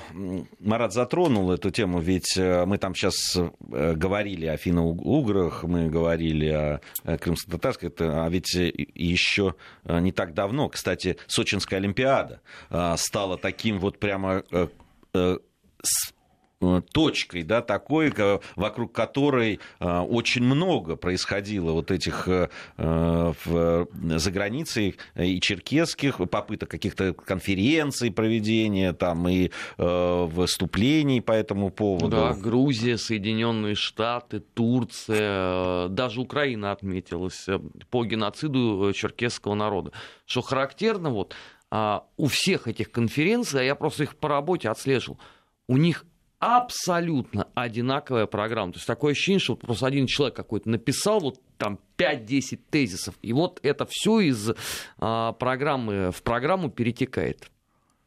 Марат 0.60 0.92
затронул 0.92 1.54
эту 1.54 1.72
тему, 1.72 2.02
ведь 2.02 2.36
э, 2.36 2.66
мы 2.66 2.78
там 2.78 2.94
сейчас 2.94 3.38
говорили 3.62 4.46
о 4.46 4.58
финно-уграх, 4.58 5.64
мы 5.64 5.88
говорили 5.88 6.50
о 6.50 6.82
крымско-татарской, 7.06 7.94
а 7.98 8.28
ведь 8.28 8.54
еще 8.54 9.56
не 9.86 10.12
так 10.12 10.34
давно, 10.34 10.68
кстати, 10.68 11.16
Сочинская 11.28 11.80
Олимпиада 11.80 12.42
стала 12.98 13.38
таким 13.38 13.80
вот 13.80 14.00
прямо 14.00 14.44
точкой, 16.92 17.44
да, 17.44 17.62
такой, 17.62 18.14
вокруг 18.56 18.92
которой 18.92 19.60
э, 19.80 20.00
очень 20.00 20.44
много 20.44 20.96
происходило 20.96 21.72
вот 21.72 21.92
этих 21.92 22.28
э, 22.28 22.48
за 22.78 24.32
границей 24.32 24.96
и 25.16 25.40
черкесских 25.40 26.18
попыток 26.30 26.70
каких-то 26.70 27.14
конференций 27.14 28.12
проведения, 28.12 28.94
там 28.94 29.28
и 29.28 29.52
выступлений 29.78 31.22
по 31.22 31.32
этому 31.32 31.70
поводу. 31.70 32.10
Да, 32.10 32.34
Грузия, 32.34 32.98
Соединенные 32.98 33.76
Штаты, 33.76 34.40
Турция, 34.40 35.88
даже 35.90 36.22
Украина 36.22 36.72
отметилась 36.72 37.48
по 37.90 38.06
геноциду 38.06 38.92
черкесского 38.94 39.56
народа. 39.56 39.92
Что 40.26 40.42
характерно, 40.42 41.10
вот 41.10 41.36
а, 41.72 42.06
у 42.18 42.28
всех 42.28 42.68
этих 42.68 42.92
конференций, 42.92 43.62
а 43.62 43.64
я 43.64 43.76
просто 43.76 44.04
их 44.04 44.16
по 44.16 44.30
работе 44.30 44.70
отслеживал, 44.70 45.20
у 45.68 45.78
них 45.78 46.06
абсолютно 46.46 47.48
одинаковая 47.56 48.28
программа. 48.28 48.74
То 48.74 48.78
есть 48.78 48.88
такое 48.88 49.14
ощущение, 49.14 49.40
что 49.40 49.56
просто 49.56 49.88
один 49.88 50.06
человек 50.06 50.36
какой-то 50.36 50.70
написал 50.70 51.20
вот 51.20 51.40
там 51.58 51.80
5-10 51.98 52.60
тезисов, 52.70 53.16
и 53.22 53.34
вот 53.34 53.60
это 53.64 53.88
все 53.90 54.20
из 54.20 54.52
а, 55.00 55.32
программы 55.34 56.12
в 56.12 56.22
программу 56.22 56.70
перетекает 56.70 57.50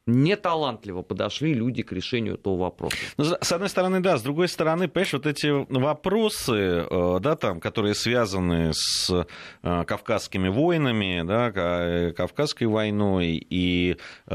неталантливо 0.08 1.02
подошли 1.02 1.52
люди 1.52 1.82
к 1.82 1.92
решению 1.92 2.34
этого 2.34 2.56
вопроса. 2.56 2.96
Ну, 3.18 3.24
с 3.24 3.52
одной 3.52 3.68
стороны, 3.68 4.00
да, 4.00 4.16
с 4.16 4.22
другой 4.22 4.48
стороны, 4.48 4.88
понимаешь, 4.88 5.12
вот 5.12 5.26
эти 5.26 5.48
вопросы, 5.70 6.86
э, 6.90 7.18
да, 7.20 7.36
там, 7.36 7.60
которые 7.60 7.94
связаны 7.94 8.70
с 8.72 9.10
э, 9.10 9.84
кавказскими 9.84 10.48
войнами, 10.48 11.22
да, 11.26 12.12
Кавказской 12.12 12.64
войной, 12.64 13.46
и 13.50 13.98
э, 14.26 14.34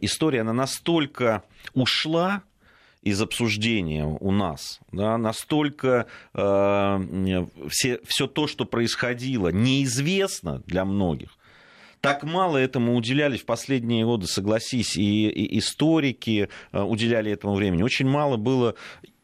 история, 0.00 0.40
она 0.40 0.54
настолько 0.54 1.42
ушла 1.74 2.42
из 3.02 3.20
обсуждения 3.22 4.04
у 4.04 4.30
нас. 4.30 4.80
Да, 4.92 5.16
настолько 5.16 6.06
э, 6.34 7.46
все, 7.68 8.00
все 8.04 8.26
то, 8.26 8.46
что 8.46 8.64
происходило, 8.64 9.48
неизвестно 9.48 10.62
для 10.66 10.84
многих. 10.84 11.36
Так 12.00 12.24
мало 12.24 12.56
этому 12.56 12.96
уделяли 12.96 13.36
в 13.36 13.44
последние 13.44 14.06
годы, 14.06 14.26
согласись, 14.26 14.96
и, 14.96 15.28
и 15.28 15.58
историки 15.58 16.48
э, 16.72 16.82
уделяли 16.82 17.30
этому 17.30 17.54
времени. 17.54 17.82
Очень 17.82 18.08
мало 18.08 18.36
было 18.36 18.74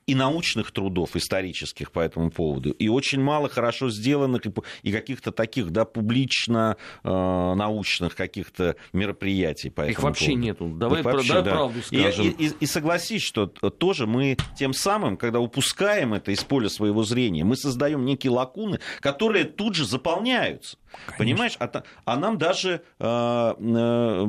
и 0.06 0.14
научных 0.14 0.70
трудов 0.70 1.16
исторических 1.16 1.90
по 1.90 2.00
этому 2.00 2.30
поводу, 2.30 2.70
и 2.70 2.88
очень 2.88 3.20
мало 3.20 3.48
хорошо 3.48 3.90
сделанных 3.90 4.42
и 4.82 4.92
каких-то 4.92 5.32
таких, 5.32 5.70
да, 5.70 5.84
публично 5.84 6.76
э, 7.02 7.08
научных 7.08 8.14
каких-то 8.14 8.76
мероприятий 8.92 9.70
по 9.70 9.88
Их 9.88 10.00
вообще 10.00 10.26
поводу. 10.26 10.42
нету. 10.42 10.68
Давай, 10.68 11.00
Их 11.00 11.04
вообще, 11.04 11.42
да. 11.42 11.50
правду 11.50 11.82
скажем. 11.82 12.26
И, 12.26 12.46
и, 12.46 12.52
и 12.60 12.66
согласись, 12.66 13.22
что 13.22 13.46
тоже 13.46 14.06
мы 14.06 14.36
тем 14.56 14.72
самым, 14.72 15.16
когда 15.16 15.40
упускаем 15.40 16.14
это 16.14 16.30
из 16.30 16.44
поля 16.44 16.68
своего 16.68 17.02
зрения, 17.02 17.44
мы 17.44 17.56
создаем 17.56 18.04
некие 18.04 18.30
лакуны, 18.30 18.78
которые 19.00 19.44
тут 19.44 19.74
же 19.74 19.84
заполняются. 19.84 20.78
Конечно. 21.06 21.18
Понимаешь? 21.18 21.56
А, 21.58 21.82
а 22.04 22.16
нам 22.16 22.38
даже 22.38 22.82
э, 22.98 23.54
э, 23.58 24.26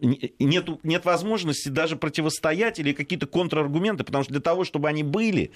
нет, 0.00 0.68
нет 0.82 1.04
возможности 1.04 1.68
даже 1.68 1.96
противостоять 1.96 2.78
или 2.78 2.92
какие-то 2.92 3.26
контраргументы, 3.26 4.04
потому 4.04 4.24
что 4.24 4.32
для 4.32 4.40
того, 4.40 4.64
чтобы 4.64 4.88
они 4.88 5.02
были, 5.02 5.52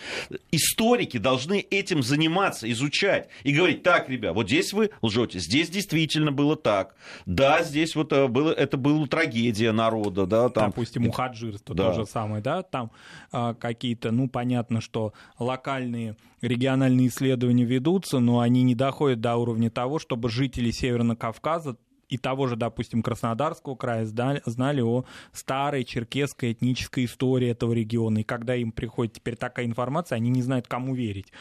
историки 0.53 1.19
должны 1.19 1.61
этим 1.71 2.03
заниматься, 2.03 2.71
изучать 2.71 3.29
и 3.43 3.53
говорить, 3.53 3.83
так, 3.83 4.09
ребят, 4.09 4.35
вот 4.35 4.47
здесь 4.47 4.73
вы 4.73 4.91
лжете, 5.03 5.39
здесь 5.39 5.71
действительно 5.71 6.33
было 6.33 6.57
так, 6.57 6.95
да, 7.27 7.63
здесь 7.63 7.95
вот 7.95 8.13
э, 8.13 8.29
было, 8.29 8.53
это 8.53 8.77
была 8.77 9.07
трагедия 9.07 9.73
народа, 9.73 10.27
да, 10.27 10.49
там. 10.49 10.71
Допустим, 10.71 11.05
мухаджирство 11.05 11.75
да. 11.75 11.93
то 11.93 11.93
же 12.01 12.07
самое, 12.07 12.43
да, 12.43 12.63
там 12.63 12.91
а, 13.33 13.55
какие-то, 13.55 14.11
ну, 14.11 14.29
понятно, 14.29 14.81
что 14.81 15.13
локальные 15.39 16.17
региональные 16.41 17.09
исследования 17.09 17.65
ведутся, 17.65 18.19
но 18.19 18.41
они 18.41 18.63
не 18.63 18.75
доходят 18.75 19.21
до 19.21 19.37
уровня 19.37 19.71
того, 19.71 19.99
чтобы 19.99 20.29
жители 20.29 20.71
Северного 20.71 21.17
Кавказа 21.17 21.77
и 22.15 22.17
того 22.17 22.47
же, 22.47 22.55
допустим, 22.55 23.03
Краснодарского 23.03 23.75
края 23.75 24.07
знали 24.07 24.81
о 24.81 25.05
старой 25.33 25.83
черкесской 25.83 26.53
этнической 26.53 27.07
истории 27.07 27.49
этого 27.49 27.73
региона. 27.73 28.19
И 28.19 28.23
когда 28.23 28.55
им 28.55 28.71
приходит 28.71 29.15
теперь 29.15 29.35
такая 29.35 29.67
информация, 29.67 30.15
они 30.15 30.31
не 30.31 30.41
знают, 30.41 30.69
кому 30.69 30.95
верить, 30.95 31.33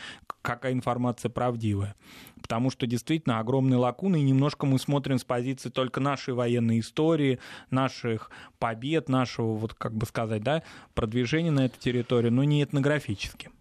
какая 0.42 0.74
информация 0.74 1.30
правдивая. 1.30 1.94
Потому 2.42 2.72
что 2.72 2.88
действительно 2.88 3.38
огромные 3.38 3.78
лакуны, 3.78 4.20
и 4.20 4.24
немножко 4.24 4.66
мы 4.66 4.80
смотрим 4.80 5.20
с 5.20 5.24
позиции 5.24 5.70
только 5.70 6.00
нашей 6.00 6.34
военной 6.34 6.80
истории, 6.80 7.38
наших 7.70 8.32
побед, 8.58 9.10
нашего, 9.10 9.54
вот 9.54 9.76
как 9.76 9.94
бы 9.94 10.08
сказать, 10.08 10.42
да, 10.42 10.64
продвижения 10.96 11.52
на 11.52 11.66
эту 11.66 11.80
территорию, 11.80 12.34
но 12.34 12.44
не 12.44 12.64
этнографически. 12.64 13.52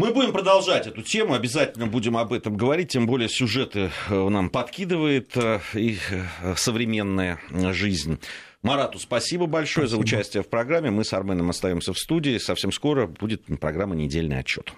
Мы 0.00 0.14
будем 0.14 0.32
продолжать 0.32 0.86
эту 0.86 1.02
тему, 1.02 1.34
обязательно 1.34 1.86
будем 1.86 2.16
об 2.16 2.32
этом 2.32 2.56
говорить, 2.56 2.88
тем 2.88 3.06
более 3.06 3.28
сюжеты 3.28 3.90
э, 4.08 4.28
нам 4.30 4.48
подкидывает 4.48 5.36
э, 5.36 5.60
и 5.74 5.98
э, 6.10 6.54
современная 6.56 7.38
жизнь. 7.50 8.18
Марату 8.62 8.98
спасибо 8.98 9.44
большое 9.44 9.88
спасибо. 9.88 10.06
за 10.06 10.16
участие 10.16 10.42
в 10.42 10.48
программе. 10.48 10.90
Мы 10.90 11.04
с 11.04 11.12
Арменом 11.12 11.50
остаемся 11.50 11.92
в 11.92 11.98
студии. 11.98 12.38
Совсем 12.38 12.72
скоро 12.72 13.06
будет 13.06 13.42
программа 13.60 13.94
«Недельный 13.94 14.38
отчет». 14.38 14.68